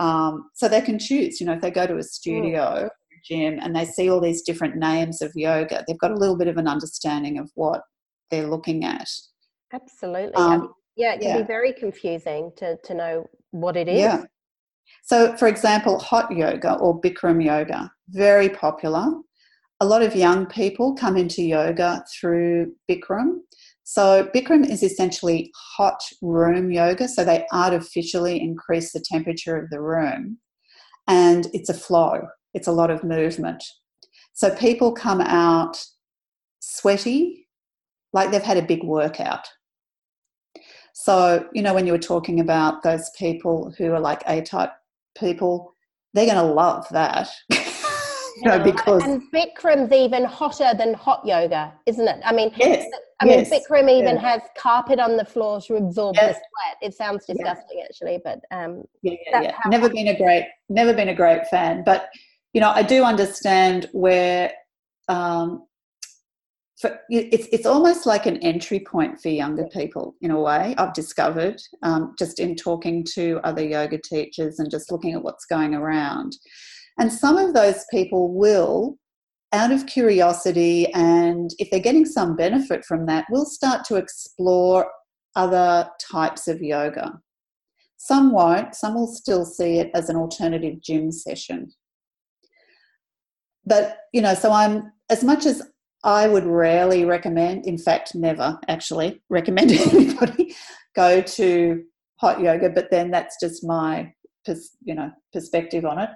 um, 0.00 0.50
so 0.54 0.66
they 0.66 0.80
can 0.80 0.98
choose, 0.98 1.40
you 1.40 1.46
know, 1.46 1.52
if 1.52 1.60
they 1.60 1.70
go 1.70 1.86
to 1.86 1.98
a 1.98 2.02
studio, 2.02 2.88
mm. 2.88 2.90
gym, 3.24 3.58
and 3.60 3.76
they 3.76 3.84
see 3.84 4.10
all 4.10 4.20
these 4.20 4.42
different 4.42 4.76
names 4.76 5.20
of 5.20 5.30
yoga, 5.34 5.84
they've 5.86 5.98
got 5.98 6.10
a 6.10 6.16
little 6.16 6.36
bit 6.36 6.48
of 6.48 6.56
an 6.56 6.66
understanding 6.66 7.38
of 7.38 7.50
what 7.54 7.82
they're 8.30 8.46
looking 8.46 8.84
at. 8.84 9.08
Absolutely. 9.72 10.34
Um, 10.34 10.72
yeah, 10.96 11.14
it 11.14 11.20
can 11.20 11.28
yeah. 11.28 11.36
be 11.38 11.46
very 11.46 11.74
confusing 11.74 12.50
to, 12.56 12.78
to 12.82 12.94
know 12.94 13.28
what 13.50 13.76
it 13.76 13.88
is. 13.88 14.00
Yeah. 14.00 14.24
So, 15.04 15.36
for 15.36 15.48
example, 15.48 15.98
hot 15.98 16.30
yoga 16.30 16.74
or 16.74 17.00
Bikram 17.00 17.44
yoga, 17.44 17.90
very 18.10 18.48
popular. 18.48 19.06
A 19.80 19.86
lot 19.86 20.02
of 20.02 20.14
young 20.14 20.46
people 20.46 20.94
come 20.94 21.16
into 21.16 21.42
yoga 21.42 22.04
through 22.12 22.72
Bikram. 22.88 23.38
So, 23.82 24.30
Bikram 24.34 24.68
is 24.68 24.82
essentially 24.82 25.50
hot 25.56 26.00
room 26.22 26.70
yoga. 26.70 27.08
So, 27.08 27.24
they 27.24 27.46
artificially 27.52 28.40
increase 28.40 28.92
the 28.92 29.04
temperature 29.04 29.56
of 29.56 29.70
the 29.70 29.80
room. 29.80 30.38
And 31.08 31.48
it's 31.52 31.70
a 31.70 31.74
flow, 31.74 32.28
it's 32.54 32.68
a 32.68 32.72
lot 32.72 32.90
of 32.90 33.02
movement. 33.02 33.64
So, 34.32 34.54
people 34.54 34.92
come 34.92 35.20
out 35.20 35.82
sweaty, 36.60 37.48
like 38.12 38.30
they've 38.30 38.42
had 38.42 38.58
a 38.58 38.62
big 38.62 38.84
workout. 38.84 39.48
So, 40.92 41.48
you 41.54 41.62
know, 41.62 41.72
when 41.72 41.86
you 41.86 41.92
were 41.92 41.98
talking 41.98 42.40
about 42.40 42.82
those 42.82 43.10
people 43.18 43.72
who 43.78 43.92
are 43.92 44.00
like 44.00 44.22
A 44.26 44.42
type 44.42 44.72
people, 45.18 45.74
they're 46.14 46.26
going 46.26 46.36
to 46.36 46.52
love 46.52 46.86
that. 46.90 47.28
you 47.50 48.48
know, 48.48 48.62
because 48.62 49.02
and 49.02 49.22
Bikram's 49.32 49.92
even 49.92 50.24
hotter 50.24 50.72
than 50.76 50.94
hot 50.94 51.24
yoga, 51.26 51.72
isn't 51.86 52.06
it? 52.06 52.20
I 52.24 52.32
mean, 52.32 52.52
yes, 52.56 52.86
I 53.20 53.26
mean, 53.26 53.40
yes, 53.40 53.50
Bikram 53.50 53.90
even 53.90 54.16
yeah. 54.16 54.20
has 54.20 54.42
carpet 54.56 54.98
on 54.98 55.16
the 55.16 55.24
floor 55.24 55.60
to 55.62 55.76
absorb 55.76 56.16
yes. 56.16 56.28
the 56.28 56.34
sweat. 56.34 56.76
It 56.80 56.94
sounds 56.94 57.26
disgusting, 57.26 57.78
yeah. 57.78 57.84
actually, 57.84 58.20
but 58.24 58.40
um, 58.50 58.84
yeah, 59.02 59.14
yeah, 59.30 59.42
yeah. 59.42 59.56
never 59.66 59.88
been 59.88 60.08
a 60.08 60.16
great, 60.16 60.46
never 60.68 60.94
been 60.94 61.08
a 61.10 61.14
great 61.14 61.46
fan. 61.48 61.82
But 61.84 62.08
you 62.52 62.60
know, 62.60 62.70
I 62.70 62.82
do 62.82 63.04
understand 63.04 63.88
where 63.92 64.52
um, 65.08 65.66
for, 66.80 66.98
it's 67.10 67.46
it's 67.52 67.66
almost 67.66 68.06
like 68.06 68.24
an 68.26 68.38
entry 68.38 68.80
point 68.80 69.20
for 69.20 69.28
younger 69.28 69.66
people 69.68 70.14
in 70.22 70.30
a 70.30 70.40
way. 70.40 70.74
I've 70.78 70.94
discovered 70.94 71.60
um, 71.82 72.14
just 72.18 72.40
in 72.40 72.56
talking 72.56 73.04
to 73.14 73.38
other 73.44 73.64
yoga 73.64 73.98
teachers 73.98 74.58
and 74.58 74.70
just 74.70 74.90
looking 74.90 75.14
at 75.14 75.22
what's 75.22 75.44
going 75.44 75.74
around. 75.74 76.36
And 76.98 77.12
some 77.12 77.36
of 77.36 77.54
those 77.54 77.84
people 77.90 78.32
will, 78.34 78.96
out 79.52 79.72
of 79.72 79.86
curiosity, 79.86 80.90
and 80.94 81.50
if 81.58 81.70
they're 81.70 81.80
getting 81.80 82.06
some 82.06 82.36
benefit 82.36 82.84
from 82.84 83.06
that, 83.06 83.26
will 83.30 83.46
start 83.46 83.84
to 83.86 83.96
explore 83.96 84.90
other 85.36 85.88
types 86.00 86.48
of 86.48 86.62
yoga. 86.62 87.12
Some 87.98 88.32
won't, 88.32 88.74
some 88.74 88.94
will 88.94 89.06
still 89.06 89.44
see 89.44 89.78
it 89.78 89.90
as 89.94 90.08
an 90.08 90.16
alternative 90.16 90.80
gym 90.82 91.12
session. 91.12 91.72
But, 93.66 93.98
you 94.12 94.22
know, 94.22 94.34
so 94.34 94.50
I'm, 94.50 94.90
as 95.10 95.22
much 95.22 95.44
as 95.44 95.62
I 96.02 96.28
would 96.28 96.44
rarely 96.44 97.04
recommend, 97.04 97.66
in 97.66 97.76
fact, 97.76 98.14
never 98.14 98.58
actually 98.68 99.22
recommend 99.28 99.70
anybody 99.92 100.54
go 100.94 101.20
to 101.20 101.82
hot 102.16 102.40
yoga, 102.40 102.70
but 102.70 102.90
then 102.90 103.10
that's 103.10 103.36
just 103.40 103.64
my, 103.64 104.12
you 104.82 104.94
know, 104.94 105.10
perspective 105.32 105.84
on 105.84 105.98
it. 105.98 106.10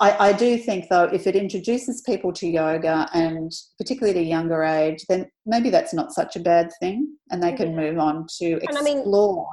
I, 0.00 0.28
I, 0.28 0.32
do 0.32 0.56
think, 0.56 0.88
though, 0.88 1.04
if 1.04 1.26
it 1.26 1.36
introduces 1.36 2.02
people 2.06 2.32
to 2.32 2.46
yoga 2.46 3.06
and 3.12 3.52
particularly 3.76 4.18
at 4.18 4.22
a 4.22 4.26
younger 4.26 4.62
age, 4.62 5.04
then 5.10 5.30
maybe 5.44 5.68
that's 5.68 5.92
not 5.92 6.12
such 6.12 6.36
a 6.36 6.40
bad 6.40 6.70
thing 6.80 7.16
and 7.30 7.42
they 7.42 7.52
can 7.52 7.68
mm-hmm. 7.68 7.80
move 7.80 7.98
on 7.98 8.26
to 8.38 8.52
explore 8.62 8.78
I 8.78 8.82
mean, 8.82 9.46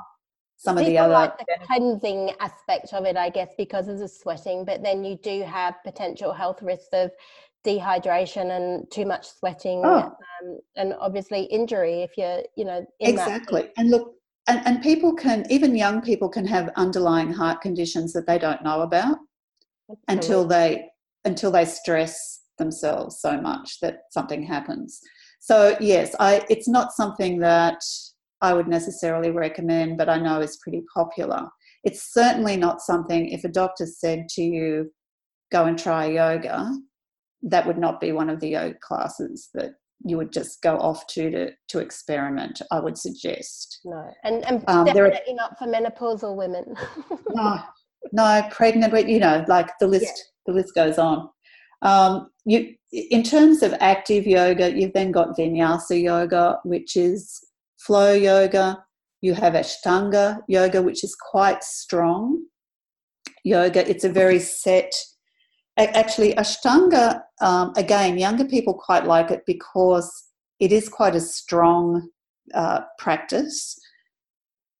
some 0.56 0.78
of 0.78 0.86
the 0.86 0.98
other. 0.98 1.14
like 1.14 1.38
the 1.38 1.66
cleansing 1.66 2.32
aspect 2.40 2.94
of 2.94 3.04
it, 3.06 3.18
I 3.18 3.30
guess, 3.30 3.50
because 3.58 3.90
of 3.90 4.00
the 4.00 4.08
sweating, 4.08 4.64
but 4.64 4.82
then 4.82 5.04
you 5.04 5.18
do 5.22 5.44
have 5.44 5.76
potential 5.84 6.32
health 6.32 6.62
risks 6.62 6.88
of 6.94 7.12
dehydration 7.66 8.56
and 8.56 8.90
too 8.92 9.06
much 9.06 9.28
sweating 9.28 9.82
oh. 9.84 9.98
um, 9.98 10.60
and 10.76 10.94
obviously 11.00 11.44
injury 11.44 12.02
if 12.02 12.12
you're, 12.18 12.44
you 12.56 12.66
know, 12.66 12.86
exactly. 13.00 13.64
That. 13.64 13.74
And 13.78 13.90
look, 13.92 14.14
and, 14.48 14.66
and 14.66 14.82
people 14.82 15.14
can, 15.14 15.46
even 15.50 15.76
young 15.76 16.02
people 16.02 16.30
can 16.30 16.48
have 16.48 16.70
underlying 16.76 17.34
heart 17.34 17.62
conditions 17.62 18.14
that 18.14 18.28
they 18.28 18.40
don't 18.40 18.64
know 18.64 18.82
about 18.82 19.18
until 20.08 20.46
they 20.46 20.86
until 21.26 21.52
they 21.52 21.66
stress 21.66 22.42
themselves 22.58 23.20
so 23.20 23.40
much 23.40 23.80
that 23.82 24.00
something 24.12 24.44
happens. 24.44 25.00
So 25.40 25.78
yes, 25.80 26.16
I 26.20 26.46
it's 26.50 26.68
not 26.68 26.94
something 26.94 27.40
that 27.40 27.80
I 28.42 28.54
would 28.54 28.68
necessarily 28.68 29.32
recommend, 29.32 29.98
but 29.98 30.10
I 30.10 30.20
know 30.20 30.42
is 30.42 30.58
pretty 30.58 30.84
popular. 30.94 31.48
It's 31.84 32.14
certainly 32.14 32.58
not 32.58 32.82
something 32.82 33.30
if 33.30 33.44
a 33.44 33.50
doctor 33.50 33.86
said 33.86 34.28
to 34.30 34.42
you, 34.42 34.92
go 35.52 35.66
and 35.66 35.78
try 35.78 36.06
yoga, 36.06 36.72
that 37.44 37.66
would 37.68 37.78
not 37.78 38.00
be 38.02 38.12
one 38.12 38.30
of 38.30 38.40
the 38.40 38.50
yoga 38.50 38.76
classes 38.82 39.50
that 39.54 39.72
you 40.06 40.18
would 40.18 40.32
just 40.32 40.62
go 40.62 40.78
off 40.78 41.08
to 41.08 41.32
to, 41.32 41.52
to 41.70 41.80
experiment, 41.80 42.62
I 42.72 42.80
would 42.80 42.98
suggest. 42.98 43.80
No. 43.84 44.10
And, 44.24 44.46
and 44.46 44.64
um, 44.68 44.86
definitely 44.86 45.34
are, 45.34 45.36
not 45.36 45.58
for 45.58 45.66
menopausal 45.66 46.36
women. 46.36 46.76
no, 47.30 47.60
no, 48.12 48.48
pregnant, 48.52 48.92
but 48.92 49.08
you 49.08 49.20
know, 49.20 49.44
like 49.48 49.70
the 49.80 49.88
list, 49.88 50.06
yeah. 50.06 50.24
the 50.46 50.54
list 50.54 50.76
goes 50.76 50.98
on. 50.98 51.30
Um, 51.82 52.30
you, 52.46 52.76
in 52.92 53.24
terms 53.24 53.64
of 53.64 53.74
active 53.80 54.26
yoga, 54.26 54.72
you've 54.72 54.94
then 54.94 55.12
got 55.12 55.38
Vinyasa 55.38 56.02
yoga, 56.02 56.60
which 56.64 56.96
is 56.96 57.40
flow 57.78 58.14
yoga. 58.14 58.84
You 59.22 59.34
have 59.34 59.54
Ashtanga 59.54 60.42
yoga, 60.48 60.82
which 60.82 61.04
is 61.04 61.16
quite 61.16 61.64
strong 61.64 62.46
yoga. 63.44 63.88
It's 63.90 64.04
a 64.04 64.10
very 64.10 64.40
set. 64.40 64.94
Actually, 65.78 66.34
Ashtanga, 66.34 67.22
um, 67.42 67.74
again, 67.76 68.18
younger 68.18 68.46
people 68.46 68.74
quite 68.74 69.06
like 69.06 69.32
it 69.32 69.44
because 69.46 70.28
it 70.60 70.72
is 70.72 70.90
quite 70.90 71.16
a 71.16 71.22
strong 71.22 72.10
uh, 72.54 72.82
practice. 72.98 73.78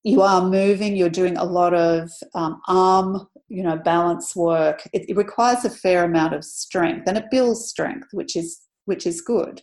You 0.04 0.22
are 0.22 0.42
moving 0.42 0.96
you're 0.96 1.10
doing 1.10 1.36
a 1.38 1.44
lot 1.44 1.74
of 1.74 2.10
um, 2.34 2.62
arm 2.68 3.28
you 3.50 3.64
know 3.64 3.78
balance 3.78 4.36
work. 4.36 4.88
It, 4.94 5.10
it, 5.10 5.18
requires 5.18 5.66
a 5.66 5.70
fair 5.70 6.04
amount 6.04 6.34
of 6.34 6.46
strength 6.46 7.08
and 7.08 7.18
it 7.18 7.26
builds 7.30 7.68
strength 7.68 8.08
which 8.12 8.36
is 8.36 8.60
which 8.86 9.06
is 9.06 9.22
good. 9.22 9.62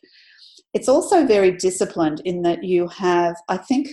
It's 0.75 0.89
also 0.89 1.25
very 1.27 1.53
disciplined 1.53 2.21
in 2.25 2.43
that 2.43 2.65
you 2.65 2.89
have 2.89 3.37
i 3.49 3.57
think 3.57 3.89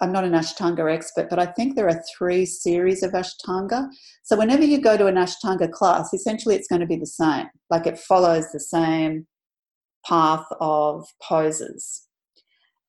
i'm 0.00 0.12
not 0.12 0.24
an 0.24 0.32
ashtanga 0.32 0.92
expert 0.92 1.28
but 1.30 1.38
i 1.38 1.46
think 1.46 1.74
there 1.74 1.88
are 1.88 2.02
three 2.16 2.44
series 2.44 3.02
of 3.02 3.12
ashtanga 3.12 3.88
so 4.22 4.36
whenever 4.36 4.64
you 4.64 4.80
go 4.80 4.96
to 4.96 5.06
an 5.06 5.16
ashtanga 5.16 5.70
class 5.70 6.12
essentially 6.12 6.54
it's 6.54 6.68
going 6.68 6.80
to 6.80 6.86
be 6.86 6.96
the 6.96 7.06
same 7.06 7.46
like 7.70 7.86
it 7.86 7.98
follows 7.98 8.50
the 8.52 8.60
same 8.60 9.26
path 10.06 10.44
of 10.60 11.06
poses 11.22 12.08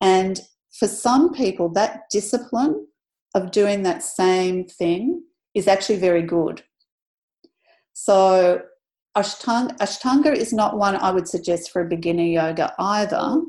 and 0.01 0.41
for 0.77 0.87
some 0.87 1.33
people, 1.33 1.69
that 1.69 2.03
discipline 2.11 2.87
of 3.33 3.51
doing 3.51 3.83
that 3.83 4.03
same 4.03 4.65
thing 4.65 5.23
is 5.53 5.67
actually 5.67 5.97
very 5.97 6.21
good. 6.21 6.63
So, 7.93 8.61
Ashtanga, 9.17 9.77
Ashtanga 9.77 10.35
is 10.35 10.51
not 10.51 10.77
one 10.77 10.97
I 10.97 11.11
would 11.11 11.27
suggest 11.27 11.71
for 11.71 11.81
a 11.81 11.87
beginner 11.87 12.23
yoga 12.23 12.73
either. 12.77 13.41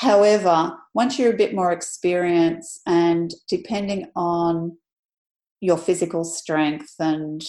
However, 0.00 0.78
once 0.94 1.18
you're 1.18 1.32
a 1.32 1.36
bit 1.36 1.54
more 1.54 1.72
experienced 1.72 2.80
and 2.86 3.30
depending 3.48 4.10
on 4.16 4.78
your 5.60 5.76
physical 5.76 6.24
strength 6.24 6.94
and 6.98 7.42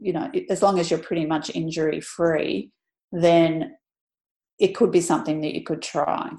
you 0.00 0.12
know 0.12 0.30
as 0.48 0.62
long 0.62 0.78
as 0.78 0.90
you're 0.90 1.00
pretty 1.00 1.26
much 1.26 1.54
injury 1.54 2.00
free 2.00 2.70
then 3.12 3.76
it 4.58 4.68
could 4.68 4.90
be 4.90 5.00
something 5.00 5.40
that 5.40 5.52
you 5.52 5.64
could 5.64 5.82
try 5.82 6.30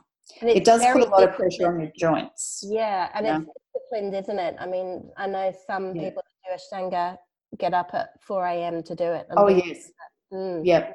it 0.42 0.66
does 0.66 0.84
put 0.86 1.02
a 1.02 1.06
lot 1.06 1.24
of 1.24 1.36
pressure 1.36 1.68
on 1.68 1.80
your 1.80 1.92
joints. 1.98 2.64
Yeah, 2.68 3.10
and 3.14 3.26
it's 3.26 3.52
disciplined, 3.74 4.16
isn't 4.16 4.40
it? 4.40 4.56
I 4.60 4.66
mean, 4.66 5.10
I 5.18 5.28
know 5.28 5.54
some 5.68 5.96
yeah. 5.96 6.04
people 6.04 6.24
that 6.24 6.58
do 6.58 6.78
Ashtanga 6.78 7.18
get 7.58 7.74
up 7.74 7.92
at 7.94 8.10
4 8.22 8.46
a.m. 8.48 8.84
to 8.84 8.96
do 8.96 9.04
it. 9.06 9.28
Oh, 9.32 9.48
yes. 9.48 9.92
Mm. 10.34 10.62
Yeah. 10.64 10.92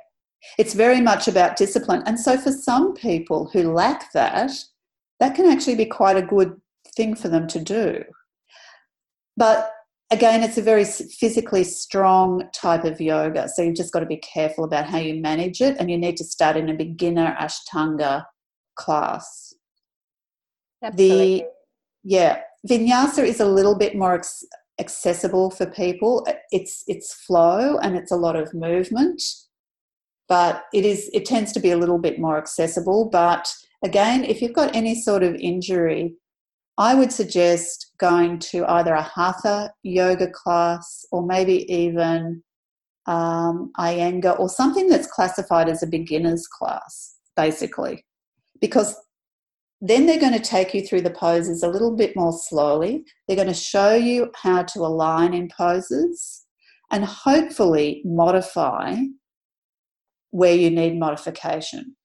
It's 0.59 0.74
very 0.74 1.01
much 1.01 1.28
about 1.28 1.57
discipline. 1.57 2.03
And 2.07 2.18
so 2.18 2.36
for 2.38 2.53
some 2.53 2.95
people 2.95 3.51
who 3.53 3.72
lack 3.72 4.12
that, 4.12 4.53
that 5.20 5.34
can 5.34 5.47
actually 5.47 5.76
be 5.76 5.86
quite 5.86 6.16
a 6.16 6.22
good 6.22 6.61
thing 6.97 7.14
for 7.14 7.28
them 7.28 7.47
to 7.49 7.61
do. 7.61 8.05
But 9.36 9.72
again, 10.11 10.43
it's 10.43 10.59
a 10.59 10.62
very 10.62 10.84
physically 10.84 11.64
strong 11.64 12.49
type 12.55 12.84
of 12.84 13.01
yoga. 13.01 13.49
So 13.49 13.62
you've 13.62 13.76
just 13.76 13.93
got 13.93 14.01
to 14.01 14.07
be 14.07 14.16
careful 14.16 14.64
about 14.64 14.86
how 14.86 14.99
you 14.99 15.20
manage 15.20 15.61
it. 15.61 15.76
And 15.78 15.91
you 15.91 15.99
need 15.99 16.16
to 16.16 16.24
start 16.24 16.57
in 16.57 16.68
a 16.68 16.74
beginner 16.74 17.36
Ashtanga 17.38 18.24
class. 18.76 19.55
Absolutely. 20.82 21.38
The, 21.38 21.47
yeah, 22.03 22.41
Vinyasa 22.68 23.24
is 23.24 23.41
a 23.41 23.47
little 23.47 23.76
bit 23.76 23.95
more 23.95 24.14
ex- 24.14 24.45
accessible 24.78 25.51
for 25.51 25.66
people. 25.66 26.26
It's, 26.51 26.82
it's 26.86 27.12
flow 27.12 27.76
and 27.78 27.97
it's 27.97 28.11
a 28.11 28.16
lot 28.16 28.36
of 28.36 28.55
movement. 28.55 29.22
But 30.31 30.64
it 30.72 30.87
is 30.87 31.11
it 31.12 31.26
tends 31.26 31.53
to 31.53 31.61
be 31.61 31.72
a 31.72 31.76
little 31.76 31.99
bit 31.99 32.18
more 32.18 32.39
accessible. 32.39 33.11
But 33.11 33.53
again, 33.85 34.24
if 34.24 34.41
you've 34.41 34.55
got 34.55 34.74
any 34.74 34.95
sort 34.95 35.22
of 35.22 35.35
injury, 35.35 36.14
I 36.78 36.95
would 36.95 37.12
suggest 37.12 37.93
going 37.99 38.39
to 38.39 38.64
either 38.66 38.95
a 38.95 39.03
hatha 39.03 39.74
yoga 39.83 40.31
class 40.31 41.05
or 41.12 41.26
maybe 41.26 41.70
even 41.70 42.43
um, 43.07 43.70
Iyengar 43.78 44.39
or 44.41 44.49
something 44.49 44.89
that's 44.89 45.07
classified 45.07 45.68
as 45.68 45.83
a 45.83 45.87
beginner's 45.87 46.47
class, 46.47 47.16
basically, 47.37 48.07
because 48.62 48.97
then 49.83 50.07
they're 50.07 50.20
going 50.20 50.33
to 50.33 50.39
take 50.39 50.72
you 50.72 50.87
through 50.87 51.01
the 51.03 51.11
poses 51.11 51.62
a 51.62 51.68
little 51.68 51.97
bit 51.97 52.14
more 52.14 52.33
slowly. 52.33 53.05
They're 53.26 53.37
going 53.37 53.49
to 53.49 53.55
show 53.55 53.95
you 53.95 54.31
how 54.35 54.62
to 54.62 54.81
align 54.81 55.35
in 55.35 55.49
poses 55.49 56.47
and 56.91 57.05
hopefully 57.05 58.03
modify 58.05 58.97
where 60.31 60.55
you 60.55 60.70
need 60.70 60.99
modification. 60.99 61.97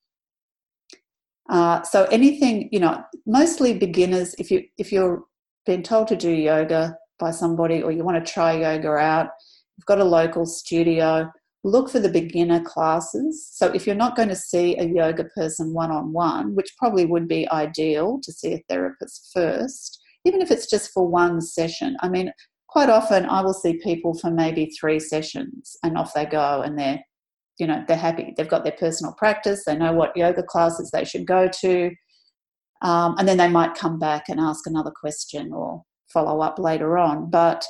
Uh, 1.49 1.83
so 1.83 2.05
anything, 2.05 2.69
you 2.71 2.79
know, 2.79 3.03
mostly 3.25 3.77
beginners. 3.77 4.35
If 4.39 4.49
you 4.49 4.63
if 4.77 4.91
you're 4.91 5.23
being 5.65 5.83
told 5.83 6.07
to 6.09 6.15
do 6.15 6.31
yoga 6.31 6.97
by 7.19 7.31
somebody, 7.31 7.81
or 7.81 7.91
you 7.91 8.03
want 8.03 8.23
to 8.23 8.31
try 8.31 8.53
yoga 8.53 8.89
out, 8.89 9.29
you've 9.77 9.85
got 9.85 9.99
a 9.99 10.03
local 10.03 10.45
studio. 10.45 11.31
Look 11.63 11.89
for 11.89 11.99
the 11.99 12.09
beginner 12.09 12.61
classes. 12.61 13.49
So 13.51 13.67
if 13.67 13.87
you're 13.87 13.95
not 13.95 14.15
going 14.15 14.29
to 14.29 14.35
see 14.35 14.77
a 14.77 14.85
yoga 14.85 15.23
person 15.35 15.73
one 15.73 15.89
on 15.91 16.13
one, 16.13 16.55
which 16.55 16.75
probably 16.77 17.05
would 17.05 17.27
be 17.27 17.49
ideal 17.49 18.19
to 18.21 18.31
see 18.31 18.53
a 18.53 18.63
therapist 18.69 19.31
first, 19.33 19.99
even 20.25 20.41
if 20.41 20.51
it's 20.51 20.69
just 20.69 20.91
for 20.91 21.07
one 21.07 21.41
session. 21.41 21.97
I 22.01 22.09
mean, 22.09 22.31
quite 22.67 22.89
often 22.89 23.25
I 23.25 23.41
will 23.41 23.53
see 23.53 23.79
people 23.83 24.13
for 24.13 24.29
maybe 24.29 24.71
three 24.79 24.99
sessions 24.99 25.75
and 25.81 25.97
off 25.97 26.13
they 26.13 26.25
go 26.25 26.61
and 26.61 26.77
they're 26.77 27.01
you 27.57 27.67
know 27.67 27.83
they're 27.87 27.97
happy 27.97 28.33
they've 28.35 28.49
got 28.49 28.63
their 28.63 28.75
personal 28.79 29.13
practice 29.13 29.63
they 29.65 29.75
know 29.75 29.93
what 29.93 30.15
yoga 30.15 30.43
classes 30.43 30.89
they 30.91 31.05
should 31.05 31.25
go 31.25 31.47
to 31.47 31.91
um, 32.81 33.15
and 33.17 33.27
then 33.27 33.37
they 33.37 33.49
might 33.49 33.75
come 33.75 33.97
back 33.97 34.29
and 34.29 34.39
ask 34.39 34.67
another 34.67 34.91
question 34.91 35.51
or 35.53 35.83
follow 36.11 36.41
up 36.41 36.59
later 36.59 36.97
on. 36.97 37.29
But 37.29 37.65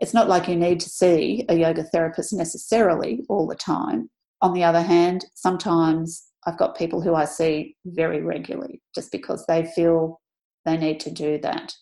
it's 0.00 0.14
not 0.14 0.28
like 0.28 0.48
you 0.48 0.56
need 0.56 0.80
to 0.80 0.88
see 0.88 1.44
a 1.48 1.54
yoga 1.54 1.84
therapist 1.84 2.32
necessarily 2.32 3.24
all 3.28 3.46
the 3.46 3.54
time. 3.54 4.10
On 4.40 4.52
the 4.52 4.64
other 4.64 4.82
hand 4.82 5.24
sometimes 5.34 6.24
i've 6.46 6.56
got 6.56 6.78
people 6.78 7.02
who 7.02 7.12
i 7.12 7.24
see 7.24 7.74
very 7.84 8.22
regularly 8.22 8.80
just 8.94 9.10
because 9.10 9.44
they 9.48 9.64
feel 9.74 10.20
they 10.64 10.76
need 10.76 11.00
to 11.00 11.10
do 11.10 11.38
that. 11.42 11.72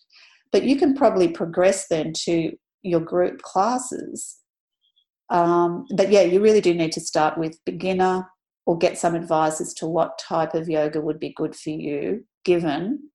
But 0.51 0.63
you 0.63 0.77
can 0.77 0.95
probably 0.95 1.27
progress 1.27 1.87
then 1.87 2.13
to 2.25 2.51
your 2.81 3.01
group 3.01 3.41
classes 3.43 4.36
um, 5.29 5.85
but 5.95 6.11
yeah, 6.11 6.21
you 6.21 6.41
really 6.41 6.61
do 6.61 6.73
need 6.73 6.91
to 6.93 7.01
start 7.01 7.37
with 7.37 7.63
beginner 7.65 8.27
or 8.65 8.77
get 8.77 8.97
some 8.97 9.15
advice 9.15 9.61
as 9.61 9.73
to 9.75 9.87
what 9.87 10.19
type 10.19 10.53
of 10.53 10.69
yoga 10.69 11.01
would 11.01 11.19
be 11.19 11.33
good 11.35 11.55
for 11.55 11.69
you, 11.69 12.25
given 12.43 13.09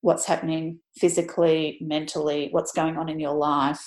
what's 0.00 0.24
happening 0.24 0.80
physically, 0.96 1.78
mentally, 1.80 2.48
what's 2.50 2.72
going 2.72 2.96
on 2.96 3.08
in 3.08 3.20
your 3.20 3.34
life, 3.34 3.84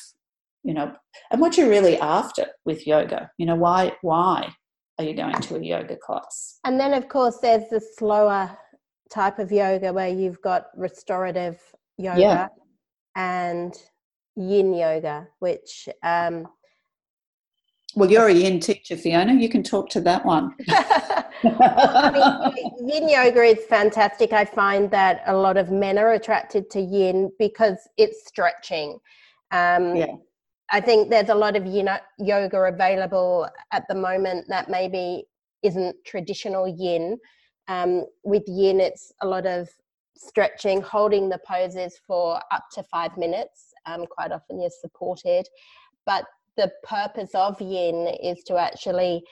you 0.64 0.74
know, 0.74 0.94
and 1.32 1.42
what 1.42 1.58
you're 1.58 1.70
really 1.70 1.98
after 1.98 2.48
with 2.66 2.86
yoga. 2.86 3.32
You 3.38 3.46
know, 3.46 3.56
why 3.56 3.94
why 4.02 4.54
are 5.00 5.06
you 5.06 5.16
going 5.16 5.34
to 5.34 5.56
a 5.56 5.60
yoga 5.60 5.98
class? 5.98 6.60
And 6.64 6.80
then 6.80 6.94
of 6.94 7.10
course 7.10 7.40
there's 7.42 7.70
the 7.70 7.82
slower 7.98 8.56
type 9.12 9.40
of 9.40 9.52
yoga 9.52 9.92
where 9.92 10.10
you've 10.10 10.42
got 10.42 10.68
restorative 10.76 11.60
yoga 11.98 12.20
yeah. 12.20 12.48
and 13.16 13.76
yin 14.36 14.74
yoga, 14.74 15.28
which 15.40 15.90
um, 16.04 16.48
well, 17.96 18.10
you're 18.10 18.28
a 18.28 18.34
yin 18.34 18.60
teacher, 18.60 18.98
Fiona. 18.98 19.34
You 19.34 19.50
can 19.50 19.64
talk 19.64 19.90
to 19.90 20.02
that 20.02 20.26
one. 20.26 20.56
I 20.70 22.52
mean, 22.56 22.90
yin 22.90 23.10
yoga 23.10 23.42
is 23.44 23.66
fantastic. 23.66 24.34
I 24.34 24.46
find 24.46 24.90
that 24.92 25.24
a 25.28 25.36
lot 25.36 25.58
of 25.58 25.72
men 25.72 25.98
are 25.98 26.14
attracted 26.14 26.70
to 26.72 26.82
yin 26.82 27.32
because 27.38 27.78
it's 27.98 28.28
stretching. 28.28 29.00
Um, 29.52 29.96
yeah. 29.96 30.16
I 30.72 30.82
think 30.82 31.10
there's 31.10 31.30
a 31.30 31.36
lot 31.36 31.56
of 31.56 31.66
yin 31.66 31.90
yoga 32.18 32.58
available 32.64 33.48
at 33.72 33.84
the 33.88 33.96
moment 33.96 34.48
that 34.50 34.70
maybe 34.70 35.26
isn't 35.62 35.96
traditional 36.06 36.68
yin. 36.68 37.20
Um, 37.68 38.06
with 38.24 38.44
yin, 38.48 38.80
it's 38.80 39.12
a 39.22 39.28
lot 39.28 39.46
of 39.46 39.70
stretching, 40.18 40.82
holding 40.82 41.30
the 41.30 41.40
poses 41.48 42.00
for 42.08 42.40
up 42.52 42.66
to 42.74 42.84
five 42.84 43.16
minutes. 43.18 43.74
Um, 43.86 44.06
quite 44.08 44.32
often, 44.32 44.62
you're 44.62 44.72
supported, 44.82 45.48
but 46.06 46.26
the 46.58 46.72
purpose 46.84 47.32
of 47.34 47.60
yin 47.62 48.08
is 48.22 48.44
to 48.44 48.58
actually 48.58 49.24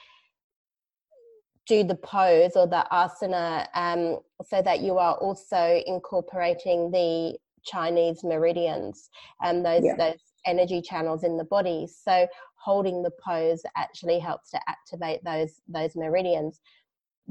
do 1.66 1.84
the 1.84 1.94
pose 1.94 2.52
or 2.56 2.66
the 2.66 2.84
asana 2.90 3.66
um, 3.74 4.18
so 4.44 4.60
that 4.62 4.80
you 4.80 4.98
are 4.98 5.14
also 5.14 5.82
incorporating 5.86 6.90
the 6.90 7.36
Chinese 7.64 8.24
meridians 8.24 9.08
and 9.42 9.64
those 9.64 9.84
yeah. 9.84 9.94
those 9.96 10.18
energy 10.44 10.82
channels 10.82 11.22
in 11.22 11.36
the 11.36 11.44
body. 11.44 11.86
So 11.86 12.26
holding 12.56 13.02
the 13.02 13.12
pose 13.24 13.62
actually 13.76 14.18
helps 14.18 14.50
to 14.50 14.60
activate 14.68 15.22
those 15.24 15.60
those 15.68 15.94
meridians. 15.94 16.60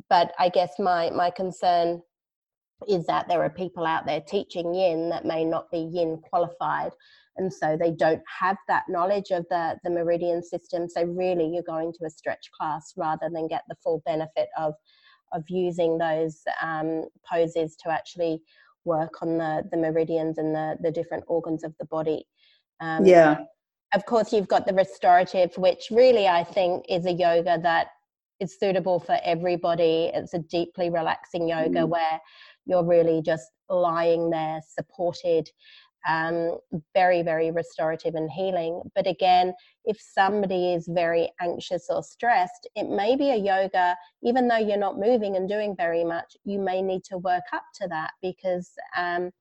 But 0.09 0.33
I 0.39 0.49
guess 0.49 0.79
my 0.79 1.09
my 1.09 1.29
concern 1.29 2.01
is 2.87 3.05
that 3.05 3.27
there 3.27 3.43
are 3.43 3.49
people 3.49 3.85
out 3.85 4.05
there 4.05 4.21
teaching 4.21 4.73
yin 4.73 5.09
that 5.09 5.25
may 5.25 5.45
not 5.45 5.69
be 5.71 5.89
yin 5.91 6.17
qualified 6.29 6.91
and 7.37 7.53
so 7.53 7.77
they 7.77 7.91
don't 7.91 8.21
have 8.39 8.57
that 8.67 8.83
knowledge 8.89 9.31
of 9.31 9.45
the 9.49 9.77
the 9.83 9.89
meridian 9.89 10.43
system. 10.43 10.89
So 10.89 11.03
really 11.03 11.47
you're 11.47 11.63
going 11.63 11.93
to 11.93 12.05
a 12.05 12.09
stretch 12.09 12.49
class 12.57 12.93
rather 12.97 13.29
than 13.31 13.47
get 13.47 13.63
the 13.67 13.75
full 13.83 14.01
benefit 14.05 14.49
of 14.57 14.73
of 15.31 15.43
using 15.47 15.97
those 15.97 16.41
um, 16.61 17.05
poses 17.29 17.75
to 17.77 17.89
actually 17.89 18.41
work 18.83 19.21
on 19.21 19.37
the 19.37 19.63
the 19.71 19.77
meridians 19.77 20.37
and 20.37 20.53
the 20.53 20.77
the 20.81 20.91
different 20.91 21.23
organs 21.27 21.63
of 21.63 21.73
the 21.79 21.85
body. 21.85 22.25
Um, 22.79 23.05
yeah. 23.05 23.37
of 23.93 24.05
course 24.07 24.33
you've 24.33 24.47
got 24.47 24.65
the 24.65 24.73
restorative 24.73 25.55
which 25.55 25.89
really 25.91 26.27
i 26.27 26.43
think 26.43 26.83
is 26.89 27.05
a 27.05 27.11
yoga 27.11 27.59
that 27.61 27.89
is 28.41 28.57
suitable 28.59 28.99
for 28.99 29.17
everybody. 29.23 30.11
It's 30.13 30.33
a 30.33 30.39
deeply 30.39 30.89
relaxing 30.89 31.47
yoga 31.47 31.81
mm. 31.81 31.89
where 31.89 32.19
you're 32.65 32.85
really 32.85 33.21
just 33.21 33.51
lying 33.69 34.29
there 34.29 34.59
supported 34.67 35.49
um, 36.07 36.57
very, 36.93 37.21
very 37.21 37.51
restorative 37.51 38.15
and 38.15 38.29
healing. 38.29 38.81
But 38.95 39.07
again, 39.07 39.53
if 39.85 39.99
somebody 39.99 40.73
is 40.73 40.87
very 40.87 41.29
anxious 41.39 41.87
or 41.89 42.03
stressed, 42.03 42.67
it 42.75 42.89
may 42.89 43.15
be 43.15 43.31
a 43.31 43.35
yoga, 43.35 43.95
even 44.23 44.47
though 44.47 44.57
you're 44.57 44.77
not 44.77 44.99
moving 44.99 45.35
and 45.35 45.47
doing 45.47 45.75
very 45.75 46.03
much, 46.03 46.35
you 46.43 46.59
may 46.59 46.81
need 46.81 47.03
to 47.05 47.17
work 47.17 47.43
up 47.53 47.63
to 47.81 47.87
that 47.89 48.11
because 48.21 48.71
um, 48.97 49.31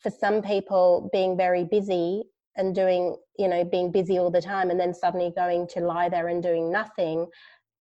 for 0.00 0.10
some 0.10 0.42
people, 0.42 1.10
being 1.12 1.36
very 1.36 1.64
busy 1.64 2.22
and 2.56 2.74
doing, 2.74 3.16
you 3.38 3.48
know, 3.48 3.64
being 3.64 3.92
busy 3.92 4.18
all 4.18 4.30
the 4.30 4.40
time 4.40 4.70
and 4.70 4.80
then 4.80 4.94
suddenly 4.94 5.32
going 5.36 5.66
to 5.68 5.80
lie 5.80 6.08
there 6.08 6.28
and 6.28 6.42
doing 6.42 6.72
nothing 6.72 7.26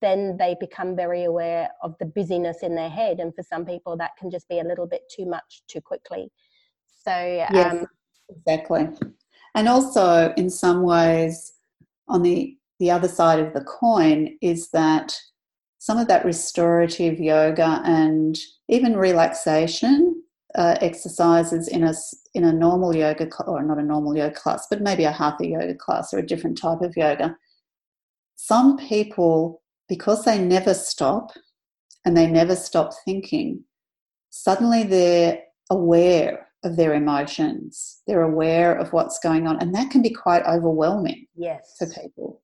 then 0.03 0.37
they 0.37 0.57
become 0.61 0.95
very 0.95 1.25
aware 1.25 1.71
of 1.83 1.95
the 1.99 2.07
busyness 2.07 2.59
in 2.63 2.75
their 2.75 2.91
head. 2.91 3.19
And 3.21 3.35
for 3.35 3.43
some 3.43 3.65
people, 3.65 3.97
that 3.97 4.17
can 4.19 4.31
just 4.31 4.49
be 4.49 4.61
a 4.61 4.65
little 4.65 4.87
bit 4.87 5.03
too 5.15 5.27
much 5.27 5.63
too 5.69 5.81
quickly. 5.81 6.31
So, 7.05 7.13
yes, 7.13 7.75
um, 7.75 7.87
exactly. 8.29 8.89
And 9.55 9.69
also, 9.69 10.35
in 10.37 10.51
some 10.51 10.83
ways, 10.83 11.55
on 12.09 12.23
the, 12.23 12.57
the 12.79 12.91
other 12.91 13.09
side 13.09 13.41
of 13.41 13.55
the 13.55 13.65
coin, 13.65 14.37
is 14.43 14.71
that 14.71 15.17
some 15.79 15.99
of 15.99 16.09
that 16.09 16.25
restorative 16.25 17.19
yoga 17.19 17.81
and 17.85 18.37
even 18.69 18.97
relaxation 18.97 20.23
uh, 20.57 20.77
exercises 20.81 21.69
in 21.69 21.85
a 21.85 21.95
in 22.35 22.45
a 22.45 22.53
normal 22.53 22.95
yoga 22.95 23.25
cl- 23.31 23.49
or 23.49 23.63
not 23.63 23.79
a 23.79 23.83
normal 23.83 24.17
yoga 24.17 24.35
class, 24.35 24.67
but 24.69 24.81
maybe 24.81 25.05
a 25.05 25.13
hatha 25.13 25.47
yoga 25.47 25.75
class 25.75 26.13
or 26.13 26.19
a 26.19 26.27
different 26.27 26.59
type 26.59 26.81
of 26.81 26.97
yoga. 26.97 27.37
Some 28.37 28.77
people, 28.77 29.63
because 29.89 30.24
they 30.24 30.39
never 30.39 30.74
stop 30.74 31.30
and 32.05 32.16
they 32.16 32.26
never 32.26 32.57
stop 32.57 32.93
thinking, 33.05 33.64
suddenly 34.30 34.82
they're 34.82 35.41
aware 35.70 36.49
of 36.64 36.76
their 36.76 36.95
emotions. 36.95 38.03
They're 38.07 38.22
aware 38.22 38.74
of 38.74 38.93
what's 38.93 39.18
going 39.18 39.47
on, 39.47 39.61
and 39.61 39.74
that 39.74 39.91
can 39.91 40.03
be 40.03 40.11
quite 40.11 40.45
overwhelming 40.45 41.26
yes. 41.37 41.74
for 41.78 41.87
people. 41.89 42.43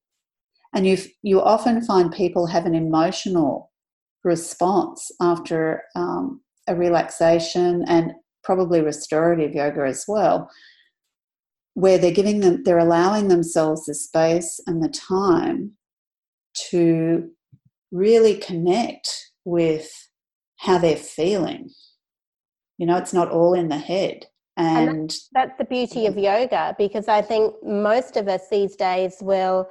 And 0.74 0.86
you 0.86 0.98
you 1.22 1.40
often 1.40 1.82
find 1.82 2.12
people 2.12 2.46
have 2.46 2.66
an 2.66 2.74
emotional 2.74 3.70
response 4.24 5.10
after 5.20 5.82
um, 5.96 6.40
a 6.68 6.74
relaxation 6.76 7.84
and 7.88 8.12
probably 8.44 8.80
restorative 8.80 9.54
yoga 9.54 9.82
as 9.84 10.04
well. 10.08 10.48
where 11.74 11.98
they're 11.98 12.12
giving 12.12 12.40
them, 12.40 12.62
they're 12.64 12.78
allowing 12.78 13.28
themselves 13.28 13.86
the 13.86 13.94
space 13.94 14.60
and 14.66 14.82
the 14.82 14.88
time 14.88 15.72
to 16.70 17.30
really 17.90 18.36
connect 18.36 19.08
with 19.44 19.90
how 20.56 20.78
they're 20.78 20.96
feeling. 20.96 21.70
You 22.78 22.86
know, 22.86 22.96
it's 22.96 23.12
not 23.12 23.30
all 23.30 23.54
in 23.54 23.68
the 23.68 23.78
head. 23.78 24.26
And, 24.56 24.88
and 24.88 25.10
that's, 25.10 25.28
that's 25.32 25.58
the 25.58 25.64
beauty 25.64 26.06
of 26.06 26.16
yoga 26.16 26.74
because 26.76 27.08
I 27.08 27.22
think 27.22 27.54
most 27.62 28.16
of 28.16 28.28
us 28.28 28.48
these 28.50 28.76
days 28.76 29.16
will 29.20 29.70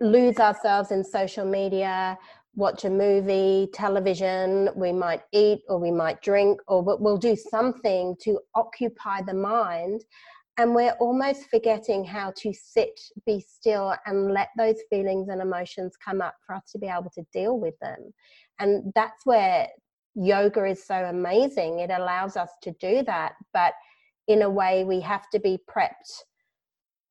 lose 0.00 0.38
ourselves 0.38 0.90
in 0.90 1.04
social 1.04 1.44
media, 1.44 2.18
watch 2.54 2.84
a 2.84 2.90
movie, 2.90 3.68
television, 3.72 4.70
we 4.74 4.92
might 4.92 5.22
eat 5.32 5.60
or 5.68 5.78
we 5.78 5.90
might 5.90 6.22
drink, 6.22 6.60
or 6.66 6.82
we'll 6.82 7.18
do 7.18 7.36
something 7.36 8.16
to 8.22 8.40
occupy 8.54 9.20
the 9.22 9.34
mind. 9.34 10.02
And 10.58 10.74
we're 10.74 10.96
almost 11.00 11.50
forgetting 11.50 12.04
how 12.04 12.32
to 12.38 12.52
sit, 12.52 12.98
be 13.26 13.40
still, 13.40 13.94
and 14.06 14.32
let 14.32 14.48
those 14.56 14.76
feelings 14.88 15.28
and 15.28 15.42
emotions 15.42 15.96
come 16.02 16.22
up 16.22 16.34
for 16.46 16.54
us 16.54 16.70
to 16.72 16.78
be 16.78 16.86
able 16.86 17.10
to 17.14 17.26
deal 17.32 17.58
with 17.58 17.78
them. 17.80 18.12
And 18.58 18.90
that's 18.94 19.26
where 19.26 19.68
yoga 20.14 20.64
is 20.64 20.82
so 20.82 20.94
amazing. 20.94 21.80
It 21.80 21.90
allows 21.90 22.36
us 22.36 22.50
to 22.62 22.72
do 22.80 23.02
that. 23.02 23.34
But 23.52 23.74
in 24.28 24.42
a 24.42 24.50
way, 24.50 24.84
we 24.84 25.00
have 25.00 25.28
to 25.30 25.38
be 25.38 25.58
prepped 25.70 26.22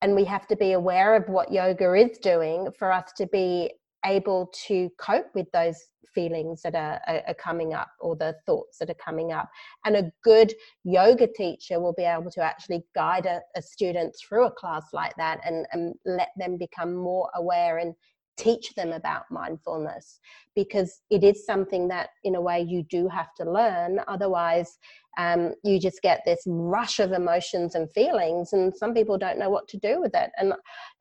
and 0.01 0.15
we 0.15 0.25
have 0.25 0.47
to 0.47 0.55
be 0.55 0.73
aware 0.73 1.15
of 1.15 1.29
what 1.29 1.51
yoga 1.51 1.93
is 1.93 2.17
doing 2.17 2.69
for 2.77 2.91
us 2.91 3.11
to 3.17 3.27
be 3.27 3.71
able 4.05 4.51
to 4.67 4.89
cope 4.97 5.27
with 5.33 5.51
those 5.51 5.77
feelings 6.13 6.61
that 6.61 6.75
are, 6.75 7.01
are, 7.27 7.33
coming 7.33 7.73
up 7.73 7.89
or 7.99 8.15
the 8.15 8.35
thoughts 8.45 8.77
that 8.79 8.89
are 8.89 8.95
coming 9.05 9.33
up. 9.33 9.49
And 9.83 9.97
a 9.97 10.11
good 10.23 10.53
yoga 10.85 11.27
teacher 11.27 11.79
will 11.79 11.93
be 11.93 12.03
able 12.03 12.31
to 12.31 12.41
actually 12.41 12.83
guide 12.95 13.25
a, 13.25 13.41
a 13.55 13.61
student 13.61 14.15
through 14.17 14.45
a 14.45 14.51
class 14.51 14.85
like 14.93 15.13
that 15.17 15.41
and, 15.45 15.67
and 15.73 15.93
let 16.05 16.29
them 16.37 16.57
become 16.57 16.95
more 16.95 17.29
aware 17.35 17.79
and 17.79 17.93
teach 18.37 18.73
them 18.75 18.91
about 18.91 19.23
mindfulness 19.31 20.19
because 20.55 21.01
it 21.09 21.23
is 21.23 21.45
something 21.45 21.87
that 21.87 22.09
in 22.23 22.35
a 22.35 22.41
way 22.41 22.61
you 22.61 22.83
do 22.83 23.07
have 23.07 23.33
to 23.33 23.49
learn 23.49 23.99
otherwise 24.07 24.77
um, 25.18 25.53
you 25.63 25.80
just 25.80 26.01
get 26.01 26.22
this 26.26 26.41
rush 26.45 26.99
of 26.99 27.11
emotions 27.11 27.76
and 27.76 27.91
feelings 27.91 28.53
and 28.53 28.76
some 28.76 28.93
people 28.93 29.18
don't 29.18 29.39
know 29.39 29.49
what 29.49 29.68
to 29.68 29.78
do 29.78 30.01
with 30.01 30.13
it 30.16 30.32
and 30.38 30.53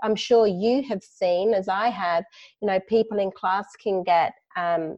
i'm 0.02 0.16
sure 0.16 0.46
you 0.46 0.82
have 0.82 1.02
seen 1.02 1.54
as 1.54 1.68
i 1.68 1.88
have 1.88 2.24
you 2.60 2.68
know 2.68 2.78
people 2.88 3.18
in 3.18 3.30
class 3.30 3.66
can 3.82 4.02
get 4.02 4.32
um, 4.56 4.96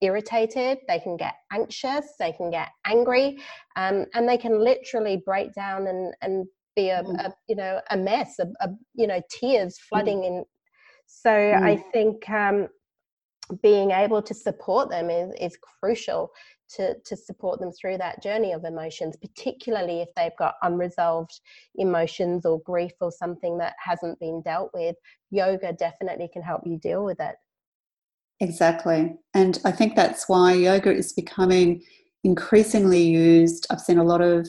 irritated 0.00 0.78
they 0.88 0.98
can 0.98 1.16
get 1.16 1.34
anxious 1.52 2.14
they 2.18 2.32
can 2.32 2.50
get 2.50 2.68
angry 2.86 3.38
um, 3.76 4.06
and 4.14 4.28
they 4.28 4.38
can 4.38 4.58
literally 4.58 5.22
break 5.24 5.54
down 5.54 5.86
and, 5.86 6.14
and 6.22 6.46
be 6.76 6.90
a, 6.90 7.02
mm. 7.02 7.18
a 7.24 7.32
you 7.48 7.56
know 7.56 7.80
a 7.90 7.96
mess 7.96 8.38
a, 8.38 8.46
a 8.60 8.70
you 8.94 9.06
know 9.06 9.20
tears 9.30 9.74
mm. 9.74 9.88
flooding 9.88 10.18
mm. 10.18 10.26
in 10.26 10.44
so 11.06 11.30
mm. 11.30 11.62
I 11.62 11.76
think 11.76 12.28
um, 12.30 12.68
being 13.62 13.90
able 13.90 14.22
to 14.22 14.34
support 14.34 14.88
them 14.88 15.10
is, 15.10 15.34
is 15.40 15.58
crucial 15.80 16.30
to, 16.76 16.94
to 17.04 17.16
support 17.16 17.60
them 17.60 17.72
through 17.72 17.98
that 17.98 18.22
journey 18.22 18.52
of 18.52 18.64
emotions, 18.64 19.16
particularly 19.16 20.00
if 20.00 20.08
they've 20.16 20.36
got 20.38 20.54
unresolved 20.62 21.40
emotions 21.76 22.44
or 22.44 22.60
grief 22.62 22.92
or 23.00 23.10
something 23.10 23.58
that 23.58 23.74
hasn't 23.82 24.18
been 24.20 24.42
dealt 24.42 24.70
with. 24.74 24.96
Yoga 25.30 25.72
definitely 25.72 26.28
can 26.32 26.42
help 26.42 26.62
you 26.64 26.78
deal 26.78 27.04
with 27.04 27.20
it. 27.20 27.36
Exactly. 28.40 29.14
And 29.34 29.58
I 29.64 29.72
think 29.72 29.94
that's 29.94 30.28
why 30.28 30.52
yoga 30.52 30.92
is 30.92 31.12
becoming 31.12 31.82
increasingly 32.24 33.02
used. 33.02 33.66
I've 33.70 33.80
seen 33.80 33.98
a 33.98 34.04
lot 34.04 34.20
of 34.20 34.48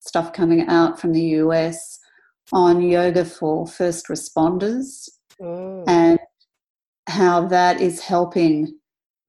stuff 0.00 0.32
coming 0.32 0.66
out 0.68 1.00
from 1.00 1.12
the 1.12 1.22
US 1.22 1.98
on 2.52 2.82
yoga 2.82 3.24
for 3.24 3.66
first 3.66 4.08
responders 4.08 5.08
mm. 5.40 5.84
and 5.86 6.18
how 7.06 7.46
that 7.48 7.80
is 7.80 8.00
helping 8.00 8.79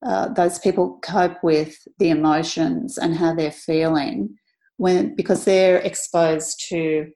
uh, 0.04 0.28
those 0.28 0.58
people 0.58 0.98
cope 1.02 1.42
with 1.42 1.76
the 1.98 2.10
emotions 2.10 2.98
and 2.98 3.16
how 3.16 3.34
they're 3.34 3.50
feeling 3.50 4.34
when 4.76 5.14
because 5.14 5.44
they're 5.44 5.78
exposed 5.78 6.62
to 6.68 7.06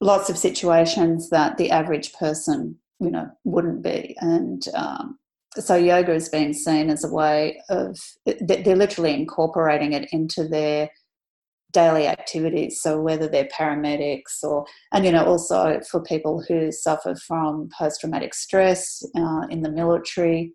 lots 0.00 0.28
of 0.28 0.36
situations 0.36 1.30
that 1.30 1.56
the 1.56 1.70
average 1.70 2.12
person 2.12 2.76
you 3.00 3.10
know 3.10 3.28
wouldn't 3.44 3.82
be 3.82 4.14
and 4.20 4.68
um, 4.74 5.18
so 5.58 5.74
yoga 5.74 6.12
is 6.12 6.28
being 6.28 6.52
seen 6.52 6.90
as 6.90 7.04
a 7.04 7.12
way 7.12 7.62
of 7.70 7.98
they're 8.26 8.76
literally 8.76 9.14
incorporating 9.14 9.92
it 9.92 10.08
into 10.12 10.46
their 10.46 10.90
daily 11.76 12.06
activities. 12.06 12.80
So 12.80 13.00
whether 13.00 13.28
they're 13.28 13.48
paramedics 13.48 14.42
or, 14.42 14.64
and 14.92 15.04
you 15.04 15.12
know, 15.12 15.26
also 15.26 15.78
for 15.90 16.02
people 16.02 16.42
who 16.48 16.72
suffer 16.72 17.14
from 17.14 17.68
post-traumatic 17.78 18.32
stress 18.32 19.04
uh, 19.14 19.42
in 19.50 19.60
the 19.60 19.70
military, 19.70 20.54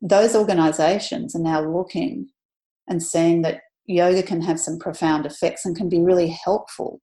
those 0.00 0.34
organisations 0.34 1.34
are 1.34 1.42
now 1.42 1.60
looking 1.60 2.28
and 2.88 3.02
seeing 3.02 3.42
that 3.42 3.60
yoga 3.86 4.22
can 4.22 4.40
have 4.40 4.60
some 4.60 4.78
profound 4.78 5.26
effects 5.26 5.64
and 5.64 5.76
can 5.76 5.88
be 5.88 6.00
really 6.00 6.28
helpful 6.28 7.00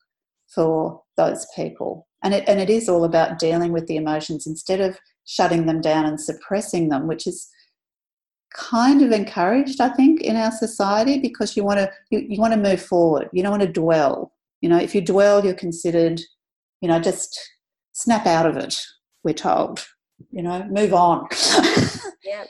for 0.47 1.01
those 1.17 1.45
people. 1.55 2.07
And 2.23 2.33
it 2.33 2.43
and 2.47 2.59
it 2.59 2.69
is 2.69 2.89
all 2.89 3.03
about 3.03 3.39
dealing 3.39 3.71
with 3.71 3.87
the 3.87 3.97
emotions 3.97 4.47
instead 4.47 4.81
of 4.81 4.97
shutting 5.25 5.65
them 5.65 5.81
down 5.81 6.05
and 6.05 6.19
suppressing 6.19 6.89
them, 6.89 7.07
which 7.07 7.27
is 7.27 7.47
kind 8.53 9.01
of 9.01 9.11
encouraged, 9.11 9.81
I 9.81 9.89
think, 9.89 10.21
in 10.21 10.35
our 10.35 10.51
society 10.51 11.19
because 11.19 11.57
you 11.57 11.63
want 11.63 11.79
to 11.79 11.91
you, 12.09 12.25
you 12.29 12.39
want 12.39 12.53
to 12.53 12.59
move 12.59 12.81
forward. 12.81 13.29
You 13.33 13.43
don't 13.43 13.51
want 13.51 13.63
to 13.63 13.71
dwell. 13.71 14.31
You 14.61 14.69
know, 14.69 14.77
if 14.77 14.95
you 14.95 15.01
dwell, 15.01 15.43
you're 15.43 15.53
considered, 15.53 16.21
you 16.81 16.87
know, 16.87 16.99
just 16.99 17.37
snap 17.93 18.25
out 18.25 18.45
of 18.45 18.57
it. 18.57 18.75
We're 19.23 19.33
told, 19.33 19.85
you 20.31 20.41
know, 20.41 20.63
move 20.69 20.93
on. 20.93 21.27
yeah. 22.25 22.43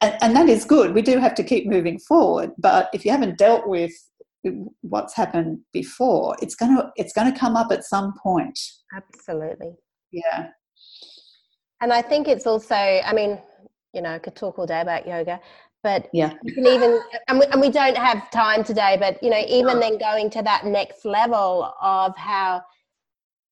And, 0.00 0.16
and 0.22 0.36
that 0.36 0.48
is 0.48 0.64
good. 0.64 0.94
We 0.94 1.02
do 1.02 1.18
have 1.18 1.34
to 1.34 1.42
keep 1.42 1.66
moving 1.66 1.98
forward, 1.98 2.52
but 2.58 2.90
if 2.92 3.04
you 3.04 3.10
haven't 3.10 3.38
dealt 3.38 3.68
with 3.68 3.92
what's 4.82 5.14
happened 5.14 5.58
before, 5.72 6.36
it's 6.40 6.54
going 6.54 6.76
to 6.76 6.90
it's 6.96 7.12
going 7.12 7.32
to 7.32 7.38
come 7.38 7.56
up 7.56 7.72
at 7.72 7.84
some 7.84 8.14
point. 8.22 8.58
Absolutely. 8.94 9.72
Yeah. 10.12 10.48
And 11.80 11.92
I 11.92 12.02
think 12.02 12.28
it's 12.28 12.46
also, 12.46 12.74
I 12.74 13.12
mean, 13.12 13.40
you 13.92 14.00
know, 14.00 14.10
I 14.10 14.18
could 14.18 14.36
talk 14.36 14.58
all 14.58 14.66
day 14.66 14.80
about 14.80 15.06
yoga, 15.06 15.40
but 15.82 16.08
yeah, 16.12 16.32
you 16.42 16.54
can 16.54 16.66
even, 16.66 17.00
and 17.28 17.38
we, 17.38 17.46
and 17.46 17.60
we 17.60 17.68
don't 17.68 17.96
have 17.96 18.30
time 18.30 18.64
today, 18.64 18.96
but 18.98 19.22
you 19.22 19.28
know, 19.28 19.42
even 19.46 19.80
then 19.80 19.98
going 19.98 20.30
to 20.30 20.42
that 20.42 20.64
next 20.64 21.04
level 21.04 21.74
of 21.82 22.16
how 22.16 22.62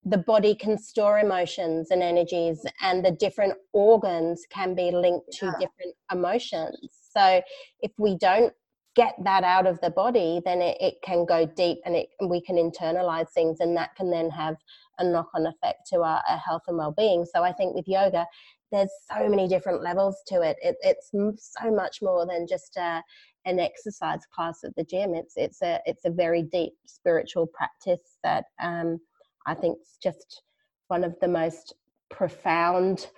the 0.05 0.19
body 0.19 0.55
can 0.55 0.77
store 0.77 1.21
emotions 1.21 1.91
and 1.91 2.03
energies 2.03 2.65
and 2.81 3.05
the 3.05 3.13
different 3.13 3.55
organs 3.73 4.45
can 4.51 4.75
be 4.75 4.91
linked 4.91 5.31
to 5.33 5.47
yeah. 5.47 5.53
different 5.53 5.95
emotions. 6.11 6.91
So 7.17 7.41
if 7.81 7.93
we 7.99 8.17
don't 8.19 8.53
get 8.95 9.15
that 9.25 9.45
out 9.45 9.67
of 9.67 9.81
the 9.81 9.91
body, 9.91 10.41
then 10.45 10.61
it, 10.61 10.77
it 10.81 10.95
can 11.03 11.25
go 11.25 11.47
deep 11.47 11.79
and 11.85 11.95
it 11.97 12.09
we 12.27 12.43
can 12.43 12.57
internalize 12.57 13.31
things 13.31 13.61
and 13.61 13.77
that 13.77 13.95
can 13.97 14.11
then 14.11 14.29
have 14.31 14.57
a 14.99 15.05
knock-on 15.05 15.47
effect 15.47 15.87
to 15.89 16.03
our, 16.03 16.23
our 16.29 16.39
health 16.39 16.63
and 16.67 16.77
well-being. 16.77 17.25
So 17.25 17.43
I 17.43 17.53
think 17.53 17.75
with 17.75 17.89
yoga, 17.89 18.27
there's 18.71 18.91
so 19.11 19.29
many 19.29 19.47
different 19.49 19.83
levels 19.83 20.17
to 20.27 20.43
it. 20.43 20.57
it 20.63 20.77
it's 20.83 21.11
so 21.13 21.71
much 21.71 21.99
more 22.03 22.27
than 22.27 22.47
just 22.47 22.77
a, 22.77 23.03
an 23.45 23.61
exercise 23.61 24.21
class 24.35 24.65
at 24.65 24.75
the 24.77 24.85
gym. 24.85 25.15
It's 25.15 25.35
it's 25.37 25.63
a 25.63 25.81
it's 25.87 26.05
a 26.05 26.11
very 26.11 26.43
deep 26.43 26.73
spiritual 26.87 27.47
practice 27.47 28.19
that 28.23 28.45
um, 28.61 28.99
I 29.47 29.55
think 29.55 29.79
it's 29.81 29.97
just 30.03 30.43
one 30.89 31.05
of 31.05 31.15
the 31.21 31.29
most 31.29 31.75
profound 32.11 33.09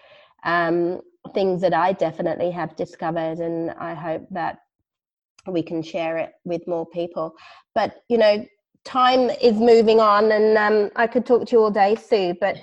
um, 0.45 1.01
things 1.35 1.61
that 1.63 1.75
I 1.75 1.93
definitely 1.93 2.51
have 2.51 2.77
discovered, 2.77 3.39
and 3.39 3.71
I 3.73 3.95
hope 3.95 4.27
that 4.31 4.59
we 5.47 5.63
can 5.63 5.83
share 5.83 6.19
it 6.19 6.33
with 6.45 6.67
more 6.67 6.87
people. 6.87 7.35
But 7.75 7.97
you 8.09 8.19
know, 8.19 8.45
time 8.85 9.31
is 9.31 9.55
moving 9.55 10.01
on, 10.01 10.33
and 10.33 10.57
um, 10.59 10.91
I 10.97 11.07
could 11.07 11.27
talk 11.27 11.47
to 11.47 11.57
you 11.57 11.63
all 11.63 11.71
day, 11.71 11.97
Sue. 11.97 12.35
But 12.41 12.59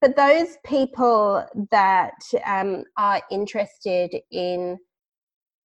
for 0.00 0.08
those 0.08 0.56
people 0.64 1.46
that 1.70 2.14
um, 2.44 2.84
are 2.96 3.22
interested 3.30 4.14
in 4.30 4.78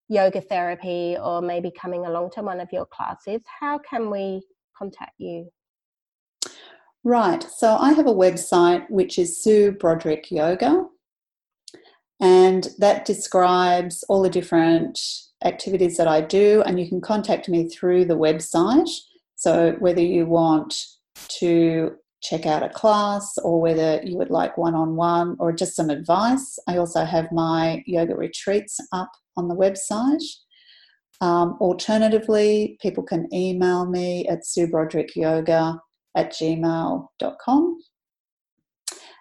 yoga 0.09 0.41
therapy 0.41 1.17
or 1.21 1.41
maybe 1.41 1.71
coming 1.71 2.05
along 2.05 2.31
to 2.31 2.41
one 2.41 2.59
of 2.59 2.69
your 2.71 2.85
classes, 2.85 3.41
how 3.59 3.77
can 3.79 4.09
we 4.09 4.41
contact 4.77 5.13
you? 5.17 5.49
Right, 7.07 7.41
so 7.41 7.77
I 7.77 7.93
have 7.93 8.05
a 8.05 8.13
website 8.13 8.85
which 8.89 9.17
is 9.17 9.41
Sue 9.41 9.71
Broderick 9.71 10.29
Yoga, 10.29 10.87
and 12.19 12.67
that 12.79 13.05
describes 13.05 14.03
all 14.09 14.21
the 14.21 14.29
different 14.29 14.99
activities 15.45 15.95
that 15.95 16.09
I 16.09 16.19
do, 16.19 16.63
and 16.65 16.77
you 16.77 16.89
can 16.89 16.99
contact 16.99 17.47
me 17.47 17.69
through 17.69 18.03
the 18.03 18.17
website. 18.17 18.89
So, 19.35 19.77
whether 19.79 20.01
you 20.01 20.25
want 20.25 20.83
to 21.39 21.95
check 22.21 22.45
out 22.45 22.61
a 22.61 22.67
class 22.67 23.37
or 23.37 23.61
whether 23.61 24.01
you 24.03 24.17
would 24.17 24.29
like 24.29 24.57
one 24.57 24.75
on 24.75 24.97
one 24.97 25.37
or 25.39 25.53
just 25.53 25.77
some 25.77 25.89
advice. 25.89 26.59
I 26.67 26.75
also 26.75 27.05
have 27.05 27.31
my 27.31 27.85
yoga 27.87 28.17
retreats 28.17 28.81
up 28.91 29.11
on 29.37 29.47
the 29.47 29.55
website. 29.55 30.25
Um, 31.21 31.57
alternatively, 31.61 32.77
people 32.81 33.03
can 33.03 33.33
email 33.33 33.85
me 33.85 34.27
at 34.27 34.41
yoga 35.15 35.79
at 36.17 36.31
gmail.com. 36.31 37.79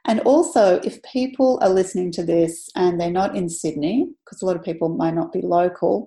And 0.09 0.21
also, 0.21 0.81
if 0.83 1.03
people 1.03 1.59
are 1.63 1.69
listening 1.69 2.11
to 2.13 2.25
this 2.25 2.69
and 2.75 3.01
they're 3.01 3.11
not 3.11 3.37
in 3.37 3.49
Sydney, 3.49 4.09
because 4.25 4.41
a 4.41 4.47
lot 4.47 4.57
of 4.57 4.63
people 4.63 4.89
may 4.89 5.11
not 5.11 5.33
be 5.33 5.43
local, 5.43 6.07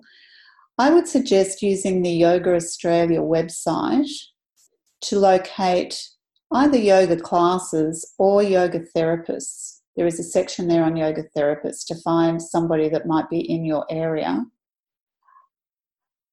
I 0.78 0.90
would 0.90 1.06
suggest 1.06 1.62
using 1.62 2.02
the 2.02 2.10
Yoga 2.10 2.54
Australia 2.54 3.20
website 3.20 4.10
to 5.02 5.18
locate 5.18 6.02
either 6.52 6.78
yoga 6.78 7.16
classes 7.16 8.14
or 8.18 8.42
yoga 8.42 8.80
therapists. 8.96 9.80
There 9.96 10.06
is 10.06 10.18
a 10.18 10.24
section 10.24 10.66
there 10.66 10.84
on 10.84 10.96
yoga 10.96 11.24
therapists 11.36 11.86
to 11.88 11.94
find 12.02 12.40
somebody 12.40 12.88
that 12.88 13.06
might 13.06 13.28
be 13.28 13.40
in 13.40 13.64
your 13.64 13.84
area. 13.90 14.44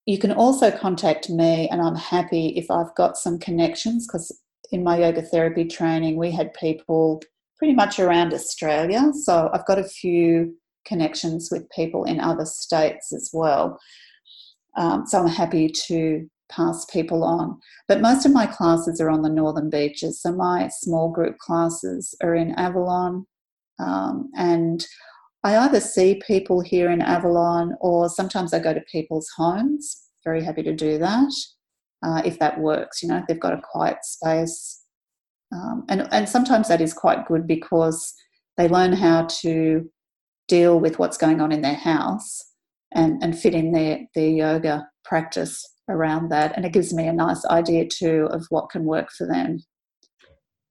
You 0.05 0.17
can 0.17 0.31
also 0.31 0.71
contact 0.71 1.29
me, 1.29 1.67
and 1.67 1.81
I'm 1.81 1.95
happy 1.95 2.47
if 2.55 2.71
I've 2.71 2.95
got 2.95 3.17
some 3.17 3.37
connections 3.37 4.07
because 4.07 4.31
in 4.71 4.83
my 4.83 4.99
yoga 4.99 5.21
therapy 5.21 5.65
training, 5.65 6.17
we 6.17 6.31
had 6.31 6.53
people 6.53 7.21
pretty 7.57 7.73
much 7.73 7.99
around 7.99 8.33
Australia. 8.33 9.11
So 9.13 9.49
I've 9.53 9.65
got 9.65 9.79
a 9.79 9.83
few 9.83 10.55
connections 10.85 11.49
with 11.51 11.69
people 11.71 12.03
in 12.05 12.19
other 12.19 12.45
states 12.45 13.11
as 13.13 13.29
well. 13.33 13.79
Um, 14.77 15.05
so 15.07 15.19
I'm 15.19 15.27
happy 15.27 15.71
to 15.87 16.29
pass 16.49 16.85
people 16.85 17.23
on. 17.23 17.59
But 17.87 18.01
most 18.01 18.25
of 18.25 18.31
my 18.31 18.45
classes 18.45 19.01
are 19.01 19.09
on 19.09 19.21
the 19.21 19.29
northern 19.29 19.69
beaches. 19.69 20.21
So 20.21 20.31
my 20.31 20.69
small 20.69 21.09
group 21.09 21.37
classes 21.39 22.15
are 22.21 22.35
in 22.35 22.51
Avalon. 22.51 23.25
Um, 23.79 24.29
and 24.35 24.85
I 25.43 25.57
either 25.57 25.79
see 25.79 26.21
people 26.25 26.61
here 26.61 26.89
in 26.89 27.01
Avalon 27.01 27.75
or 27.81 28.09
sometimes 28.09 28.53
I 28.53 28.59
go 28.59 28.73
to 28.73 28.81
people's 28.91 29.29
homes. 29.35 30.03
Very 30.23 30.43
happy 30.43 30.63
to 30.63 30.73
do 30.73 30.97
that 30.99 31.31
uh, 32.03 32.21
if 32.25 32.39
that 32.39 32.59
works. 32.59 33.01
You 33.01 33.09
know, 33.09 33.17
if 33.17 33.27
they've 33.27 33.39
got 33.39 33.53
a 33.53 33.61
quiet 33.61 33.97
space. 34.03 34.81
Um, 35.53 35.85
and, 35.87 36.07
and 36.11 36.27
sometimes 36.27 36.67
that 36.67 36.81
is 36.81 36.93
quite 36.93 37.25
good 37.25 37.47
because 37.47 38.13
they 38.57 38.67
learn 38.67 38.93
how 38.93 39.27
to 39.41 39.89
deal 40.47 40.79
with 40.79 40.99
what's 40.99 41.17
going 41.17 41.39
on 41.39 41.51
in 41.51 41.61
their 41.61 41.75
house 41.75 42.43
and, 42.93 43.21
and 43.23 43.37
fit 43.37 43.53
in 43.53 43.71
their, 43.71 43.99
their 44.13 44.27
yoga 44.27 44.87
practice 45.05 45.65
around 45.89 46.29
that. 46.29 46.55
And 46.55 46.65
it 46.65 46.73
gives 46.73 46.93
me 46.93 47.07
a 47.07 47.13
nice 47.13 47.45
idea 47.45 47.87
too 47.87 48.27
of 48.31 48.45
what 48.49 48.69
can 48.69 48.83
work 48.83 49.09
for 49.17 49.25
them. 49.25 49.59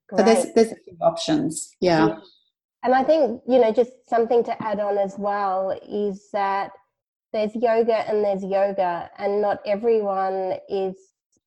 Great. 0.09 0.19
So 0.19 0.25
there's, 0.25 0.55
there's 0.55 0.73
a 0.73 0.83
few 0.85 0.97
options. 1.01 1.71
yeah. 1.81 2.09
yeah. 2.09 2.15
And 2.85 2.95
I 2.95 3.03
think, 3.03 3.43
you 3.49 3.59
know, 3.59 3.73
just 3.73 3.91
something 4.09 4.45
to 4.45 4.63
add 4.63 4.79
on 4.79 4.97
as 4.97 5.17
well 5.19 5.77
is 5.89 6.29
that 6.33 6.71
there's 7.33 7.51
yoga 7.57 8.09
and 8.09 8.25
there's 8.25 8.45
yoga, 8.45 9.11
and 9.19 9.43
not 9.43 9.59
everyone 9.67 10.55
is 10.69 10.95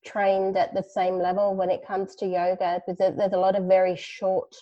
trained 0.05 0.57
at 0.57 0.73
the 0.73 0.83
same 0.83 1.17
level 1.17 1.55
when 1.55 1.69
it 1.69 1.85
comes 1.85 2.15
to 2.15 2.25
yoga 2.25 2.81
because 2.85 2.97
there's 2.97 3.33
a 3.33 3.37
lot 3.37 3.55
of 3.55 3.65
very 3.65 3.95
short 3.95 4.55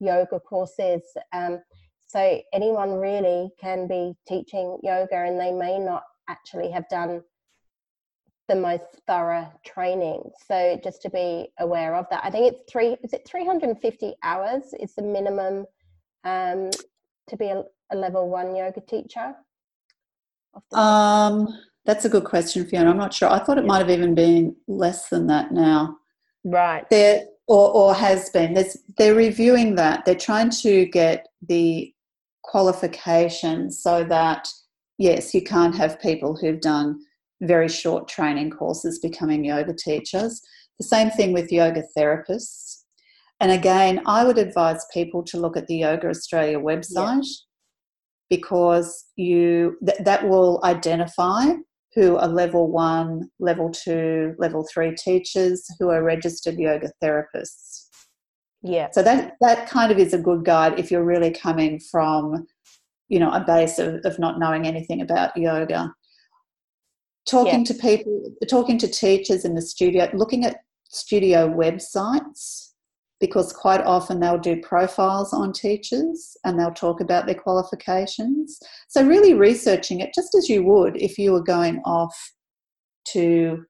yoga 0.00 0.40
courses. 0.40 1.02
Um, 1.32 1.60
so 2.06 2.40
anyone 2.52 2.92
really 2.92 3.50
can 3.60 3.88
be 3.88 4.14
teaching 4.26 4.78
yoga 4.82 5.16
and 5.16 5.40
they 5.40 5.52
may 5.52 5.78
not 5.78 6.04
actually 6.28 6.70
have 6.70 6.88
done 6.88 7.22
the 8.48 8.54
most 8.54 8.84
thorough 9.06 9.50
training. 9.64 10.22
So 10.46 10.78
just 10.82 11.02
to 11.02 11.10
be 11.10 11.48
aware 11.58 11.94
of 11.96 12.06
that. 12.10 12.24
I 12.24 12.30
think 12.30 12.52
it's 12.52 12.70
three 12.70 12.96
is 13.02 13.12
it 13.12 13.26
350 13.26 14.14
hours 14.22 14.74
is 14.78 14.94
the 14.94 15.02
minimum 15.02 15.64
um, 16.24 16.70
to 17.28 17.36
be 17.36 17.46
a, 17.46 17.64
a 17.90 17.96
level 17.96 18.28
one 18.28 18.54
yoga 18.54 18.80
teacher? 18.80 19.34
Um 20.72 21.48
that's 21.86 22.04
a 22.04 22.08
good 22.08 22.24
question, 22.24 22.66
Fiona. 22.66 22.90
I'm 22.90 22.96
not 22.96 23.14
sure. 23.14 23.30
I 23.30 23.38
thought 23.38 23.58
it 23.58 23.66
might 23.66 23.78
have 23.78 23.90
even 23.90 24.14
been 24.14 24.56
less 24.66 25.08
than 25.08 25.26
that 25.28 25.52
now. 25.52 25.98
Right. 26.44 26.88
There 26.90 27.24
or, 27.46 27.70
or 27.70 27.94
has 27.94 28.30
been. 28.30 28.54
There's, 28.54 28.76
they're 28.96 29.14
reviewing 29.14 29.74
that. 29.76 30.04
They're 30.04 30.14
trying 30.14 30.50
to 30.50 30.86
get 30.86 31.28
the 31.46 31.92
qualifications 32.42 33.82
so 33.82 34.04
that 34.04 34.48
yes, 34.98 35.34
you 35.34 35.42
can't 35.42 35.74
have 35.74 36.00
people 36.00 36.36
who've 36.36 36.60
done 36.60 37.00
very 37.42 37.68
short 37.68 38.08
training 38.08 38.50
courses 38.50 38.98
becoming 38.98 39.44
yoga 39.44 39.74
teachers. 39.74 40.40
The 40.78 40.84
same 40.84 41.10
thing 41.10 41.32
with 41.32 41.52
yoga 41.52 41.82
therapists. 41.96 42.82
And 43.40 43.52
again, 43.52 44.00
I 44.06 44.24
would 44.24 44.38
advise 44.38 44.86
people 44.92 45.22
to 45.24 45.38
look 45.38 45.56
at 45.56 45.66
the 45.66 45.76
Yoga 45.76 46.08
Australia 46.08 46.58
website 46.58 47.24
yeah. 47.24 48.38
because 48.38 49.04
you 49.16 49.76
th- 49.84 49.98
that 50.04 50.28
will 50.28 50.60
identify 50.64 51.52
who 51.94 52.16
are 52.16 52.28
level 52.28 52.70
one, 52.70 53.30
level 53.38 53.70
two, 53.70 54.34
level 54.38 54.66
three 54.72 54.94
teachers 54.96 55.64
who 55.78 55.90
are 55.90 56.02
registered 56.02 56.58
yoga 56.58 56.90
therapists. 57.02 57.86
Yeah. 58.62 58.88
So 58.92 59.02
that 59.02 59.34
that 59.40 59.68
kind 59.68 59.92
of 59.92 59.98
is 59.98 60.14
a 60.14 60.18
good 60.18 60.44
guide 60.44 60.78
if 60.78 60.90
you're 60.90 61.04
really 61.04 61.30
coming 61.30 61.78
from, 61.78 62.46
you 63.08 63.20
know, 63.20 63.30
a 63.30 63.40
base 63.40 63.78
of, 63.78 63.96
of 64.04 64.18
not 64.18 64.38
knowing 64.38 64.66
anything 64.66 65.00
about 65.00 65.36
yoga. 65.36 65.92
Talking 67.28 67.60
yeah. 67.60 67.64
to 67.64 67.74
people, 67.74 68.22
talking 68.48 68.78
to 68.78 68.88
teachers 68.88 69.44
in 69.44 69.54
the 69.54 69.62
studio, 69.62 70.10
looking 70.14 70.44
at 70.44 70.58
studio 70.88 71.48
websites 71.48 72.73
because 73.20 73.52
quite 73.52 73.80
often 73.80 74.20
they'll 74.20 74.38
do 74.38 74.60
profiles 74.60 75.32
on 75.32 75.52
teachers 75.52 76.36
and 76.44 76.58
they'll 76.58 76.72
talk 76.72 77.00
about 77.00 77.26
their 77.26 77.34
qualifications. 77.34 78.58
So, 78.88 79.06
really 79.06 79.34
researching 79.34 80.00
it 80.00 80.14
just 80.14 80.34
as 80.34 80.48
you 80.48 80.64
would 80.64 81.00
if 81.00 81.18
you 81.18 81.32
were 81.32 81.42
going 81.42 81.80
off 81.84 82.14
to, 83.12 83.64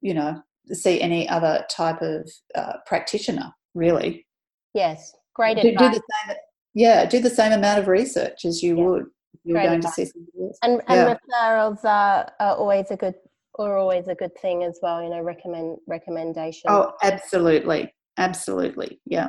you 0.00 0.14
know, 0.14 0.42
see 0.72 1.00
any 1.00 1.28
other 1.28 1.64
type 1.70 2.02
of 2.02 2.28
uh, 2.54 2.74
practitioner, 2.86 3.52
really. 3.74 4.26
Yes, 4.74 5.12
great 5.34 5.56
do, 5.56 5.62
do, 5.62 5.76
the 5.76 6.02
same, 6.26 6.36
yeah, 6.74 7.06
do 7.06 7.20
the 7.20 7.30
same 7.30 7.52
amount 7.52 7.78
of 7.78 7.88
research 7.88 8.44
as 8.44 8.62
you 8.62 8.76
yeah. 8.76 8.84
would 8.84 9.02
if 9.34 9.40
you 9.44 9.54
were 9.54 9.62
going 9.62 9.78
advice. 9.78 9.94
to 9.94 10.06
see 10.06 10.10
somebody 10.12 10.44
else. 10.44 10.58
And, 10.62 10.82
and 10.88 11.08
yeah. 11.08 11.14
referrals 11.14 11.84
are, 11.84 12.30
are 12.40 12.56
always 12.56 12.90
a 12.90 12.96
good 12.96 13.14
or 13.54 13.76
always 13.76 14.06
a 14.06 14.14
good 14.14 14.36
thing 14.40 14.62
as 14.62 14.78
well, 14.82 15.02
you 15.02 15.08
know, 15.08 15.20
recommend 15.20 15.78
recommendations. 15.86 16.64
Oh, 16.68 16.92
absolutely 17.02 17.92
absolutely 18.18 19.00
yeah. 19.06 19.28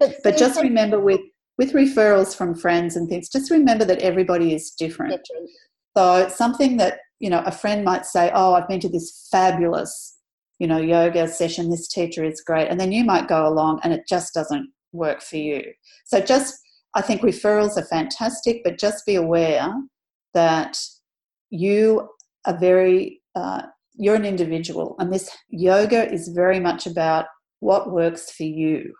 But, 0.00 0.16
but 0.22 0.36
just 0.36 0.60
remember 0.62 1.00
with 1.00 1.20
with 1.58 1.72
referrals 1.72 2.36
from 2.36 2.54
friends 2.54 2.96
and 2.96 3.08
things 3.08 3.28
just 3.28 3.50
remember 3.50 3.84
that 3.84 3.98
everybody 3.98 4.54
is 4.54 4.70
different. 4.70 5.10
different. 5.10 5.50
So 5.96 6.28
something 6.28 6.76
that 6.76 6.98
you 7.18 7.28
know 7.30 7.42
a 7.44 7.52
friend 7.52 7.84
might 7.84 8.06
say 8.06 8.30
oh 8.32 8.54
i've 8.54 8.68
been 8.68 8.80
to 8.80 8.88
this 8.88 9.28
fabulous 9.30 10.16
you 10.58 10.66
know 10.66 10.78
yoga 10.78 11.28
session. 11.28 11.70
This 11.70 11.88
teacher 11.88 12.24
is 12.24 12.40
great. 12.40 12.68
And 12.68 12.80
then 12.80 12.92
you 12.92 13.04
might 13.04 13.28
go 13.28 13.46
along 13.46 13.80
and 13.82 13.92
it 13.92 14.02
just 14.08 14.34
doesn't 14.34 14.70
work 14.92 15.20
for 15.22 15.36
you. 15.36 15.62
So 16.04 16.20
just 16.20 16.58
i 16.94 17.02
think 17.02 17.20
referrals 17.22 17.76
are 17.76 17.84
fantastic 17.84 18.62
but 18.64 18.78
just 18.78 19.06
be 19.06 19.14
aware 19.14 19.72
that 20.34 20.78
you 21.50 22.08
are 22.46 22.58
very 22.58 23.20
uh, 23.34 23.62
you're 23.94 24.14
an 24.14 24.24
individual 24.24 24.96
and 24.98 25.12
this 25.12 25.30
yoga 25.48 26.10
is 26.10 26.28
very 26.28 26.60
much 26.60 26.86
about 26.86 27.26
what 27.60 27.90
works 27.90 28.30
for 28.30 28.44
you. 28.44 28.92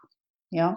Yeah. 0.51 0.75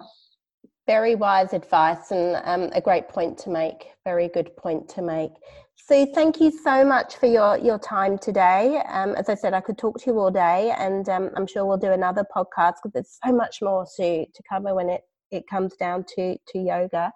Very 0.86 1.14
wise 1.14 1.52
advice 1.52 2.10
and 2.10 2.40
um, 2.44 2.70
a 2.74 2.80
great 2.80 3.08
point 3.08 3.38
to 3.38 3.50
make. 3.50 3.86
Very 4.04 4.28
good 4.28 4.56
point 4.56 4.88
to 4.90 5.02
make. 5.02 5.32
Sue, 5.76 6.06
thank 6.14 6.40
you 6.40 6.50
so 6.50 6.84
much 6.84 7.16
for 7.16 7.26
your, 7.26 7.58
your 7.58 7.78
time 7.78 8.16
today. 8.18 8.82
Um, 8.88 9.14
as 9.16 9.28
I 9.28 9.34
said, 9.34 9.52
I 9.52 9.60
could 9.60 9.78
talk 9.78 9.98
to 10.00 10.10
you 10.10 10.18
all 10.18 10.30
day, 10.30 10.72
and 10.78 11.08
um, 11.08 11.30
I'm 11.36 11.46
sure 11.46 11.64
we'll 11.66 11.76
do 11.76 11.92
another 11.92 12.24
podcast 12.34 12.74
because 12.82 12.92
there's 12.94 13.18
so 13.24 13.32
much 13.32 13.58
more 13.62 13.84
to, 13.96 14.24
to 14.24 14.42
cover 14.48 14.74
when 14.74 14.88
it, 14.88 15.02
it 15.30 15.44
comes 15.48 15.74
down 15.76 16.04
to, 16.14 16.36
to 16.48 16.58
yoga. 16.58 17.12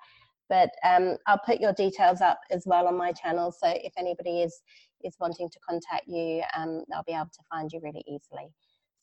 But 0.49 0.71
um, 0.85 1.17
I'll 1.27 1.41
put 1.45 1.61
your 1.61 1.75
details 1.75 2.21
up 2.21 2.41
as 2.51 2.65
well 2.67 2.89
on 2.89 2.97
my 2.97 3.13
channel, 3.13 3.53
so 3.53 3.69
if 3.69 3.93
anybody 3.97 4.43
is 4.43 4.61
is 5.05 5.15
wanting 5.21 5.49
to 5.51 5.59
contact 5.69 6.09
you, 6.09 6.43
um, 6.57 6.83
they'll 6.91 7.05
be 7.07 7.13
able 7.13 7.27
to 7.27 7.43
find 7.51 7.71
you 7.73 7.81
really 7.83 8.05
easily. 8.09 8.49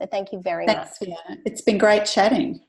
So 0.02 0.08
thank 0.08 0.32
you 0.32 0.42
very 0.42 0.66
Thanks, 0.66 1.00
much. 1.02 1.10
Fiona. 1.10 1.42
It's 1.46 1.62
been 1.62 1.78
great 1.78 2.06
chatting. 2.06 2.62